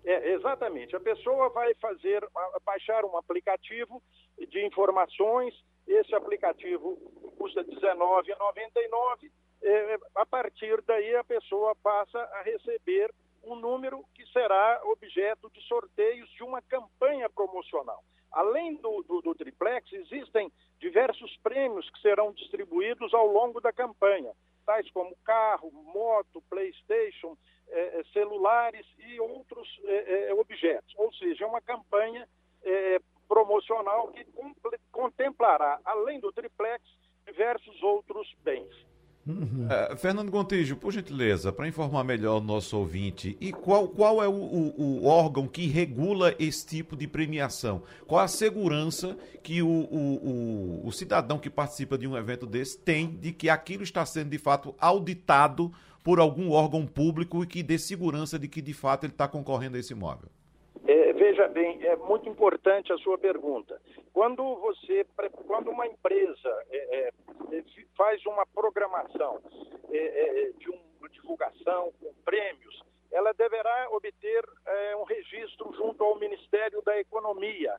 É, 0.05 0.33
exatamente. 0.33 0.97
A 0.97 1.01
pessoa 1.01 1.49
vai 1.51 1.75
fazer, 1.75 2.27
baixar 2.65 3.05
um 3.05 3.17
aplicativo 3.17 4.03
de 4.51 4.67
informações. 4.67 5.55
Esse 5.87 6.15
aplicativo 6.15 6.97
custa 7.39 7.61
R$19,99. 7.61 9.31
É, 9.61 9.99
a 10.15 10.27
partir 10.27 10.83
daí, 10.87 11.15
a 11.17 11.25
pessoa 11.25 11.75
passa 11.83 12.19
a 12.19 12.43
receber 12.43 13.13
um 13.43 13.57
número 13.57 14.05
que 14.15 14.27
será 14.33 14.81
objeto 14.85 15.51
de 15.51 15.61
sorteios 15.63 16.29
de 16.31 16.43
uma 16.43 16.61
campanha 16.63 17.29
promocional. 17.31 18.03
Além 18.31 18.77
do, 18.77 19.03
do, 19.03 19.23
do, 19.23 19.35
triplex, 19.35 19.91
existem 19.93 20.53
diversos 20.79 21.37
prêmios 21.43 21.89
que 21.91 22.01
serão 22.01 22.33
distribuídos 22.33 23.15
ao 23.15 23.27
longo 23.27 23.61
da 23.61 23.73
campanha, 23.73 24.33
tais 24.67 24.91
como 24.91 25.17
carro, 25.25 25.71
moto, 25.73 26.43
PlayStation, 26.51 27.37
eh, 27.69 28.01
eh 28.01 28.05
celulares 28.13 28.87
e 28.99 29.19
outros 29.21 29.67
eh, 29.85 30.29
eh, 30.29 30.35
objetos. 30.35 30.95
Ou 30.97 31.13
seja, 31.15 31.45
é 31.45 31.47
uma 31.47 31.63
campanha 31.63 32.29
eh, 32.63 33.01
promocional 33.27 34.09
que 34.09 34.27
contemplará, 34.93 35.81
além 35.85 36.21
do 36.21 36.33
triplex, 36.33 36.83
diversos 37.27 37.83
outros 37.83 38.33
bens. 38.43 38.88
Uhum. 39.29 39.67
É, 39.69 39.95
Fernando 39.95 40.31
Gontijo, 40.31 40.75
por 40.75 40.91
gentileza, 40.91 41.53
para 41.53 41.69
informar 41.69 42.03
melhor 42.03 42.39
o 42.39 42.45
nosso 42.45 42.79
ouvinte, 42.79 43.37
e 43.39 43.53
qual, 43.53 43.87
qual 43.87 44.23
é 44.23 44.27
o, 44.27 44.33
o, 44.33 45.03
o, 45.03 45.05
órgão 45.05 45.47
que 45.47 45.67
regula 45.67 46.35
esse 46.39 46.67
tipo 46.67 46.97
de 46.97 47.07
premiação? 47.07 47.83
Qual 48.07 48.23
a 48.23 48.27
segurança 48.27 49.19
que 49.43 49.61
o, 49.61 49.69
o, 49.69 50.87
o, 50.87 50.93
cidadão 50.93 51.39
que 51.39 51.51
participa 51.51 51.99
de 51.99 52.07
um 52.07 52.17
evento 52.17 52.47
desse 52.47 52.79
tem 52.79 53.19
de 53.21 53.33
que 53.33 53.51
aquilo 53.51 53.83
está 53.83 54.07
sendo 54.07 54.31
de 54.31 54.39
fato 54.39 54.75
auditado 54.81 55.71
por 56.03 56.19
algum 56.19 56.51
órgão 56.51 56.87
público 56.87 57.45
e 57.45 57.47
que 57.47 57.63
dê 57.63 57.79
segurança 57.79 58.39
de 58.39 58.49
que 58.49 58.63
de 58.63 58.73
fato 58.73 59.05
ele 59.05 59.13
está 59.13 59.29
concorrendo 59.29 59.77
a 59.77 59.81
esse 59.81 59.93
imóvel? 59.93 60.31
É, 60.87 61.13
veja 61.13 61.49
bem, 61.49 61.83
é 61.85 61.97
muito 61.97 62.29
importante 62.29 62.93
a 62.93 62.99
sua 62.99 63.19
pergunta. 63.19 63.81
Quando 64.13 64.57
você, 64.57 65.07
quando 65.47 65.71
uma 65.71 65.87
empresa 65.87 66.65
é, 66.71 67.11
é, 67.53 67.65
faz 67.97 68.25
uma 68.27 68.47
programação 68.47 69.41
é, 69.91 69.99
é, 69.99 70.53
de 70.53 70.71
uma 70.71 71.09
divulgação 71.11 71.93
com 72.01 72.13
prêmios, 72.25 72.83
ela 73.11 73.33
deverá 73.33 73.89
obter 73.91 74.45
é, 74.67 74.97
um 74.97 75.05
registro 75.05 75.73
junto 75.75 76.05
ao 76.05 76.19
Ministério 76.19 76.83
da 76.83 76.99
Economia, 76.99 77.75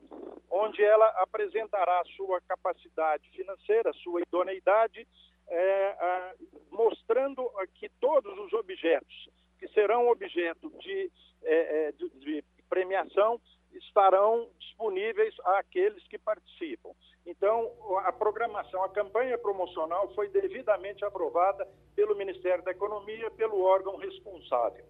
onde 0.50 0.84
ela 0.84 1.08
apresentará 1.18 2.02
sua 2.16 2.42
capacidade 2.42 3.30
financeira, 3.30 3.94
sua 3.94 4.22
idoneidade, 4.22 5.08
a, 5.52 6.34
mostrando 6.70 7.50
que 7.74 7.90
todos 8.00 8.38
os 8.38 8.54
objetos 8.54 9.30
que 9.60 9.68
serão 9.70 10.08
objeto 10.08 10.72
de, 10.80 11.12
é, 11.44 11.88
é, 11.88 11.92
de, 11.92 12.10
de 12.20 12.44
premiação 12.70 13.40
estarão 13.74 14.48
disponíveis 14.60 15.34
àqueles 15.46 16.06
que 16.08 16.18
participam. 16.18 16.92
Então, 17.26 17.72
a 18.06 18.12
programação, 18.12 18.84
a 18.84 18.90
campanha 18.90 19.38
promocional 19.38 20.14
foi 20.16 20.30
devidamente 20.30 21.04
aprovada 21.06 21.68
pelo 21.96 22.16
Ministério 22.16 22.64
da 22.64 22.72
Economia, 22.72 23.30
pelo 23.32 23.62
órgão 23.62 23.98
responsável. 23.98 24.86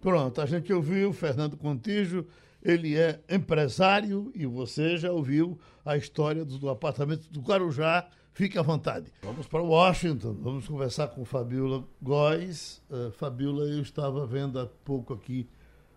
Pronto, 0.00 0.40
a 0.40 0.46
gente 0.46 0.72
ouviu 0.72 1.12
Fernando 1.12 1.56
Contígio, 1.56 2.26
ele 2.62 2.96
é 2.96 3.20
empresário 3.28 4.30
e 4.34 4.46
você 4.46 4.96
já 4.96 5.10
ouviu 5.10 5.58
a 5.84 5.96
história 5.96 6.44
do, 6.44 6.58
do 6.58 6.68
apartamento 6.68 7.30
do 7.30 7.40
Guarujá. 7.40 8.08
Fique 8.32 8.58
à 8.58 8.62
vontade. 8.62 9.12
Vamos 9.22 9.46
para 9.46 9.60
Washington, 9.60 10.34
vamos 10.40 10.68
conversar 10.68 11.08
com 11.08 11.24
Fabiola 11.24 11.84
Góes. 12.00 12.82
Uh, 12.88 13.10
Fabiola, 13.12 13.64
eu 13.64 13.82
estava 13.82 14.24
vendo 14.24 14.60
há 14.60 14.66
pouco 14.84 15.12
aqui 15.14 15.48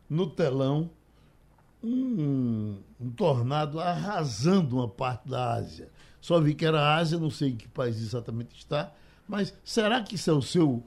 no 0.09 0.29
telão 0.29 0.89
um, 1.83 2.77
um, 2.99 3.11
tornado 3.11 3.79
arrasando 3.79 4.77
uma 4.77 4.87
parte 4.87 5.27
da 5.27 5.53
Ásia. 5.53 5.89
Só 6.21 6.39
vi 6.39 6.55
que 6.55 6.65
era 6.65 6.79
a 6.79 6.95
Ásia, 6.95 7.19
não 7.19 7.29
sei 7.29 7.49
em 7.49 7.55
que 7.55 7.67
país 7.67 7.97
exatamente 7.97 8.57
está, 8.57 8.93
mas 9.27 9.53
será 9.63 10.01
que 10.01 10.15
isso 10.15 10.29
é 10.29 10.33
o 10.33 10.41
seu, 10.41 10.81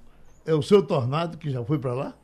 é 0.46 0.54
o 0.54 0.62
seu 0.62 0.82
tornado 0.82 1.36
que 1.36 1.50
já 1.50 1.62
foi 1.62 1.78
para 1.78 1.92
lá? 1.92 2.16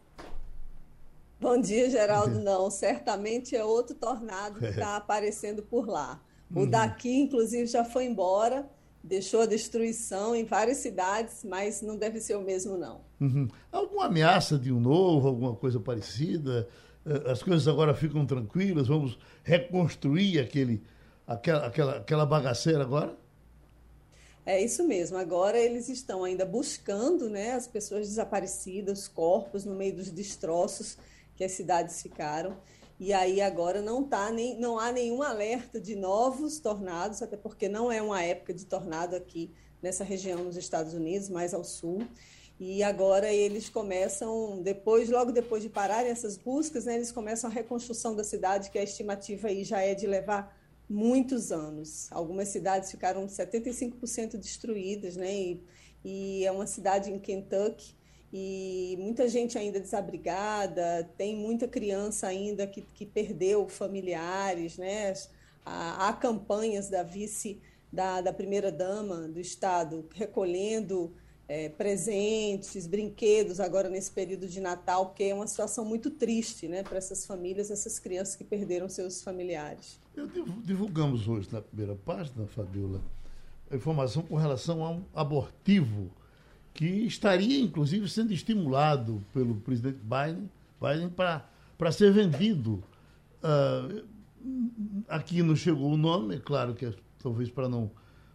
Bom 1.39 1.61
dia, 1.61 1.91
Geraldo. 1.91 2.39
Não, 2.39 2.71
certamente 2.71 3.55
é 3.57 3.65
outro 3.65 3.95
tornado 3.95 4.61
que 4.61 4.67
está 4.67 4.95
aparecendo 4.97 5.63
por 5.63 5.89
lá. 5.89 6.23
O 6.55 6.61
uhum. 6.61 6.71
daqui, 6.71 7.21
inclusive, 7.21 7.67
já 7.67 7.85
foi 7.85 8.05
embora, 8.05 8.65
deixou 9.03 9.43
a 9.43 9.47
destruição 9.47 10.35
em 10.37 10.45
várias 10.45 10.79
cidades, 10.79 11.43
mas 11.43 11.83
não 11.83 11.97
deve 11.97 12.21
ser 12.21 12.37
o 12.37 12.43
mesmo, 12.43 12.79
não. 12.79 13.01
Uhum. 13.21 13.49
Alguma 13.73 14.07
ameaça 14.07 14.57
de 14.57 14.73
um 14.73 14.79
novo, 14.79 15.27
alguma 15.27 15.55
coisa 15.55 15.81
parecida? 15.81 16.69
Eh, 17.07 17.31
as 17.31 17.43
coisas 17.43 17.67
agora 17.69 17.95
ficam 17.95 18.25
tranquilas, 18.27 18.89
vamos 18.89 19.19
reconstruir 19.43 20.39
aquele, 20.39 20.83
aquela, 21.27 21.67
aquela, 21.67 21.97
aquela 21.99 22.27
bagaceira 22.27 22.83
agora? 22.83 23.17
É 24.45 24.61
isso 24.61 24.87
mesmo. 24.87 25.17
Agora 25.17 25.59
eles 25.59 25.89
estão 25.89 26.25
ainda 26.25 26.45
buscando 26.45 27.31
né, 27.31 27.53
as 27.53 27.67
pessoas 27.67 28.09
desaparecidas, 28.09 29.01
os 29.01 29.09
corpos 29.09 29.65
no 29.65 29.75
meio 29.75 29.95
dos 29.95 30.11
destroços 30.11 30.99
que 31.37 31.45
as 31.45 31.53
cidades 31.53 32.03
ficaram. 32.03 32.57
E 32.99 33.13
aí 33.13 33.41
agora 33.41 33.81
não 33.81 34.05
tá 34.05 34.31
nem 34.31 34.59
não 34.59 34.79
há 34.79 34.93
nenhum 34.93 35.23
alerta 35.23 35.81
de 35.81 35.95
novos 35.97 36.59
tornados, 36.59 37.23
até 37.23 37.37
porque 37.37 37.69
não 37.69 37.91
é 37.91 38.03
uma 38.03 38.23
época 38.23 38.53
de 38.53 38.65
tornado 38.65 39.17
aqui 39.17 39.51
nessa 39.81 40.05
região 40.05 40.45
nos 40.45 40.57
Estados 40.57 40.95
Unidos, 40.95 41.29
mais 41.29 41.55
ao 41.55 41.65
sul. 41.65 42.07
E 42.61 42.83
agora 42.83 43.33
eles 43.33 43.69
começam, 43.69 44.63
depois, 44.63 45.11
logo 45.11 45.33
depois 45.33 45.63
de 45.63 45.69
pararem 45.69 46.11
essas 46.11 46.37
buscas, 46.37 46.85
né, 46.85 46.95
eles 46.95 47.11
começam 47.11 47.51
a 47.51 47.53
reconstrução 47.53 48.15
da 48.15 48.23
cidade, 48.23 48.71
que 48.71 48.79
a 48.79 48.85
estimativa 48.85 49.49
aí 49.49 49.65
já 49.65 49.81
é 49.81 49.95
de 49.95 50.07
levar 50.07 50.57
muitos 50.89 51.51
anos. 51.51 52.07
Algumas 52.13 52.49
cidades 52.49 52.91
ficaram 52.91 53.27
75% 53.27 54.37
destruídas, 54.37 55.17
né? 55.17 55.35
E, 55.35 55.65
e, 56.05 56.45
é 56.45 56.53
uma 56.53 56.67
cidade 56.67 57.11
em 57.11 57.19
Kentucky 57.19 57.95
e 58.33 58.97
muita 58.99 59.29
gente 59.29 59.59
ainda 59.59 59.81
desabrigada, 59.81 61.11
tem 61.19 61.37
muita 61.37 61.69
criança 61.69 62.27
ainda 62.27 62.67
que, 62.67 62.83
que 62.83 63.05
perdeu 63.05 63.69
familiares, 63.69 64.79
né? 64.79 65.15
Há, 65.65 66.09
há 66.09 66.13
campanhas 66.13 66.89
da 66.89 67.03
vice 67.03 67.61
da, 67.93 68.21
da 68.21 68.33
primeira 68.33 68.73
dama 68.73 69.29
do 69.29 69.39
estado 69.39 70.09
recolhendo 70.15 71.15
é, 71.53 71.69
presentes, 71.69 72.87
brinquedos 72.87 73.61
agora 73.61 73.91
nesse 73.91 74.11
período 74.11 74.49
de 74.49 74.59
Natal, 74.59 75.05
porque 75.07 75.25
é 75.25 75.35
uma 75.35 75.47
situação 75.47 75.85
muito 75.85 76.11
triste 76.11 76.67
né, 76.67 76.83
para 76.83 76.97
essas 76.97 77.27
famílias, 77.27 77.71
essas 77.71 77.99
crianças 77.99 78.35
que 78.35 78.43
perderam 78.43 78.89
seus 78.89 79.23
familiares. 79.23 80.01
Eu 80.17 80.27
divulgamos 80.65 81.29
hoje 81.29 81.51
na 81.53 81.61
primeira 81.61 81.95
página, 81.95 82.47
Fabiola, 82.47 83.03
a 83.71 83.77
informação 83.77 84.23
com 84.23 84.35
relação 84.37 84.83
a 84.83 84.93
um 84.93 85.05
abortivo 85.15 86.11
que 86.73 86.87
estaria, 86.87 87.61
inclusive, 87.61 88.09
sendo 88.09 88.33
estimulado 88.33 89.23
pelo 89.35 89.57
presidente 89.57 89.99
Biden, 90.03 90.51
Biden 90.81 91.11
para 91.11 91.93
ser 91.93 92.15
vendido. 92.15 92.83
Uh, 93.45 94.07
aqui 95.07 95.43
não 95.43 95.55
chegou 95.55 95.93
o 95.93 95.99
nome, 95.99 96.37
é 96.37 96.41
claro 96.41 96.73
que 96.73 96.87
é, 96.87 96.95
talvez 97.23 97.51
para 97.51 97.69
não, 97.69 97.91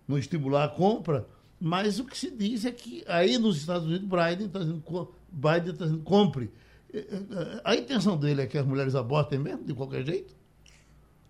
não 0.08 0.20
estimular 0.20 0.66
a 0.66 0.70
compra, 0.70 1.26
mas 1.60 2.00
o 2.00 2.06
que 2.06 2.18
se 2.18 2.30
diz 2.30 2.66
é 2.66 2.72
que 2.72 3.04
aí 3.08 3.38
nos 3.38 3.58
Estados 3.58 3.88
Unidos 3.88 4.08
Biden 4.08 4.48
está 4.48 4.60
dizendo, 4.60 5.14
Biden 5.32 5.76
tá 5.76 5.86
dizendo 5.86 6.04
compre. 6.04 6.52
É, 6.94 7.00
é, 7.00 7.62
a 7.64 7.76
intenção 7.76 8.18
dele 8.18 8.42
é 8.42 8.48
que 8.48 8.58
as 8.58 8.66
mulheres 8.66 8.96
abortem 8.96 9.40
mesmo, 9.40 9.64
de 9.64 9.74
qualquer 9.74 10.06
jeito? 10.06 10.36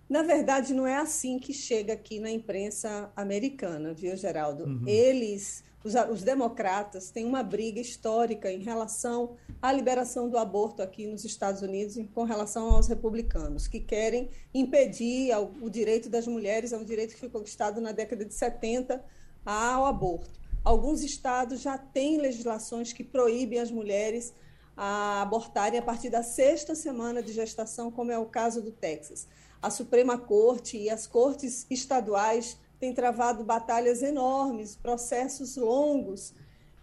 Na 0.10 0.24
verdade, 0.24 0.74
não 0.74 0.88
é 0.88 0.98
assim 0.98 1.38
que 1.38 1.54
chega 1.54 1.94
aqui 1.94 2.20
na 2.20 2.32
imprensa 2.32 3.12
americana, 3.16 3.94
viu, 3.94 4.16
Geraldo? 4.16 4.64
Uhum. 4.64 4.84
Eles, 4.88 5.64
os, 5.84 5.96
os, 6.10 6.24
democratas, 6.24 7.10
têm 7.10 7.26
uma 7.26 7.44
briga 7.44 7.82
histórica 7.82 8.52
em 8.52 8.60
relação 8.60 9.36
à 9.62 9.72
liberação 9.72 10.30
do 10.30 10.38
aborto 10.38 10.82
aqui 10.82 11.08
nos 11.08 11.26
Estados 11.26 11.62
Unidos 11.62 11.98
com 12.14 12.24
relação 12.24 12.70
aos 12.72 12.88
republicanos, 12.88 13.68
que 13.68 13.82
querem 13.82 14.30
impedir 14.54 15.32
o 15.62 15.70
direito 15.70 16.10
das 16.10 16.26
mulheres, 16.26 16.72
é 16.72 16.78
um 16.78 16.86
direito 16.86 17.14
que 17.14 17.20
foi 17.20 17.30
conquistado 17.30 17.82
na 17.82 17.92
década 17.92 18.24
de 18.24 18.34
70 18.34 19.04
ao 19.48 19.86
aborto. 19.86 20.38
Alguns 20.64 21.02
estados 21.02 21.62
já 21.62 21.78
têm 21.78 22.18
legislações 22.18 22.92
que 22.92 23.04
proíbem 23.04 23.60
as 23.60 23.72
mulheres 23.72 24.34
a 24.76 25.22
abortarem 25.22 25.80
a 25.80 25.82
partir 25.82 26.10
da 26.10 26.22
sexta 26.22 26.76
semana 26.76 27.24
de 27.24 27.32
gestação, 27.32 27.90
como 27.90 28.12
é 28.12 28.18
o 28.20 28.26
caso 28.26 28.62
do 28.62 28.72
Texas. 28.72 29.26
A 29.62 29.70
Suprema 29.70 30.18
Corte 30.18 30.78
e 30.78 30.90
as 30.90 31.08
cortes 31.08 31.66
estaduais 31.70 32.60
têm 32.80 32.94
travado 32.94 33.44
batalhas 33.44 34.04
enormes, 34.04 34.76
processos 34.76 35.56
longos. 35.56 36.34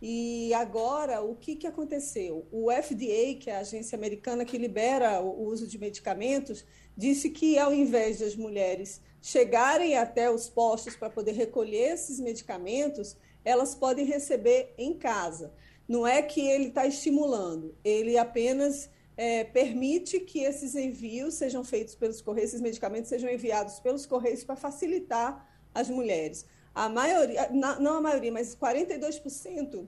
E 0.01 0.53
agora, 0.55 1.23
o 1.23 1.37
que, 1.37 1.55
que 1.55 1.67
aconteceu? 1.67 2.47
O 2.51 2.71
FDA, 2.73 3.39
que 3.39 3.49
é 3.49 3.57
a 3.57 3.61
agência 3.61 3.97
americana 3.97 4.45
que 4.45 4.59
libera 4.59 5.21
o 5.21 5.45
uso 5.45 5.67
de 5.67 5.79
medicamentos, 5.79 6.65
disse 6.97 7.31
que 7.31 7.59
ao 7.59 7.73
invés 7.73 8.21
das 8.21 8.37
mulheres 8.37 9.01
chegarem 9.21 9.97
até 9.97 10.31
os 10.31 10.49
postos 10.49 10.97
para 10.97 11.11
poder 11.11 11.33
recolher 11.33 11.95
esses 11.95 12.21
medicamentos, 12.21 13.17
elas 13.45 13.75
podem 13.75 14.05
receber 14.05 14.75
em 14.77 14.95
casa. 14.95 15.53
Não 15.89 16.07
é 16.07 16.23
que 16.23 16.41
ele 16.41 16.69
está 16.69 16.87
estimulando, 16.87 17.75
ele 17.85 18.17
apenas 18.17 18.91
é, 19.17 19.45
permite 19.45 20.21
que 20.21 20.41
esses 20.41 20.75
envios 20.75 21.35
sejam 21.35 21.63
feitos 21.63 21.95
pelos 21.95 22.21
correios, 22.21 22.51
esses 22.51 22.61
medicamentos 22.61 23.09
sejam 23.09 23.31
enviados 23.31 23.79
pelos 23.81 24.07
correios 24.07 24.45
para 24.45 24.57
facilitar 24.57 25.49
as 25.75 25.89
mulheres. 25.89 26.47
A 26.75 26.89
maioria, 26.89 27.49
não 27.51 27.97
a 27.97 28.01
maioria, 28.01 28.33
mas 28.33 28.57
42% 28.57 29.87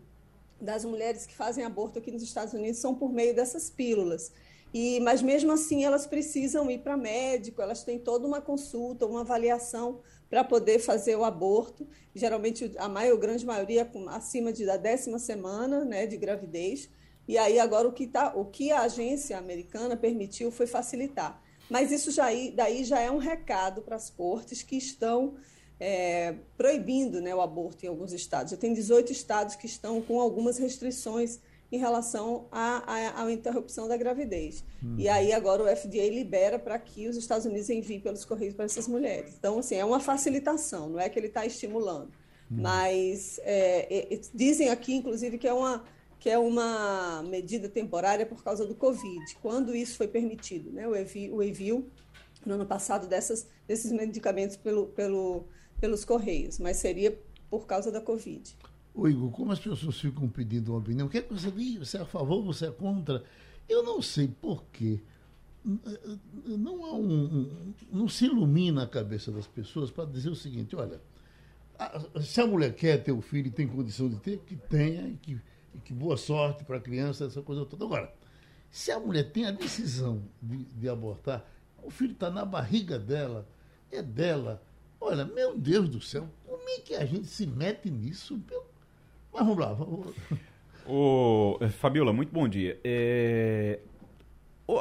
das 0.60 0.84
mulheres 0.84 1.26
que 1.26 1.34
fazem 1.34 1.64
aborto 1.64 1.98
aqui 1.98 2.10
nos 2.10 2.22
Estados 2.22 2.54
Unidos 2.54 2.78
são 2.78 2.94
por 2.94 3.12
meio 3.12 3.34
dessas 3.34 3.68
pílulas. 3.68 4.32
E, 4.74 5.00
mas 5.00 5.22
mesmo 5.22 5.52
assim 5.52 5.84
elas 5.84 6.06
precisam 6.06 6.70
ir 6.70 6.78
para 6.78 6.96
médico, 6.96 7.62
elas 7.62 7.82
têm 7.82 7.98
toda 7.98 8.26
uma 8.26 8.40
consulta, 8.40 9.06
uma 9.06 9.20
avaliação 9.20 10.00
para 10.28 10.44
poder 10.44 10.78
fazer 10.78 11.16
o 11.16 11.24
aborto. 11.24 11.86
Geralmente 12.14 12.72
a 12.76 12.88
maior, 12.88 13.16
grande 13.16 13.46
maioria 13.46 13.90
acima 14.08 14.52
de, 14.52 14.66
da 14.66 14.76
décima 14.76 15.18
semana 15.18 15.84
né, 15.84 16.06
de 16.06 16.16
gravidez. 16.16 16.90
E 17.28 17.38
aí 17.38 17.58
agora 17.58 17.88
o 17.88 17.92
que, 17.92 18.06
tá, 18.06 18.32
o 18.34 18.44
que 18.44 18.70
a 18.70 18.82
agência 18.82 19.38
americana 19.38 19.96
permitiu 19.96 20.50
foi 20.50 20.66
facilitar. 20.66 21.42
Mas 21.68 21.90
isso 21.90 22.10
já, 22.10 22.26
daí 22.54 22.84
já 22.84 23.00
é 23.00 23.10
um 23.10 23.18
recado 23.18 23.82
para 23.82 23.96
as 23.96 24.08
cortes 24.08 24.62
que 24.62 24.76
estão 24.76 25.34
é, 25.78 26.36
proibindo 26.56 27.20
né, 27.20 27.34
o 27.34 27.40
aborto 27.40 27.84
em 27.84 27.88
alguns 27.88 28.12
estados. 28.12 28.52
Já 28.52 28.56
tem 28.56 28.72
18 28.72 29.12
estados 29.12 29.56
que 29.56 29.66
estão 29.66 30.00
com 30.00 30.20
algumas 30.20 30.58
restrições 30.58 31.40
em 31.70 31.78
relação 31.78 32.46
à, 32.50 33.22
à, 33.22 33.32
interrupção 33.32 33.88
da 33.88 33.96
gravidez. 33.96 34.64
Hum. 34.82 34.94
E 34.98 35.08
aí 35.08 35.32
agora 35.32 35.62
o 35.64 35.76
FDA 35.76 36.08
libera 36.08 36.58
para 36.58 36.78
que 36.78 37.08
os 37.08 37.16
Estados 37.16 37.44
Unidos 37.44 37.68
enviem 37.70 38.00
pelos 38.00 38.24
correios 38.24 38.54
para 38.54 38.64
essas 38.64 38.86
mulheres. 38.86 39.34
Então, 39.38 39.58
assim, 39.58 39.74
é 39.74 39.84
uma 39.84 39.98
facilitação, 39.98 40.88
não 40.90 41.00
é 41.00 41.08
que 41.08 41.18
ele 41.18 41.26
está 41.26 41.44
estimulando. 41.44 42.12
Hum. 42.50 42.58
Mas 42.60 43.40
é, 43.42 44.14
é, 44.14 44.20
dizem 44.32 44.70
aqui, 44.70 44.94
inclusive, 44.94 45.38
que 45.38 45.48
é, 45.48 45.52
uma, 45.52 45.84
que 46.20 46.30
é 46.30 46.38
uma 46.38 47.22
medida 47.24 47.68
temporária 47.68 48.24
por 48.24 48.44
causa 48.44 48.64
do 48.64 48.74
Covid, 48.74 49.36
quando 49.42 49.74
isso 49.74 49.96
foi 49.96 50.06
permitido, 50.06 50.70
né? 50.70 50.86
o, 50.86 50.96
envio, 50.96 51.34
o 51.34 51.42
envio 51.42 51.90
no 52.44 52.54
ano 52.54 52.66
passado 52.66 53.08
dessas, 53.08 53.48
desses 53.66 53.90
medicamentos 53.90 54.56
pelo, 54.56 54.86
pelo, 54.86 55.44
pelos 55.80 56.04
correios, 56.04 56.60
mas 56.60 56.76
seria 56.76 57.18
por 57.50 57.66
causa 57.66 57.90
da 57.90 58.00
Covid. 58.00 58.56
Ô 58.96 59.06
Igor, 59.06 59.30
como 59.30 59.52
as 59.52 59.58
pessoas 59.58 60.00
ficam 60.00 60.26
pedindo 60.26 60.72
uma 60.72 60.78
opinião, 60.78 61.06
o 61.06 61.10
que 61.10 61.18
é 61.18 61.22
que 61.22 61.32
você 61.32 61.50
diz? 61.50 61.76
Você 61.76 61.98
é 61.98 62.00
a 62.00 62.06
favor, 62.06 62.42
você 62.42 62.66
é 62.66 62.70
contra? 62.70 63.22
Eu 63.68 63.82
não 63.82 64.00
sei 64.00 64.26
por 64.26 64.64
quê. 64.72 65.02
Não, 65.62 66.82
há 66.86 66.94
um, 66.94 67.74
não 67.92 68.08
se 68.08 68.24
ilumina 68.24 68.84
a 68.84 68.86
cabeça 68.86 69.30
das 69.30 69.46
pessoas 69.46 69.90
para 69.90 70.06
dizer 70.06 70.30
o 70.30 70.34
seguinte, 70.34 70.74
olha, 70.74 70.98
se 72.22 72.40
a 72.40 72.46
mulher 72.46 72.74
quer 72.74 73.02
ter 73.02 73.12
o 73.12 73.20
filho 73.20 73.48
e 73.48 73.50
tem 73.50 73.68
condição 73.68 74.08
de 74.08 74.16
ter, 74.16 74.38
que 74.38 74.56
tenha 74.56 75.06
e 75.08 75.16
que, 75.16 75.38
que 75.84 75.92
boa 75.92 76.16
sorte 76.16 76.64
para 76.64 76.78
a 76.78 76.80
criança, 76.80 77.26
essa 77.26 77.42
coisa 77.42 77.66
toda. 77.66 77.84
Agora, 77.84 78.14
se 78.70 78.90
a 78.90 78.98
mulher 78.98 79.30
tem 79.30 79.44
a 79.44 79.50
decisão 79.50 80.22
de, 80.40 80.64
de 80.64 80.88
abortar, 80.88 81.44
o 81.82 81.90
filho 81.90 82.12
está 82.12 82.30
na 82.30 82.46
barriga 82.46 82.98
dela, 82.98 83.46
é 83.90 84.02
dela. 84.02 84.62
Olha, 84.98 85.26
meu 85.26 85.58
Deus 85.58 85.86
do 85.90 86.00
céu, 86.00 86.26
como 86.46 86.66
é 86.70 86.78
que 86.78 86.94
a 86.94 87.04
gente 87.04 87.26
se 87.26 87.46
mete 87.46 87.90
nisso? 87.90 88.40
Mas 89.36 89.46
vamos 89.46 89.58
lá. 89.58 89.72
Vamos... 89.74 90.14
Ô, 90.86 91.58
Fabiola, 91.78 92.10
muito 92.10 92.32
bom 92.32 92.48
dia. 92.48 92.80
É... 92.82 93.80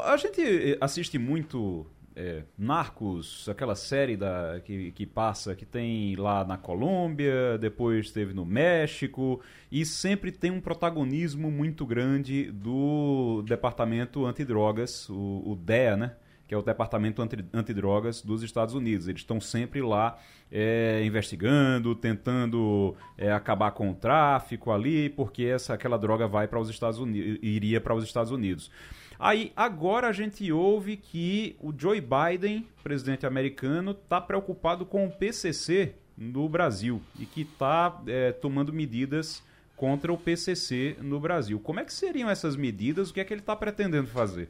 A 0.06 0.16
gente 0.16 0.78
assiste 0.80 1.20
muito 1.20 1.86
é, 2.16 2.43
Narcos, 2.58 3.49
aquela 3.49 3.76
série 3.76 4.16
da, 4.16 4.62
que, 4.64 4.93
que 4.93 5.06
passa, 5.06 5.53
que 5.53 5.66
tem 5.66 6.16
lá 6.16 6.45
na 6.45 6.58
Colômbia, 6.58 7.58
depois 7.58 8.12
teve 8.12 8.34
no 8.34 8.45
México, 8.45 9.41
e 9.70 9.86
sempre 9.86 10.32
tem 10.32 10.49
um 10.51 10.62
protagonismo 10.62 11.51
muito 11.51 11.86
grande 11.86 12.49
do 12.49 13.43
Departamento 13.45 14.26
Antidrogas, 14.26 15.10
o, 15.10 15.43
o 15.45 15.56
DEA, 15.56 15.97
né? 15.97 16.16
Que 16.48 16.54
é 16.54 16.58
o 16.58 16.62
Departamento 16.62 17.22
Anti, 17.22 17.43
Antidrogas 17.54 18.22
dos 18.22 18.43
Estados 18.43 18.76
Unidos. 18.76 19.08
Eles 19.08 19.22
estão 19.22 19.41
sempre 19.41 19.82
lá 19.82 20.18
é, 20.52 21.02
investigando, 21.04 21.96
tentando 21.96 22.96
é, 23.18 23.32
acabar 23.32 23.72
com 23.72 23.91
o 23.91 23.96
tráfico 23.96 24.72
ali, 24.72 25.10
porque 25.10 25.43
essa 25.43 25.74
aquela 25.74 25.98
droga 25.98 26.28
vai 26.28 26.48
para 26.48 26.60
os 26.60 26.70
Estados 26.70 27.00
Unidos, 27.00 27.39
iria 27.41 27.82
para 27.82 27.96
os 27.96 28.04
Estados 28.04 28.32
Unidos. 28.32 28.72
Aí 29.18 29.52
agora 29.56 30.08
a 30.08 30.12
gente 30.12 30.52
ouve 30.52 30.98
que 30.98 31.56
o 31.60 31.74
Joe 31.76 32.02
Biden, 32.02 32.68
presidente 32.84 33.26
americano, 33.26 33.91
está 33.91 34.20
preocupado 34.20 34.86
com 34.86 35.06
o 35.06 35.12
PCC 35.12 35.96
no 36.18 36.48
Brasil 36.48 37.02
e 37.20 37.26
que 37.26 37.41
está 37.41 38.02
é, 38.08 38.32
tomando 38.32 38.74
medidas 38.74 39.43
contra 39.76 40.12
o 40.12 40.18
PCC 40.18 40.98
no 41.02 41.20
Brasil. 41.20 41.60
Como 41.60 41.80
é 41.80 41.86
que 41.86 41.93
seriam 41.93 42.30
essas 42.30 42.56
medidas? 42.56 43.10
O 43.10 43.14
que 43.14 43.20
é 43.20 43.24
que 43.24 43.34
ele 43.34 43.41
está 43.41 43.56
pretendendo 43.56 44.08
fazer? 44.08 44.50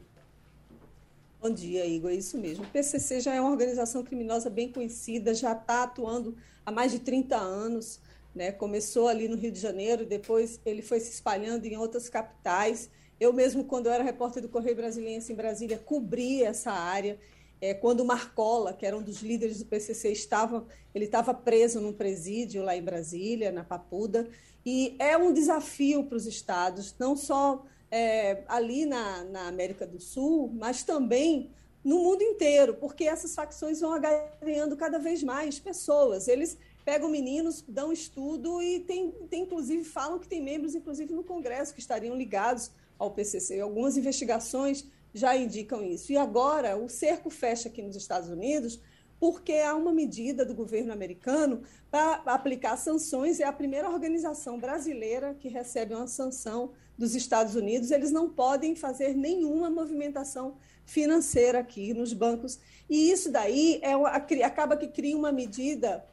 Bom 1.46 1.54
dia, 1.54 1.86
Igor. 1.86 2.10
É 2.10 2.14
isso 2.14 2.36
mesmo. 2.36 2.64
O 2.64 2.68
PCC 2.68 3.20
já 3.20 3.32
é 3.32 3.40
uma 3.40 3.52
organização 3.52 4.02
criminosa 4.02 4.50
bem 4.50 4.72
conhecida, 4.72 5.32
já 5.32 5.52
está 5.52 5.84
atuando 5.84 6.36
há 6.64 6.72
mais 6.72 6.90
de 6.90 6.98
30 6.98 7.36
anos. 7.36 8.00
Né? 8.34 8.50
Começou 8.50 9.06
ali 9.06 9.28
no 9.28 9.36
Rio 9.36 9.52
de 9.52 9.60
Janeiro, 9.60 10.04
depois 10.04 10.58
ele 10.66 10.82
foi 10.82 10.98
se 10.98 11.12
espalhando 11.12 11.64
em 11.64 11.76
outras 11.76 12.08
capitais 12.08 12.90
eu 13.18 13.32
mesmo, 13.32 13.64
quando 13.64 13.86
eu 13.86 13.92
era 13.92 14.02
repórter 14.02 14.42
do 14.42 14.48
Correio 14.48 14.76
Brasiliense 14.76 15.32
em 15.32 15.36
Brasília, 15.36 15.78
cobri 15.78 16.42
essa 16.42 16.70
área. 16.70 17.18
É, 17.60 17.72
quando 17.72 18.04
Marcola, 18.04 18.74
que 18.74 18.84
era 18.84 18.96
um 18.96 19.02
dos 19.02 19.22
líderes 19.22 19.60
do 19.60 19.66
PCC, 19.66 20.10
estava, 20.10 20.66
ele 20.94 21.06
estava 21.06 21.32
preso 21.32 21.80
num 21.80 21.92
presídio 21.92 22.62
lá 22.62 22.76
em 22.76 22.82
Brasília, 22.82 23.50
na 23.50 23.64
Papuda, 23.64 24.28
e 24.64 24.94
é 24.98 25.16
um 25.16 25.32
desafio 25.32 26.04
para 26.04 26.16
os 26.16 26.26
estados, 26.26 26.94
não 26.98 27.16
só 27.16 27.64
é, 27.90 28.42
ali 28.48 28.84
na, 28.84 29.24
na 29.24 29.48
América 29.48 29.86
do 29.86 30.00
Sul, 30.00 30.50
mas 30.54 30.82
também 30.82 31.50
no 31.84 32.00
mundo 32.00 32.22
inteiro, 32.22 32.74
porque 32.74 33.04
essas 33.04 33.34
facções 33.34 33.80
vão 33.80 34.00
ganhando 34.40 34.76
cada 34.76 34.98
vez 34.98 35.22
mais 35.22 35.58
pessoas. 35.58 36.26
Eles 36.26 36.58
pegam 36.84 37.08
meninos, 37.08 37.64
dão 37.66 37.92
estudo 37.92 38.60
e 38.60 38.80
tem, 38.80 39.10
tem 39.30 39.42
inclusive 39.42 39.84
falam 39.84 40.18
que 40.18 40.26
tem 40.26 40.42
membros, 40.42 40.74
inclusive 40.74 41.12
no 41.12 41.22
Congresso, 41.22 41.72
que 41.72 41.80
estariam 41.80 42.16
ligados 42.16 42.72
ao 42.98 43.10
PCC. 43.12 43.60
Algumas 43.60 43.96
investigações 43.96 44.84
já 45.14 45.36
indicam 45.36 45.82
isso. 45.82 46.12
E 46.12 46.16
agora 46.16 46.76
o 46.76 46.88
cerco 46.88 47.30
fecha 47.30 47.68
aqui 47.68 47.82
nos 47.82 47.96
Estados 47.96 48.28
Unidos 48.28 48.80
porque 49.18 49.54
há 49.54 49.74
uma 49.74 49.92
medida 49.92 50.44
do 50.44 50.54
governo 50.54 50.92
americano 50.92 51.62
para 51.90 52.22
aplicar 52.26 52.76
sanções. 52.76 53.40
É 53.40 53.44
a 53.44 53.52
primeira 53.52 53.88
organização 53.88 54.58
brasileira 54.58 55.34
que 55.34 55.48
recebe 55.48 55.94
uma 55.94 56.06
sanção 56.06 56.72
dos 56.98 57.14
Estados 57.14 57.54
Unidos. 57.54 57.90
Eles 57.90 58.10
não 58.10 58.28
podem 58.28 58.74
fazer 58.74 59.14
nenhuma 59.14 59.70
movimentação 59.70 60.56
financeira 60.84 61.60
aqui 61.60 61.92
nos 61.92 62.12
bancos. 62.12 62.58
E 62.88 63.10
isso 63.10 63.30
daí 63.30 63.78
é 63.82 63.96
uma, 63.96 64.10
acaba 64.10 64.76
que 64.76 64.88
cria 64.88 65.16
uma 65.16 65.32
medida 65.32 66.04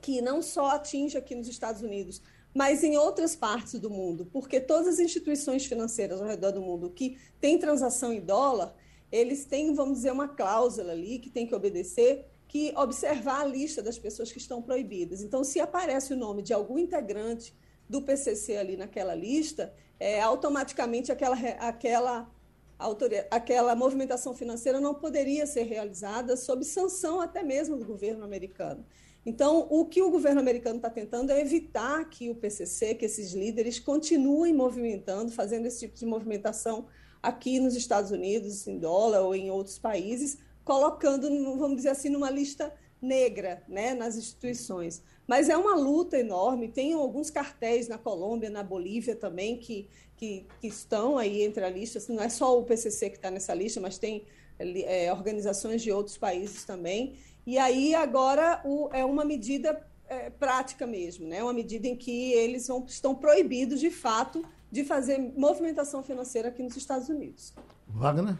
que 0.00 0.20
não 0.20 0.40
só 0.42 0.70
atinge 0.70 1.16
aqui 1.16 1.34
nos 1.34 1.46
Estados 1.46 1.82
Unidos, 1.82 2.22
mas 2.54 2.82
em 2.82 2.96
outras 2.96 3.36
partes 3.36 3.78
do 3.78 3.90
mundo, 3.90 4.26
porque 4.32 4.60
todas 4.60 4.88
as 4.88 4.98
instituições 4.98 5.66
financeiras 5.66 6.20
ao 6.20 6.26
redor 6.26 6.50
do 6.50 6.60
mundo 6.60 6.90
que 6.90 7.16
têm 7.40 7.58
transação 7.58 8.12
em 8.12 8.20
dólar, 8.20 8.74
eles 9.10 9.44
têm, 9.44 9.74
vamos 9.74 9.98
dizer, 9.98 10.12
uma 10.12 10.28
cláusula 10.28 10.92
ali 10.92 11.18
que 11.18 11.30
tem 11.30 11.46
que 11.46 11.54
obedecer, 11.54 12.26
que 12.46 12.72
observar 12.76 13.42
a 13.42 13.44
lista 13.44 13.82
das 13.82 13.98
pessoas 13.98 14.32
que 14.32 14.38
estão 14.38 14.60
proibidas. 14.60 15.22
Então, 15.22 15.44
se 15.44 15.60
aparece 15.60 16.12
o 16.12 16.16
nome 16.16 16.42
de 16.42 16.52
algum 16.52 16.78
integrante 16.78 17.54
do 17.88 18.02
PCC 18.02 18.56
ali 18.56 18.76
naquela 18.76 19.14
lista, 19.14 19.72
é, 19.98 20.20
automaticamente 20.20 21.10
aquela, 21.12 21.36
aquela, 21.58 22.30
aquela 23.30 23.74
movimentação 23.74 24.34
financeira 24.34 24.80
não 24.80 24.94
poderia 24.94 25.46
ser 25.46 25.62
realizada 25.62 26.36
sob 26.36 26.64
sanção 26.64 27.20
até 27.20 27.42
mesmo 27.42 27.76
do 27.76 27.84
governo 27.84 28.24
americano. 28.24 28.84
Então, 29.24 29.66
o 29.70 29.84
que 29.84 30.00
o 30.00 30.10
governo 30.10 30.40
americano 30.40 30.76
está 30.76 30.88
tentando 30.88 31.30
é 31.30 31.40
evitar 31.40 32.08
que 32.08 32.30
o 32.30 32.34
PCC, 32.34 32.94
que 32.94 33.04
esses 33.04 33.32
líderes 33.32 33.78
continuem 33.78 34.54
movimentando, 34.54 35.30
fazendo 35.30 35.66
esse 35.66 35.80
tipo 35.80 35.94
de 35.94 36.06
movimentação 36.06 36.86
aqui 37.22 37.60
nos 37.60 37.74
Estados 37.74 38.10
Unidos, 38.10 38.66
em 38.66 38.78
dólar 38.78 39.20
ou 39.20 39.34
em 39.34 39.50
outros 39.50 39.78
países, 39.78 40.38
colocando, 40.64 41.28
vamos 41.58 41.76
dizer 41.76 41.90
assim, 41.90 42.08
numa 42.08 42.30
lista 42.30 42.72
negra 43.00 43.62
né, 43.68 43.94
nas 43.94 44.16
instituições. 44.16 45.02
Mas 45.26 45.48
é 45.48 45.56
uma 45.56 45.74
luta 45.74 46.18
enorme. 46.18 46.68
Tem 46.68 46.92
alguns 46.92 47.30
cartéis 47.30 47.88
na 47.88 47.98
Colômbia, 47.98 48.50
na 48.50 48.62
Bolívia 48.62 49.16
também, 49.16 49.56
que, 49.56 49.88
que, 50.16 50.46
que 50.60 50.66
estão 50.66 51.16
aí 51.16 51.42
entre 51.42 51.64
a 51.64 51.70
lista. 51.70 51.98
Assim, 51.98 52.14
não 52.14 52.22
é 52.22 52.28
só 52.28 52.58
o 52.58 52.64
PCC 52.64 53.10
que 53.10 53.16
está 53.16 53.30
nessa 53.30 53.54
lista, 53.54 53.80
mas 53.80 53.98
tem 53.98 54.24
é, 54.58 55.12
organizações 55.12 55.82
de 55.82 55.90
outros 55.92 56.18
países 56.18 56.64
também. 56.64 57.16
E 57.46 57.58
aí 57.58 57.94
agora 57.94 58.60
o, 58.64 58.90
é 58.92 59.04
uma 59.04 59.24
medida 59.24 59.86
é, 60.08 60.28
prática 60.30 60.86
mesmo, 60.86 61.26
né? 61.26 61.42
uma 61.42 61.52
medida 61.52 61.86
em 61.86 61.96
que 61.96 62.32
eles 62.32 62.66
vão, 62.66 62.84
estão 62.86 63.14
proibidos, 63.14 63.80
de 63.80 63.90
fato, 63.90 64.44
de 64.70 64.84
fazer 64.84 65.18
movimentação 65.36 66.02
financeira 66.02 66.48
aqui 66.48 66.62
nos 66.62 66.76
Estados 66.76 67.08
Unidos. 67.08 67.52
Wagner? 67.88 68.36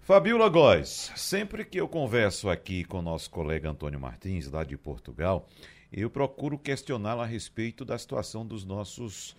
Fabiola 0.00 0.48
Góes, 0.48 1.10
sempre 1.16 1.64
que 1.64 1.80
eu 1.80 1.88
converso 1.88 2.48
aqui 2.48 2.84
com 2.84 3.00
o 3.00 3.02
nosso 3.02 3.28
colega 3.28 3.68
Antônio 3.68 3.98
Martins, 3.98 4.48
lá 4.48 4.62
de 4.62 4.76
Portugal, 4.76 5.48
eu 5.92 6.08
procuro 6.08 6.58
questioná-lo 6.58 7.22
a 7.22 7.26
respeito 7.26 7.84
da 7.84 7.98
situação 7.98 8.46
dos 8.46 8.64
nossos 8.64 9.36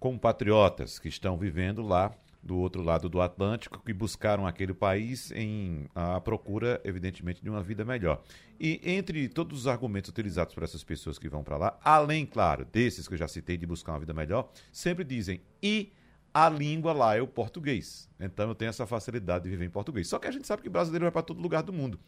compatriotas 0.00 0.98
que 0.98 1.08
estão 1.08 1.36
vivendo 1.36 1.80
lá 1.80 2.12
do 2.44 2.58
outro 2.58 2.82
lado 2.82 3.08
do 3.08 3.20
Atlântico 3.20 3.82
que 3.82 3.92
buscaram 3.92 4.46
aquele 4.46 4.74
país 4.74 5.32
em 5.32 5.88
a 5.94 6.20
procura, 6.20 6.80
evidentemente, 6.84 7.42
de 7.42 7.48
uma 7.48 7.62
vida 7.62 7.84
melhor. 7.84 8.22
E 8.60 8.80
entre 8.84 9.28
todos 9.28 9.60
os 9.60 9.66
argumentos 9.66 10.10
utilizados 10.10 10.54
por 10.54 10.62
essas 10.62 10.84
pessoas 10.84 11.18
que 11.18 11.28
vão 11.28 11.42
para 11.42 11.56
lá, 11.56 11.78
além, 11.82 12.26
claro, 12.26 12.66
desses 12.70 13.08
que 13.08 13.14
eu 13.14 13.18
já 13.18 13.26
citei 13.26 13.56
de 13.56 13.66
buscar 13.66 13.92
uma 13.92 14.00
vida 14.00 14.12
melhor, 14.12 14.50
sempre 14.70 15.04
dizem 15.04 15.40
e 15.62 15.90
a 16.34 16.48
língua 16.48 16.92
lá 16.92 17.16
é 17.16 17.22
o 17.22 17.26
português. 17.26 18.10
Então 18.20 18.48
eu 18.48 18.54
tenho 18.54 18.68
essa 18.68 18.86
facilidade 18.86 19.44
de 19.44 19.50
viver 19.50 19.64
em 19.64 19.70
português. 19.70 20.08
Só 20.08 20.18
que 20.18 20.26
a 20.26 20.32
gente 20.32 20.46
sabe 20.46 20.62
que 20.62 20.68
brasileiro 20.68 21.04
vai 21.04 21.12
para 21.12 21.22
todo 21.22 21.40
lugar 21.40 21.62
do 21.62 21.72
mundo. 21.72 21.98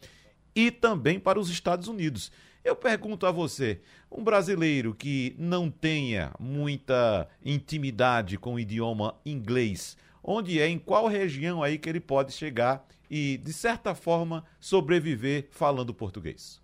E 0.54 0.70
também 0.70 1.18
para 1.18 1.38
os 1.38 1.48
Estados 1.48 1.88
Unidos. 1.88 2.30
Eu 2.64 2.74
pergunto 2.74 3.26
a 3.26 3.30
você, 3.30 3.80
um 4.10 4.24
brasileiro 4.24 4.92
que 4.92 5.36
não 5.38 5.70
tenha 5.70 6.32
muita 6.40 7.28
intimidade 7.44 8.36
com 8.36 8.54
o 8.54 8.60
idioma 8.60 9.14
inglês, 9.24 9.96
onde 10.26 10.60
é, 10.60 10.66
em 10.66 10.78
qual 10.78 11.06
região 11.06 11.62
aí 11.62 11.78
que 11.78 11.88
ele 11.88 12.00
pode 12.00 12.32
chegar 12.32 12.84
e, 13.08 13.36
de 13.38 13.52
certa 13.52 13.94
forma, 13.94 14.44
sobreviver 14.58 15.46
falando 15.52 15.94
português? 15.94 16.60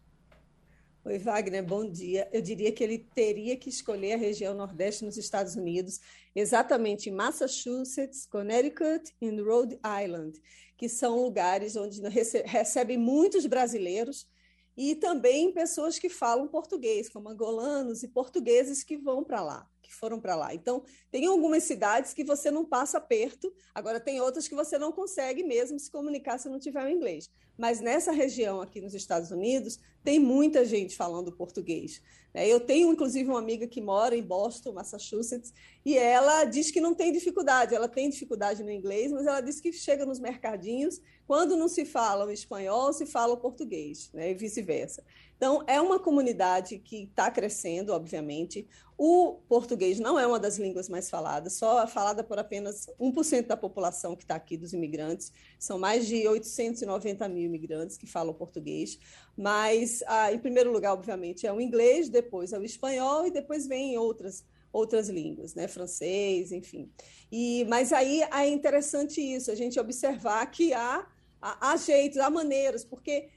Oi, 1.04 1.18
Wagner, 1.18 1.64
bom 1.64 1.88
dia. 1.88 2.28
Eu 2.32 2.42
diria 2.42 2.72
que 2.72 2.82
ele 2.82 2.98
teria 2.98 3.56
que 3.56 3.68
escolher 3.68 4.14
a 4.14 4.16
região 4.16 4.54
Nordeste 4.54 5.04
nos 5.04 5.16
Estados 5.16 5.54
Unidos, 5.54 6.00
exatamente 6.34 7.10
Massachusetts, 7.10 8.26
Connecticut 8.26 9.12
e 9.20 9.30
Rhode 9.30 9.78
Island, 10.04 10.40
que 10.76 10.88
são 10.88 11.22
lugares 11.22 11.76
onde 11.76 12.00
recebem 12.44 12.98
muitos 12.98 13.46
brasileiros 13.46 14.28
e 14.76 14.96
também 14.96 15.52
pessoas 15.52 15.98
que 15.98 16.08
falam 16.08 16.48
português, 16.48 17.08
como 17.08 17.28
angolanos 17.28 18.02
e 18.02 18.08
portugueses 18.08 18.82
que 18.82 18.96
vão 18.96 19.22
para 19.22 19.40
lá 19.40 19.72
que 19.83 19.93
foram 19.93 20.20
para 20.20 20.37
lá. 20.37 20.55
Então, 20.55 20.83
tem 21.11 21.26
algumas 21.26 21.64
cidades 21.64 22.14
que 22.14 22.24
você 22.24 22.51
não 22.51 22.64
passa 22.64 23.01
perto, 23.01 23.53
agora 23.74 24.01
tem 24.01 24.20
outras 24.20 24.49
que 24.49 24.55
você 24.55 24.78
não 24.78 24.93
consegue 24.93 25.43
mesmo 25.43 25.78
se 25.78 25.91
comunicar 25.91 26.39
se 26.39 26.49
não 26.49 26.59
tiver 26.59 26.85
o 26.85 26.89
inglês. 26.89 27.30
mas 27.59 27.80
nessa 27.80 28.12
região 28.12 28.61
aqui 28.61 28.80
nos 28.80 28.95
Estados 28.95 29.30
Unidos 29.30 29.78
tem 30.03 30.18
muita 30.18 30.64
gente 30.64 30.97
falando 30.97 31.30
português. 31.30 32.03
Né? 32.35 32.49
Eu 32.49 32.61
tenho, 32.61 32.91
inclusive, 32.91 33.28
uma 33.28 33.39
amiga 33.39 33.66
que 33.66 33.80
mora 33.80 34.16
em 34.16 34.22
Boston, 34.22 34.72
Massachusetts, 34.72 35.53
e 35.85 35.97
ela 35.97 36.45
diz 36.45 36.70
que 36.70 36.80
não 36.80 36.95
tem 36.95 37.12
dificuldade. 37.12 37.74
Ela 37.74 37.89
tem 37.89 38.09
dificuldade 38.09 38.62
no 38.62 38.70
inglês, 38.70 39.12
mas 39.12 39.26
ela 39.26 39.41
diz 39.41 39.61
que 39.61 39.72
chega 39.72 40.07
nos 40.07 40.18
mercadinhos, 40.18 41.01
quando 41.26 41.57
não 41.57 41.68
se 41.68 41.85
fala 41.85 42.26
o 42.26 42.30
espanhol, 42.30 42.93
se 42.93 43.07
fala 43.07 43.35
o 43.35 43.39
português, 43.39 44.11
né? 44.12 44.30
e 44.30 44.35
vice-versa. 44.35 45.05
Então, 45.37 45.64
é 45.66 45.80
uma 45.80 45.99
comunidade 45.99 46.78
que 46.78 47.05
está 47.05 47.30
crescendo, 47.30 47.93
obviamente. 47.93 48.68
O 49.05 49.40
português 49.48 49.98
não 49.98 50.16
é 50.16 50.24
uma 50.24 50.38
das 50.38 50.59
línguas 50.59 50.88
mais 50.88 51.11
faladas, 51.11 51.55
só 51.55 51.82
é 51.82 51.88
falada 51.88 52.22
por 52.22 52.38
apenas 52.38 52.86
1% 53.00 53.48
da 53.48 53.57
população 53.57 54.14
que 54.14 54.22
está 54.22 54.36
aqui, 54.36 54.57
dos 54.57 54.72
imigrantes. 54.72 55.32
São 55.59 55.76
mais 55.76 56.07
de 56.07 56.28
890 56.28 57.28
mil 57.28 57.42
imigrantes 57.42 57.98
que 57.98 58.07
falam 58.07 58.32
português. 58.32 59.00
Mas, 59.36 60.05
ah, 60.07 60.32
em 60.32 60.38
primeiro 60.38 60.70
lugar, 60.70 60.92
obviamente, 60.92 61.44
é 61.44 61.53
o 61.53 61.61
inglês, 61.61 62.09
depois 62.09 62.53
é 62.53 62.59
o 62.61 62.62
espanhol 62.62 63.26
e 63.26 63.32
depois 63.32 63.66
vem 63.66 63.98
outras 63.98 64.44
outras 64.72 65.09
línguas, 65.09 65.53
né, 65.57 65.66
francês, 65.66 66.53
enfim. 66.53 66.88
E 67.30 67.64
mas 67.68 67.92
aí 67.92 68.22
é 68.22 68.48
interessante 68.48 69.20
isso, 69.20 69.50
a 69.50 69.57
gente 69.57 69.80
observar 69.80 70.46
que 70.46 70.72
há, 70.72 71.05
há, 71.42 71.72
há 71.72 71.76
jeitos, 71.76 72.18
há 72.18 72.30
maneiras, 72.30 72.84
porque 72.84 73.28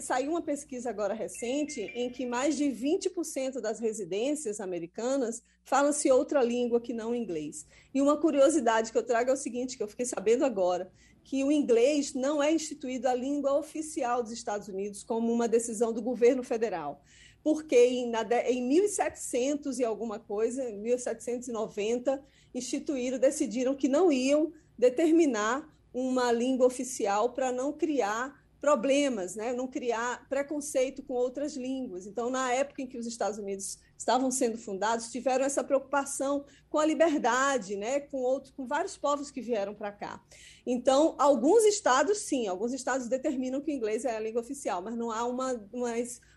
saiu 0.00 0.30
uma 0.30 0.42
pesquisa 0.42 0.90
agora 0.90 1.14
recente 1.14 1.80
em 1.94 2.10
que 2.10 2.26
mais 2.26 2.56
de 2.56 2.64
20% 2.64 3.60
das 3.60 3.78
residências 3.78 4.60
americanas 4.60 5.42
falam-se 5.64 6.10
outra 6.10 6.42
língua 6.42 6.80
que 6.80 6.92
não 6.92 7.14
inglês. 7.14 7.66
E 7.94 8.00
uma 8.00 8.16
curiosidade 8.16 8.90
que 8.90 8.98
eu 8.98 9.02
trago 9.02 9.30
é 9.30 9.32
o 9.32 9.36
seguinte, 9.36 9.76
que 9.76 9.82
eu 9.82 9.88
fiquei 9.88 10.06
sabendo 10.06 10.44
agora, 10.44 10.90
que 11.22 11.44
o 11.44 11.52
inglês 11.52 12.14
não 12.14 12.42
é 12.42 12.50
instituído 12.50 13.06
a 13.06 13.14
língua 13.14 13.52
oficial 13.58 14.22
dos 14.22 14.32
Estados 14.32 14.66
Unidos 14.68 15.04
como 15.04 15.32
uma 15.32 15.46
decisão 15.46 15.92
do 15.92 16.00
governo 16.00 16.42
federal. 16.42 17.02
Porque 17.42 17.76
em, 17.76 18.10
em 18.46 18.62
1700 18.66 19.78
e 19.78 19.84
alguma 19.84 20.18
coisa, 20.18 20.70
1790, 20.70 22.22
instituíram, 22.54 23.18
decidiram 23.18 23.74
que 23.74 23.88
não 23.88 24.10
iam 24.10 24.52
determinar 24.76 25.68
uma 25.92 26.32
língua 26.32 26.66
oficial 26.66 27.32
para 27.32 27.52
não 27.52 27.72
criar 27.72 28.37
problemas, 28.60 29.36
né? 29.36 29.52
não 29.52 29.66
criar 29.68 30.26
preconceito 30.28 31.02
com 31.02 31.14
outras 31.14 31.56
línguas. 31.56 32.06
Então, 32.06 32.28
na 32.28 32.52
época 32.52 32.82
em 32.82 32.86
que 32.86 32.98
os 32.98 33.06
Estados 33.06 33.38
Unidos 33.38 33.78
estavam 33.96 34.30
sendo 34.30 34.58
fundados, 34.58 35.10
tiveram 35.10 35.44
essa 35.44 35.62
preocupação 35.62 36.44
com 36.68 36.78
a 36.78 36.84
liberdade, 36.86 37.76
né? 37.76 38.00
com, 38.00 38.18
outros, 38.18 38.52
com 38.52 38.66
vários 38.66 38.96
povos 38.96 39.30
que 39.30 39.40
vieram 39.40 39.74
para 39.74 39.92
cá. 39.92 40.20
Então, 40.66 41.14
alguns 41.18 41.64
estados, 41.64 42.18
sim, 42.18 42.48
alguns 42.48 42.72
estados 42.72 43.08
determinam 43.08 43.60
que 43.60 43.70
o 43.70 43.74
inglês 43.74 44.04
é 44.04 44.16
a 44.16 44.20
língua 44.20 44.40
oficial, 44.40 44.82
mas 44.82 44.96
não 44.96 45.10
há 45.10 45.24
uma, 45.24 45.52
uma, 45.72 45.92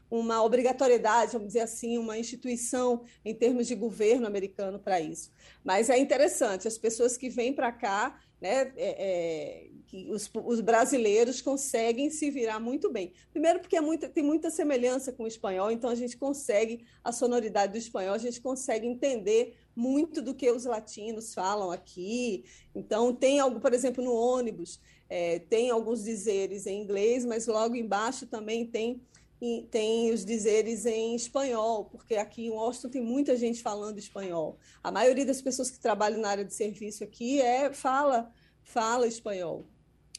uma 0.09 0.43
obrigatoriedade, 0.43 1.34
vamos 1.34 1.47
dizer 1.49 1.61
assim, 1.61 1.97
uma 1.97 2.17
instituição 2.17 3.03
em 3.26 3.34
termos 3.34 3.65
de 3.65 3.74
governo 3.76 4.28
americano 4.28 4.78
para 4.78 4.99
isso. 4.99 5.32
Mas 5.63 5.89
é 5.89 5.97
interessante, 5.97 6.67
as 6.67 6.78
pessoas 6.78 7.17
que 7.17 7.30
vêm 7.30 7.53
para 7.53 7.72
cá 7.72 8.19
né, 8.41 8.74
é, 8.76 8.76
é, 8.76 9.70
que 9.91 10.09
os, 10.09 10.31
os, 10.45 10.61
brasileiros 10.61 11.41
conseguem 11.41 12.09
se 12.09 12.31
virar 12.31 12.61
muito 12.61 12.89
bem. 12.89 13.11
Primeiro, 13.29 13.59
porque 13.59 13.75
é 13.75 13.81
muita, 13.81 14.07
tem 14.07 14.23
muita 14.23 14.49
semelhança 14.49 15.11
com 15.11 15.23
o 15.23 15.27
espanhol, 15.27 15.69
então 15.69 15.89
a 15.89 15.95
gente 15.95 16.15
consegue, 16.15 16.85
a 17.03 17.11
sonoridade 17.11 17.73
do 17.73 17.77
espanhol, 17.77 18.15
a 18.15 18.17
gente 18.17 18.39
consegue 18.39 18.87
entender 18.87 19.57
muito 19.75 20.21
do 20.21 20.33
que 20.33 20.49
os 20.49 20.63
latinos 20.63 21.33
falam 21.33 21.71
aqui. 21.71 22.45
Então, 22.73 23.13
tem 23.13 23.41
algo, 23.41 23.59
por 23.59 23.73
exemplo, 23.73 24.01
no 24.01 24.13
ônibus, 24.13 24.79
é, 25.09 25.39
tem 25.39 25.69
alguns 25.69 26.05
dizeres 26.05 26.65
em 26.65 26.81
inglês, 26.81 27.25
mas 27.25 27.45
logo 27.45 27.75
embaixo 27.75 28.25
também 28.25 28.65
tem 28.65 29.01
tem 29.71 30.11
os 30.11 30.23
dizeres 30.23 30.85
em 30.85 31.15
espanhol, 31.15 31.85
porque 31.85 32.15
aqui 32.15 32.45
em 32.45 32.51
Washington 32.51 32.89
tem 32.89 33.01
muita 33.01 33.35
gente 33.35 33.59
falando 33.59 33.97
espanhol. 33.97 34.59
A 34.83 34.91
maioria 34.91 35.25
das 35.25 35.41
pessoas 35.41 35.71
que 35.71 35.79
trabalham 35.79 36.21
na 36.21 36.29
área 36.29 36.45
de 36.45 36.53
serviço 36.53 37.03
aqui 37.03 37.41
é 37.41 37.73
fala 37.73 38.31
fala 38.63 39.07
espanhol. 39.07 39.65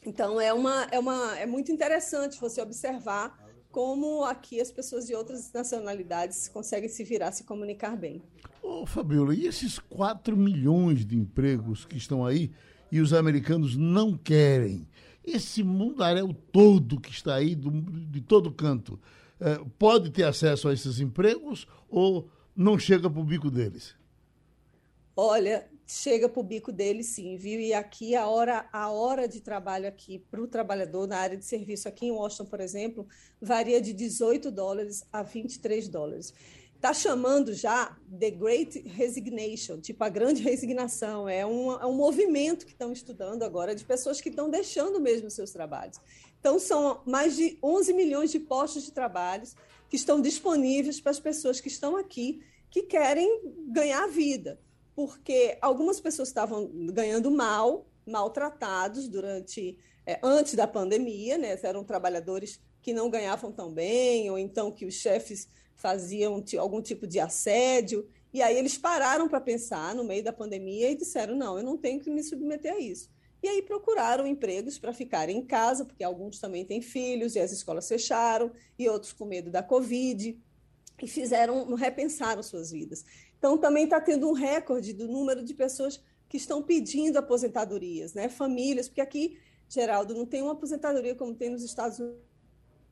Então 0.05 0.41
é 0.41 0.53
uma 0.53 0.85
é 0.91 0.99
uma 0.99 1.39
é 1.39 1.47
muito 1.47 1.71
interessante 1.71 2.41
você 2.41 2.61
observar 2.61 3.39
como 3.71 4.25
aqui 4.25 4.61
as 4.61 4.71
pessoas 4.71 5.07
de 5.07 5.15
outras 5.15 5.51
nacionalidades 5.53 6.49
conseguem 6.49 6.89
se 6.89 7.03
virar, 7.05 7.33
se 7.33 7.45
comunicar 7.45 7.97
bem. 7.97 8.23
Ô, 8.63 8.85
Fabiola, 8.85 9.35
e 9.35 9.47
esses 9.47 9.79
4 9.79 10.37
milhões 10.37 11.07
de 11.07 11.17
empregos 11.17 11.87
que 11.87 11.97
estão 11.97 12.27
aí 12.27 12.51
e 12.91 13.01
os 13.01 13.15
americanos 13.15 13.77
não 13.77 14.17
querem? 14.17 14.87
esse 15.25 15.63
mundaréu 15.63 16.35
todo 16.51 17.01
que 17.01 17.11
está 17.11 17.35
aí, 17.35 17.55
do, 17.55 17.71
de 17.71 18.21
todo 18.21 18.53
canto, 18.53 18.99
é, 19.41 19.61
pode 19.79 20.11
ter 20.11 20.25
acesso 20.25 20.69
a 20.69 20.73
esses 20.73 21.01
empregos 21.01 21.67
ou 21.89 22.29
não 22.55 22.79
chega 22.79 23.09
para 23.09 23.21
o 23.21 23.25
bico 23.25 23.51
deles? 23.51 23.95
Olha, 25.17 25.69
chega 25.87 26.29
para 26.29 26.41
o 26.41 26.43
bico 26.43 26.73
deles 26.73 27.07
sim, 27.07 27.37
viu? 27.37 27.61
E 27.61 27.75
aqui 27.75 28.15
a 28.15 28.27
hora, 28.27 28.69
a 28.73 28.91
hora 28.91 29.29
de 29.29 29.41
trabalho 29.41 29.89
aqui 29.89 30.19
para 30.31 30.41
o 30.41 30.47
trabalhador 30.47 31.07
na 31.07 31.19
área 31.19 31.37
de 31.37 31.45
serviço 31.45 31.89
aqui 31.89 32.07
em 32.07 32.11
Washington, 32.11 32.47
por 32.47 32.61
exemplo, 32.61 33.07
varia 33.41 33.81
de 33.81 33.93
18 33.93 34.51
dólares 34.51 35.05
a 35.13 35.23
23 35.23 35.89
dólares 35.89 36.35
está 36.83 36.93
chamando 36.93 37.55
já 37.55 37.97
The 38.19 38.33
Great 38.33 38.81
Resignation, 38.81 39.81
tipo 39.81 40.03
a 40.03 40.09
grande 40.09 40.43
resignação. 40.43 41.29
É 41.29 41.47
um, 41.47 41.71
é 41.71 41.87
um 41.87 41.95
movimento 41.95 42.67
que 42.67 42.73
estão 42.73 42.93
estudando 42.93 43.45
agora 43.45 43.73
de 43.73 43.85
pessoas 43.85 44.21
que 44.21 44.29
estão 44.29 44.51
deixando 44.51 45.01
mesmo 45.01 45.31
seus 45.31 45.53
trabalhos. 45.53 46.01
Então, 46.41 46.59
são 46.59 47.01
mais 47.07 47.37
de 47.37 47.57
11 47.63 47.93
milhões 47.93 48.33
de 48.33 48.41
postos 48.41 48.83
de 48.83 48.91
trabalho 48.91 49.45
que 49.89 49.95
estão 49.95 50.21
disponíveis 50.21 51.01
para 51.01 51.13
as 51.13 51.21
pessoas 51.21 51.61
que 51.61 51.69
estão 51.69 51.97
aqui, 51.97 52.43
que 52.69 52.83
querem 52.83 53.43
ganhar 53.69 54.09
vida. 54.09 54.59
Porque 54.95 55.57
algumas 55.61 56.01
pessoas 56.01 56.29
estavam 56.29 56.71
ganhando 56.93 57.31
mal, 57.31 57.87
maltratados 58.07 59.09
durante 59.09 59.79
é, 60.07 60.19
antes 60.23 60.55
da 60.55 60.67
pandemia, 60.67 61.39
né? 61.39 61.59
Eram 61.63 61.85
trabalhadores 61.85 62.61
que 62.81 62.93
não 62.93 63.09
ganhavam 63.09 63.53
tão 63.53 63.73
bem, 63.73 64.31
ou 64.31 64.39
então 64.39 64.71
que 64.71 64.85
os 64.85 64.95
chefes 64.95 65.49
faziam 65.77 66.43
algum 66.59 66.83
tipo 66.83 67.07
de 67.07 67.21
assédio. 67.21 68.09
E 68.33 68.43
aí 68.43 68.57
eles 68.57 68.77
pararam 68.77 69.29
para 69.29 69.41
pensar 69.41 69.95
no 69.95 70.05
meio 70.05 70.25
da 70.25 70.33
pandemia 70.33 70.91
e 70.91 70.97
disseram: 70.97 71.37
não, 71.37 71.57
eu 71.57 71.65
não 71.65 71.77
tenho 71.77 72.01
que 72.01 72.11
me 72.11 72.23
submeter 72.23 72.75
a 72.75 72.79
isso. 72.79 73.11
E 73.43 73.49
aí 73.49 73.61
procuraram 73.61 74.27
empregos 74.27 74.79
para 74.79 74.93
ficarem 74.93 75.39
em 75.39 75.45
casa, 75.45 75.85
porque 75.85 76.05
alguns 76.05 76.39
também 76.39 76.65
têm 76.65 76.81
filhos 76.81 77.35
e 77.35 77.41
as 77.41 77.51
escolas 77.51 77.89
fecharam, 77.89 78.53
e 78.79 78.89
outros 78.89 79.13
com 79.13 79.25
medo 79.25 79.51
da 79.51 79.63
Covid, 79.63 80.39
e 81.03 81.09
fizeram, 81.09 81.75
repensaram 81.75 82.43
suas 82.43 82.71
vidas. 82.71 83.05
Então 83.43 83.59
também 83.59 83.83
está 83.83 84.01
tendo 84.01 84.29
um 84.29 84.33
recorde 84.33 84.93
do 84.93 85.09
número 85.09 85.43
de 85.43 85.53
pessoas 85.53 86.01
que 86.29 86.37
estão 86.37 86.63
pedindo 86.63 87.17
aposentadorias, 87.17 88.15
né? 88.15 88.29
Famílias, 88.29 88.87
porque 88.87 89.01
aqui, 89.01 89.37
Geraldo, 89.69 90.15
não 90.15 90.25
tem 90.25 90.41
uma 90.43 90.53
aposentadoria 90.53 91.17
como 91.17 91.35
tem 91.35 91.51
nos 91.51 91.65
Estados 91.65 92.01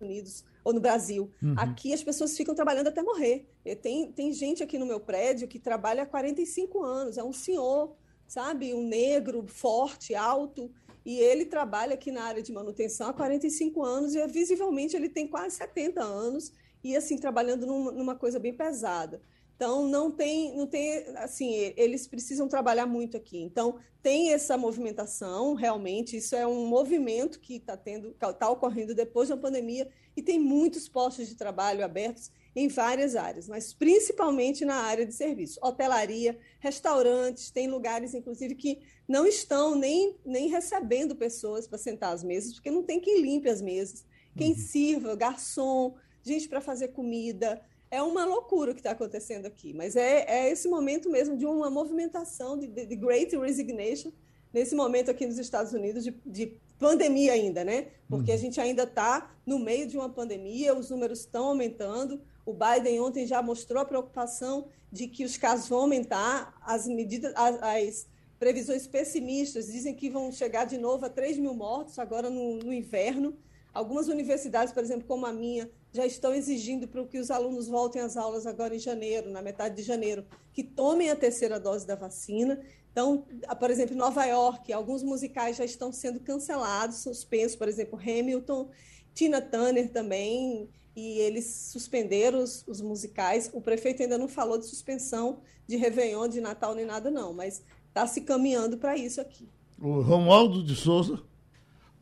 Unidos 0.01 0.45
ou 0.65 0.73
no 0.73 0.81
Brasil. 0.81 1.31
Uhum. 1.41 1.55
Aqui 1.57 1.95
as 1.95 2.03
pessoas 2.03 2.37
ficam 2.37 2.53
trabalhando 2.53 2.89
até 2.89 3.01
morrer. 3.01 3.49
Tem, 3.81 4.11
tem 4.11 4.33
gente 4.33 4.61
aqui 4.61 4.77
no 4.77 4.85
meu 4.85 4.99
prédio 4.99 5.47
que 5.47 5.61
trabalha 5.61 6.03
há 6.03 6.07
45 6.07 6.83
anos, 6.83 7.17
é 7.17 7.23
um 7.23 7.33
senhor, 7.33 7.95
sabe? 8.27 8.75
Um 8.75 8.85
negro, 8.85 9.47
forte, 9.47 10.17
alto, 10.17 10.69
e 11.07 11.17
ele 11.17 11.45
trabalha 11.45 11.95
aqui 11.95 12.11
na 12.11 12.25
área 12.25 12.43
de 12.43 12.53
manutenção 12.53 13.11
há 13.11 13.13
45 13.13 13.85
anos 13.85 14.17
e 14.17 14.27
visivelmente 14.27 14.97
ele 14.97 15.09
tem 15.09 15.29
quase 15.29 15.55
70 15.55 16.03
anos 16.03 16.53
e 16.83 16.97
assim 16.97 17.17
trabalhando 17.17 17.67
numa, 17.67 17.93
numa 17.93 18.15
coisa 18.17 18.41
bem 18.41 18.53
pesada. 18.53 19.23
Então 19.61 19.87
não 19.87 20.11
tem, 20.11 20.57
não 20.57 20.67
tem, 20.67 21.05
assim, 21.17 21.75
eles 21.77 22.07
precisam 22.07 22.49
trabalhar 22.49 22.87
muito 22.87 23.19
aqui. 23.19 23.37
Então 23.43 23.79
tem 24.03 24.33
essa 24.33 24.57
movimentação, 24.57 25.53
realmente 25.53 26.17
isso 26.17 26.35
é 26.35 26.47
um 26.47 26.65
movimento 26.65 27.39
que 27.39 27.57
está 27.57 27.77
tendo, 27.77 28.17
está 28.19 28.49
ocorrendo 28.49 28.95
depois 28.95 29.29
da 29.29 29.37
pandemia 29.37 29.87
e 30.17 30.23
tem 30.23 30.41
muitos 30.41 30.89
postos 30.89 31.29
de 31.29 31.35
trabalho 31.35 31.85
abertos 31.85 32.33
em 32.57 32.69
várias 32.69 33.15
áreas, 33.15 33.49
mas 33.49 33.75
principalmente 33.75 34.65
na 34.65 34.77
área 34.77 35.05
de 35.05 35.13
serviço, 35.13 35.61
hotelaria, 35.63 36.39
restaurantes, 36.59 37.51
tem 37.51 37.69
lugares 37.69 38.15
inclusive 38.15 38.55
que 38.55 38.79
não 39.07 39.27
estão 39.27 39.75
nem, 39.75 40.17
nem 40.25 40.49
recebendo 40.49 41.15
pessoas 41.15 41.67
para 41.67 41.77
sentar 41.77 42.15
às 42.15 42.25
mesas, 42.25 42.55
porque 42.55 42.71
não 42.71 42.83
tem 42.83 42.99
quem 42.99 43.21
limpe 43.21 43.51
as 43.51 43.61
mesas, 43.61 44.07
quem 44.35 44.53
uhum. 44.53 44.59
sirva, 44.59 45.15
garçom, 45.15 45.97
gente 46.23 46.49
para 46.49 46.63
fazer 46.63 46.89
comida 46.89 47.61
é 47.91 48.03
uma 48.03 48.25
loucura 48.25 48.71
o 48.71 48.75
que 48.75 48.81
está 48.81 48.93
acontecendo 48.93 49.47
aqui, 49.47 49.75
mas 49.75 49.97
é, 49.97 50.25
é, 50.29 50.51
esse 50.51 50.69
momento 50.69 51.11
mesmo 51.11 51.37
de 51.37 51.45
uma 51.45 51.69
movimentação 51.69 52.57
de, 52.57 52.67
de, 52.69 52.97
Great 52.97 53.37
Resignation, 53.37 54.13
nesse 54.53 54.75
momento 54.75 55.11
aqui 55.11 55.27
nos 55.27 55.39
Estados 55.39 55.73
Unidos 55.73 56.05
de, 56.05 56.13
de 56.25 56.61
pandemia 56.79 57.33
ainda, 57.33 57.65
né? 57.65 57.89
Porque 58.09 58.31
uhum. 58.31 58.37
a 58.37 58.41
gente 58.41 58.61
ainda 58.61 58.85
está 58.85 59.35
no 59.45 59.59
meio 59.59 59.87
de 59.87 59.97
uma 59.97 60.09
pandemia, 60.09 60.75
os 60.75 60.91
números 60.91 61.21
estão 61.21 61.47
aumentando. 61.47 62.21
O 62.47 62.55
Biden 62.55 63.01
ontem 63.01 63.27
já 63.27 63.43
mostrou 63.43 63.83
a 63.83 63.85
preocupação 63.85 64.69
de 64.91 65.07
que 65.07 65.25
os 65.25 65.37
casos 65.37 65.69
vão 65.69 65.81
aumentar, 65.81 66.59
as 66.63 66.87
medidas, 66.87 67.33
as, 67.37 67.63
as 67.63 68.07
previsões 68.39 68.87
pessimistas 68.87 69.67
dizem 69.67 69.95
que 69.95 70.09
vão 70.09 70.33
chegar 70.33 70.65
de 70.65 70.79
novo 70.79 71.05
a 71.05 71.11
3 71.11 71.39
mil 71.39 71.55
mortos 71.55 71.99
agora 71.99 72.31
no, 72.31 72.57
no 72.57 72.73
inverno. 72.73 73.37
Algumas 73.73 74.09
universidades, 74.09 74.73
por 74.73 74.83
exemplo, 74.83 75.07
como 75.07 75.27
a 75.27 75.33
minha, 75.33 75.71
já 75.93 76.07
estão 76.07 76.33
exigindo 76.33 76.87
para 76.87 77.05
que 77.05 77.19
os 77.19 77.31
alunos 77.31 77.67
voltem 77.67 78.01
às 78.01 78.17
aulas 78.17 78.47
agora 78.47 78.75
em 78.75 78.79
janeiro, 78.79 79.31
na 79.31 79.43
metade 79.43 79.77
de 79.77 79.83
janeiro, 79.83 80.25
que 80.53 80.63
tomem 80.63 81.11
a 81.11 81.17
terceira 81.17 81.59
dose 81.59 81.87
da 81.87 81.97
vacina. 81.97 82.61
Então, 82.93 83.25
por 83.59 83.71
exemplo, 83.71 83.95
em 83.95 83.99
Nova 83.99 84.25
York, 84.25 84.73
alguns 84.73 85.03
musicais 85.03 85.57
já 85.57 85.65
estão 85.65 85.93
sendo 85.93 86.21
cancelados, 86.21 86.99
suspensos, 86.99 87.57
por 87.57 87.69
exemplo, 87.69 87.99
Hamilton, 87.99 88.69
Tina 89.15 89.41
Turner 89.41 89.91
também, 89.91 90.69
e 90.95 91.19
eles 91.19 91.71
suspenderam 91.73 92.43
os, 92.43 92.65
os, 92.67 92.81
musicais. 92.81 93.51
O 93.53 93.61
prefeito 93.61 94.03
ainda 94.03 94.19
não 94.19 94.29
falou 94.29 94.59
de 94.59 94.67
suspensão 94.67 95.41
de 95.67 95.77
Réveillon, 95.77 96.29
de 96.29 96.41
Natal, 96.41 96.75
nem 96.75 96.85
nada, 96.85 97.11
não, 97.11 97.33
mas 97.33 97.63
está 97.89 98.07
se 98.07 98.21
caminhando 98.23 98.77
para 98.77 98.97
isso 98.97 99.21
aqui. 99.21 99.49
O 99.81 100.01
Romualdo 100.01 100.63
de 100.63 100.75
Souza. 100.75 101.23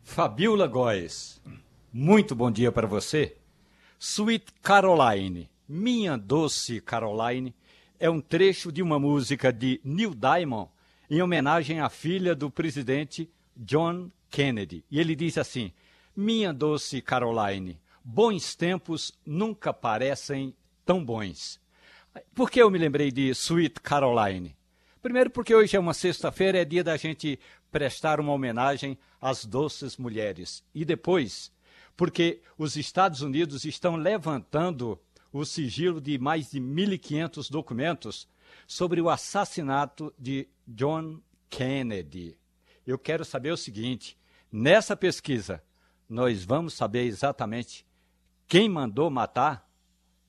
Fabiola 0.02 0.66
Góes, 0.66 1.38
muito 1.92 2.34
bom 2.34 2.50
dia 2.50 2.72
para 2.72 2.86
você. 2.86 3.36
Sweet 4.00 4.52
Caroline, 4.62 5.50
Minha 5.68 6.16
Doce 6.16 6.80
Caroline, 6.80 7.52
é 7.98 8.08
um 8.08 8.20
trecho 8.20 8.70
de 8.70 8.80
uma 8.80 8.96
música 8.96 9.52
de 9.52 9.80
Neil 9.82 10.14
Diamond 10.14 10.70
em 11.10 11.20
homenagem 11.20 11.80
à 11.80 11.88
filha 11.88 12.32
do 12.32 12.48
presidente 12.48 13.28
John 13.56 14.08
Kennedy. 14.30 14.84
E 14.88 15.00
ele 15.00 15.16
diz 15.16 15.36
assim: 15.36 15.72
Minha 16.14 16.52
doce 16.52 17.02
Caroline, 17.02 17.80
bons 18.04 18.54
tempos 18.54 19.12
nunca 19.26 19.72
parecem 19.72 20.54
tão 20.84 21.04
bons. 21.04 21.60
Por 22.36 22.50
que 22.52 22.62
eu 22.62 22.70
me 22.70 22.78
lembrei 22.78 23.10
de 23.10 23.30
Sweet 23.30 23.80
Caroline? 23.80 24.56
Primeiro, 25.02 25.30
porque 25.30 25.54
hoje 25.54 25.76
é 25.76 25.80
uma 25.80 25.94
sexta-feira, 25.94 26.58
é 26.58 26.64
dia 26.64 26.84
da 26.84 26.96
gente 26.96 27.38
prestar 27.70 28.20
uma 28.20 28.32
homenagem 28.32 28.96
às 29.20 29.44
doces 29.44 29.96
mulheres. 29.96 30.62
E 30.72 30.84
depois, 30.84 31.50
porque 31.98 32.40
os 32.56 32.76
Estados 32.76 33.22
Unidos 33.22 33.64
estão 33.64 33.96
levantando 33.96 35.00
o 35.32 35.44
sigilo 35.44 36.00
de 36.00 36.16
mais 36.16 36.52
de 36.52 36.60
1.500 36.60 37.50
documentos 37.50 38.28
sobre 38.68 39.00
o 39.00 39.10
assassinato 39.10 40.14
de 40.16 40.48
John 40.64 41.20
Kennedy. 41.50 42.38
Eu 42.86 43.00
quero 43.00 43.24
saber 43.24 43.50
o 43.50 43.56
seguinte: 43.56 44.16
nessa 44.50 44.96
pesquisa, 44.96 45.60
nós 46.08 46.44
vamos 46.44 46.72
saber 46.72 47.02
exatamente 47.02 47.84
quem 48.46 48.68
mandou 48.68 49.10
matar 49.10 49.68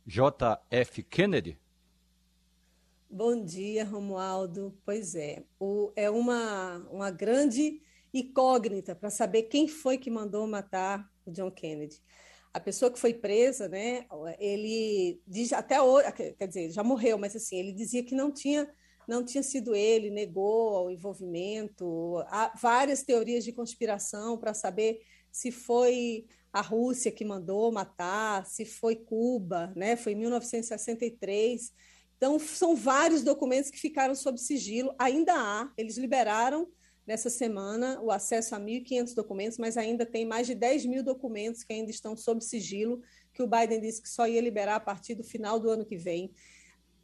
JF 0.08 1.04
Kennedy? 1.04 1.56
Bom 3.08 3.46
dia, 3.46 3.86
Romualdo. 3.86 4.76
Pois 4.84 5.14
é, 5.14 5.46
o, 5.60 5.94
é 5.96 6.10
uma, 6.10 6.78
uma 6.90 7.12
grande 7.12 7.80
incógnita 8.12 8.96
para 8.96 9.12
saber 9.12 9.44
quem 9.44 9.68
foi 9.68 10.00
que 10.00 10.10
mandou 10.10 10.48
matar 10.48 11.08
o 11.30 11.34
John 11.34 11.52
Kennedy. 11.52 12.02
A 12.54 12.60
pessoa 12.60 12.92
que 12.92 13.00
foi 13.00 13.14
presa, 13.14 13.68
né, 13.68 14.06
ele 14.40 15.22
diz 15.28 15.54
até 15.54 15.82
hoje, 15.82 16.12
quer 16.12 16.48
dizer, 16.48 16.72
já 16.72 16.84
morreu, 16.84 17.18
mas 17.18 17.36
assim, 17.36 17.58
ele 17.58 17.72
dizia 17.72 18.04
que 18.04 18.16
não 18.16 18.32
tinha 18.32 18.68
não 19.08 19.26
tinha 19.26 19.42
sido 19.42 19.76
ele, 19.76 20.12
negou 20.12 20.86
o 20.86 20.92
envolvimento. 20.92 22.24
Há 22.28 22.54
várias 22.62 23.02
teorias 23.02 23.44
de 23.44 23.52
conspiração 23.52 24.38
para 24.38 24.54
saber 24.54 25.02
se 25.32 25.52
foi 25.52 26.28
a 26.54 26.62
Rússia 26.62 27.12
que 27.12 27.26
mandou 27.26 27.72
matar, 27.72 28.46
se 28.46 28.66
foi 28.66 28.96
Cuba, 28.96 29.74
né? 29.76 29.96
Foi 29.96 30.12
em 30.12 30.16
1963. 30.16 31.74
Então, 32.18 32.38
são 32.38 32.76
vários 32.76 33.24
documentos 33.24 33.72
que 33.72 33.80
ficaram 33.80 34.14
sob 34.14 34.38
sigilo. 34.40 34.94
Ainda 35.00 35.34
há, 35.34 35.72
eles 35.76 35.98
liberaram 35.98 36.68
nessa 37.10 37.28
semana 37.28 38.00
o 38.04 38.12
acesso 38.12 38.54
a 38.54 38.60
1.500 38.60 39.16
documentos, 39.16 39.58
mas 39.58 39.78
ainda 39.78 40.06
tem 40.06 40.28
mais 40.28 40.46
de 40.46 40.54
10 40.54 40.86
mil 40.86 41.04
documentos 41.04 41.64
que 41.64 41.74
ainda 41.74 41.90
estão 41.90 42.16
sob 42.16 42.40
sigilo, 42.40 43.02
que 43.34 43.42
o 43.42 43.48
Biden 43.48 43.82
disse 43.82 44.00
que 44.00 44.08
só 44.08 44.28
ia 44.28 44.40
liberar 44.40 44.76
a 44.76 44.80
partir 44.80 45.16
do 45.16 45.24
final 45.24 45.60
do 45.60 45.72
ano 45.72 45.84
que 45.84 45.98
vem, 45.98 46.32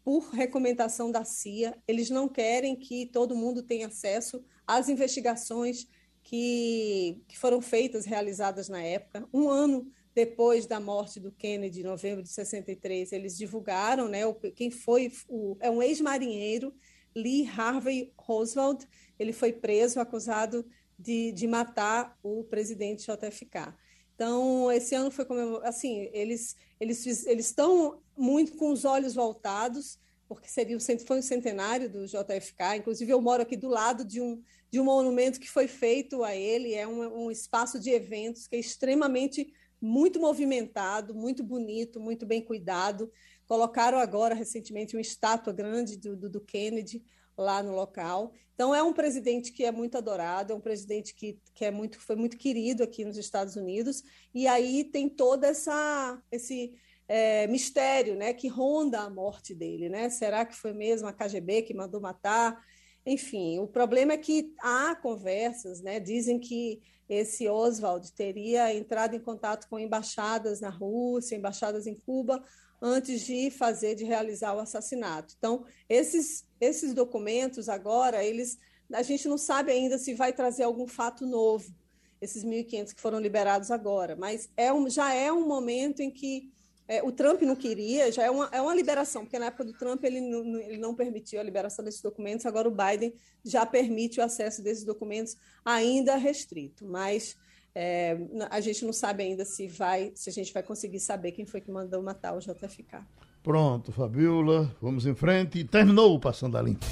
por 0.04 0.30
recomendação 0.30 1.12
da 1.12 1.26
CIA. 1.26 1.76
Eles 1.88 2.12
não 2.12 2.30
querem 2.30 2.76
que 2.76 3.08
todo 3.08 3.36
mundo 3.36 3.64
tenha 3.64 3.88
acesso 3.88 4.46
às 4.68 4.90
investigações 4.90 5.88
que, 6.22 7.24
que 7.28 7.36
foram 7.36 7.60
feitas, 7.60 8.06
realizadas 8.06 8.70
na 8.70 8.84
época. 8.84 9.28
Um 9.34 9.50
ano 9.50 9.92
depois 10.14 10.68
da 10.68 10.80
morte 10.80 11.20
do 11.20 11.32
Kennedy, 11.32 11.80
em 11.80 11.84
novembro 11.84 12.22
de 12.22 12.30
63, 12.30 13.12
eles 13.12 13.36
divulgaram, 13.36 14.08
né, 14.08 14.22
quem 14.56 14.70
foi, 14.70 15.12
o, 15.28 15.58
é 15.60 15.72
um 15.72 15.82
ex-marinheiro, 15.82 16.72
Lee 17.16 17.48
Harvey 17.48 18.14
Oswald, 18.28 18.88
ele 19.18 19.32
foi 19.32 19.54
preso, 19.54 20.00
acusado 20.00 20.66
de, 20.98 21.32
de 21.32 21.48
matar 21.48 22.18
o 22.22 22.44
presidente 22.44 23.06
JFK. 23.06 23.74
Então, 24.16 24.72
esse 24.72 24.96
ano 24.96 25.12
foi 25.12 25.26
como 25.26 25.58
assim, 25.58 26.10
eles 26.14 26.56
eles 26.80 27.26
eles 27.26 27.48
estão 27.48 28.02
muito 28.18 28.56
com 28.56 28.72
os 28.72 28.86
olhos 28.86 29.14
voltados, 29.14 30.00
porque 30.28 30.48
seria 30.48 30.78
foi 31.06 31.20
um 31.20 31.22
centenário 31.22 31.90
do 31.90 32.06
JFK. 32.06 32.78
Inclusive, 32.78 33.12
eu 33.12 33.22
moro 33.22 33.44
aqui 33.44 33.58
do 33.58 33.68
lado 33.68 34.06
de 34.06 34.22
um 34.22 34.42
de 34.72 34.80
um 34.80 34.86
monumento 34.86 35.40
que 35.40 35.50
foi 35.50 35.68
feito 35.68 36.24
a 36.24 36.36
ele. 36.36 36.74
É 36.74 36.88
um, 36.88 37.26
um 37.26 37.32
espaço 37.32 37.80
de 37.80 37.92
eventos 37.92 38.48
que 38.48 38.56
é 38.56 38.60
extremamente 38.60 39.54
muito 39.82 40.20
movimentado, 40.20 41.14
muito 41.14 41.44
bonito, 41.44 42.00
muito 42.00 42.26
bem 42.26 42.42
cuidado. 42.42 43.12
Colocaram 43.48 43.98
agora, 44.00 44.34
recentemente, 44.34 44.96
uma 44.96 45.02
estátua 45.02 45.54
grande 45.54 45.98
do, 45.98 46.16
do, 46.16 46.30
do, 46.30 46.42
Kennedy 46.42 47.04
lá 47.38 47.62
no 47.62 47.74
local. 47.74 48.32
Então, 48.54 48.74
é 48.74 48.82
um 48.82 48.94
presidente 48.94 49.52
que 49.52 49.64
é 49.64 49.72
muito 49.72 49.98
adorado, 49.98 50.54
é 50.54 50.56
um 50.56 50.62
presidente 50.62 51.14
que, 51.14 51.40
que 51.54 51.66
é 51.66 51.72
muito, 51.72 52.00
foi 52.00 52.16
muito 52.16 52.38
querido 52.38 52.84
aqui 52.84 53.04
nos 53.06 53.18
Estados 53.18 53.56
Unidos. 53.56 54.04
E 54.34 54.48
aí 54.48 54.84
tem 54.86 55.08
todo 55.10 55.44
essa, 55.44 56.22
esse 56.32 56.74
é, 57.08 57.46
mistério 57.48 58.16
né, 58.16 58.34
que 58.34 58.48
ronda 58.48 59.02
a 59.02 59.10
morte 59.10 59.54
dele. 59.54 59.90
Né? 59.90 60.10
Será 60.10 60.46
que 60.46 60.56
foi 60.56 60.74
mesmo 60.74 61.08
a 61.08 61.14
KGB 61.14 61.64
que 61.64 61.74
mandou 61.74 62.02
matar? 62.02 62.64
Enfim, 63.06 63.60
o 63.60 63.68
problema 63.68 64.14
é 64.14 64.18
que 64.18 64.54
há 64.60 64.96
conversas, 64.96 65.82
né? 65.82 66.00
dizem 66.00 66.40
que 66.40 66.82
esse 67.08 67.48
Oswald 67.48 68.12
teria 68.14 68.74
entrado 68.74 69.16
em 69.16 69.20
contato 69.20 69.68
com 69.70 69.78
embaixadas 69.78 70.60
na 70.60 70.70
Rússia, 70.70 71.36
embaixadas 71.36 71.86
em 71.86 71.94
Cuba, 71.94 72.44
antes 72.82 73.22
de 73.22 73.50
fazer, 73.50 73.96
de 73.96 74.04
realizar 74.04 74.54
o 74.56 74.60
assassinato. 74.60 75.34
Então, 75.38 75.66
esses, 75.90 76.46
esses 76.60 76.94
documentos 76.94 77.70
agora, 77.70 78.24
eles, 78.24 78.58
a 78.92 79.04
gente 79.04 79.28
não 79.28 79.38
sabe 79.38 79.72
ainda 79.72 79.98
se 79.98 80.14
vai 80.14 80.34
trazer 80.34 80.64
algum 80.64 80.88
fato 80.88 81.26
novo, 81.26 81.74
esses 82.22 82.44
1.500 82.44 82.94
que 82.94 83.02
foram 83.02 83.20
liberados 83.20 83.72
agora, 83.72 84.16
mas 84.16 84.50
é 84.56 84.72
um, 84.72 84.90
já 84.90 85.14
é 85.14 85.32
um 85.32 85.48
momento 85.48 86.02
em 86.02 86.10
que 86.10 86.52
é, 86.88 87.04
o 87.04 87.12
Trump 87.12 87.42
não 87.42 87.56
queria, 87.56 88.12
já 88.12 88.24
é 88.24 88.30
uma, 88.30 88.48
é 88.52 88.62
uma 88.62 88.76
liberação, 88.76 89.24
porque 89.24 89.40
na 89.40 89.48
época 89.48 89.66
do 89.66 89.74
Trump 89.74 90.04
ele 90.04 90.22
não, 90.22 90.60
ele 90.60 90.78
não 90.78 90.94
permitiu 90.94 91.40
a 91.40 91.44
liberação 91.44 91.84
desses 91.84 92.02
documentos, 92.02 92.46
agora 92.46 92.68
o 92.68 92.72
Biden 92.72 93.14
já 93.44 93.66
permite 93.66 94.20
o 94.20 94.24
acesso 94.24 94.62
desses 94.62 94.84
documentos, 94.84 95.36
ainda 95.64 96.16
restrito, 96.16 96.86
mas 96.86 97.36
é, 97.76 98.18
a 98.50 98.62
gente 98.62 98.86
não 98.86 98.94
sabe 98.94 99.24
ainda 99.24 99.44
se 99.44 99.68
vai, 99.68 100.14
se 100.16 100.30
a 100.30 100.34
gente 100.34 100.54
vai 100.54 100.64
conseguir 100.64 101.02
saber 101.02 101.34
quem 101.34 101.46
foi 101.46 101.60
que 101.60 101.70
mandou 101.70 102.02
matar 102.02 102.34
o 102.34 102.40
JFK. 102.40 103.00
Pronto, 103.44 103.92
Fabiola, 103.92 104.74
vamos 104.82 105.06
em 105.06 105.14
frente. 105.14 105.64
Terminou 105.66 106.16
o 106.16 106.20
Passando 106.20 106.58
a 106.58 106.62
Limpo. 106.62 106.86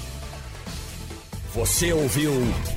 Você 1.54 1.92
ouviu 1.92 2.32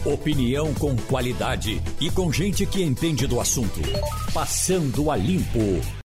opinião 0.05 0.73
com 0.75 0.95
qualidade 0.95 1.81
e 1.99 2.09
com 2.09 2.31
gente 2.31 2.65
que 2.65 2.81
entende 2.81 3.27
do 3.27 3.39
assunto. 3.39 3.81
Passando 4.33 5.11
a 5.11 5.15
Limpo. 5.15 5.59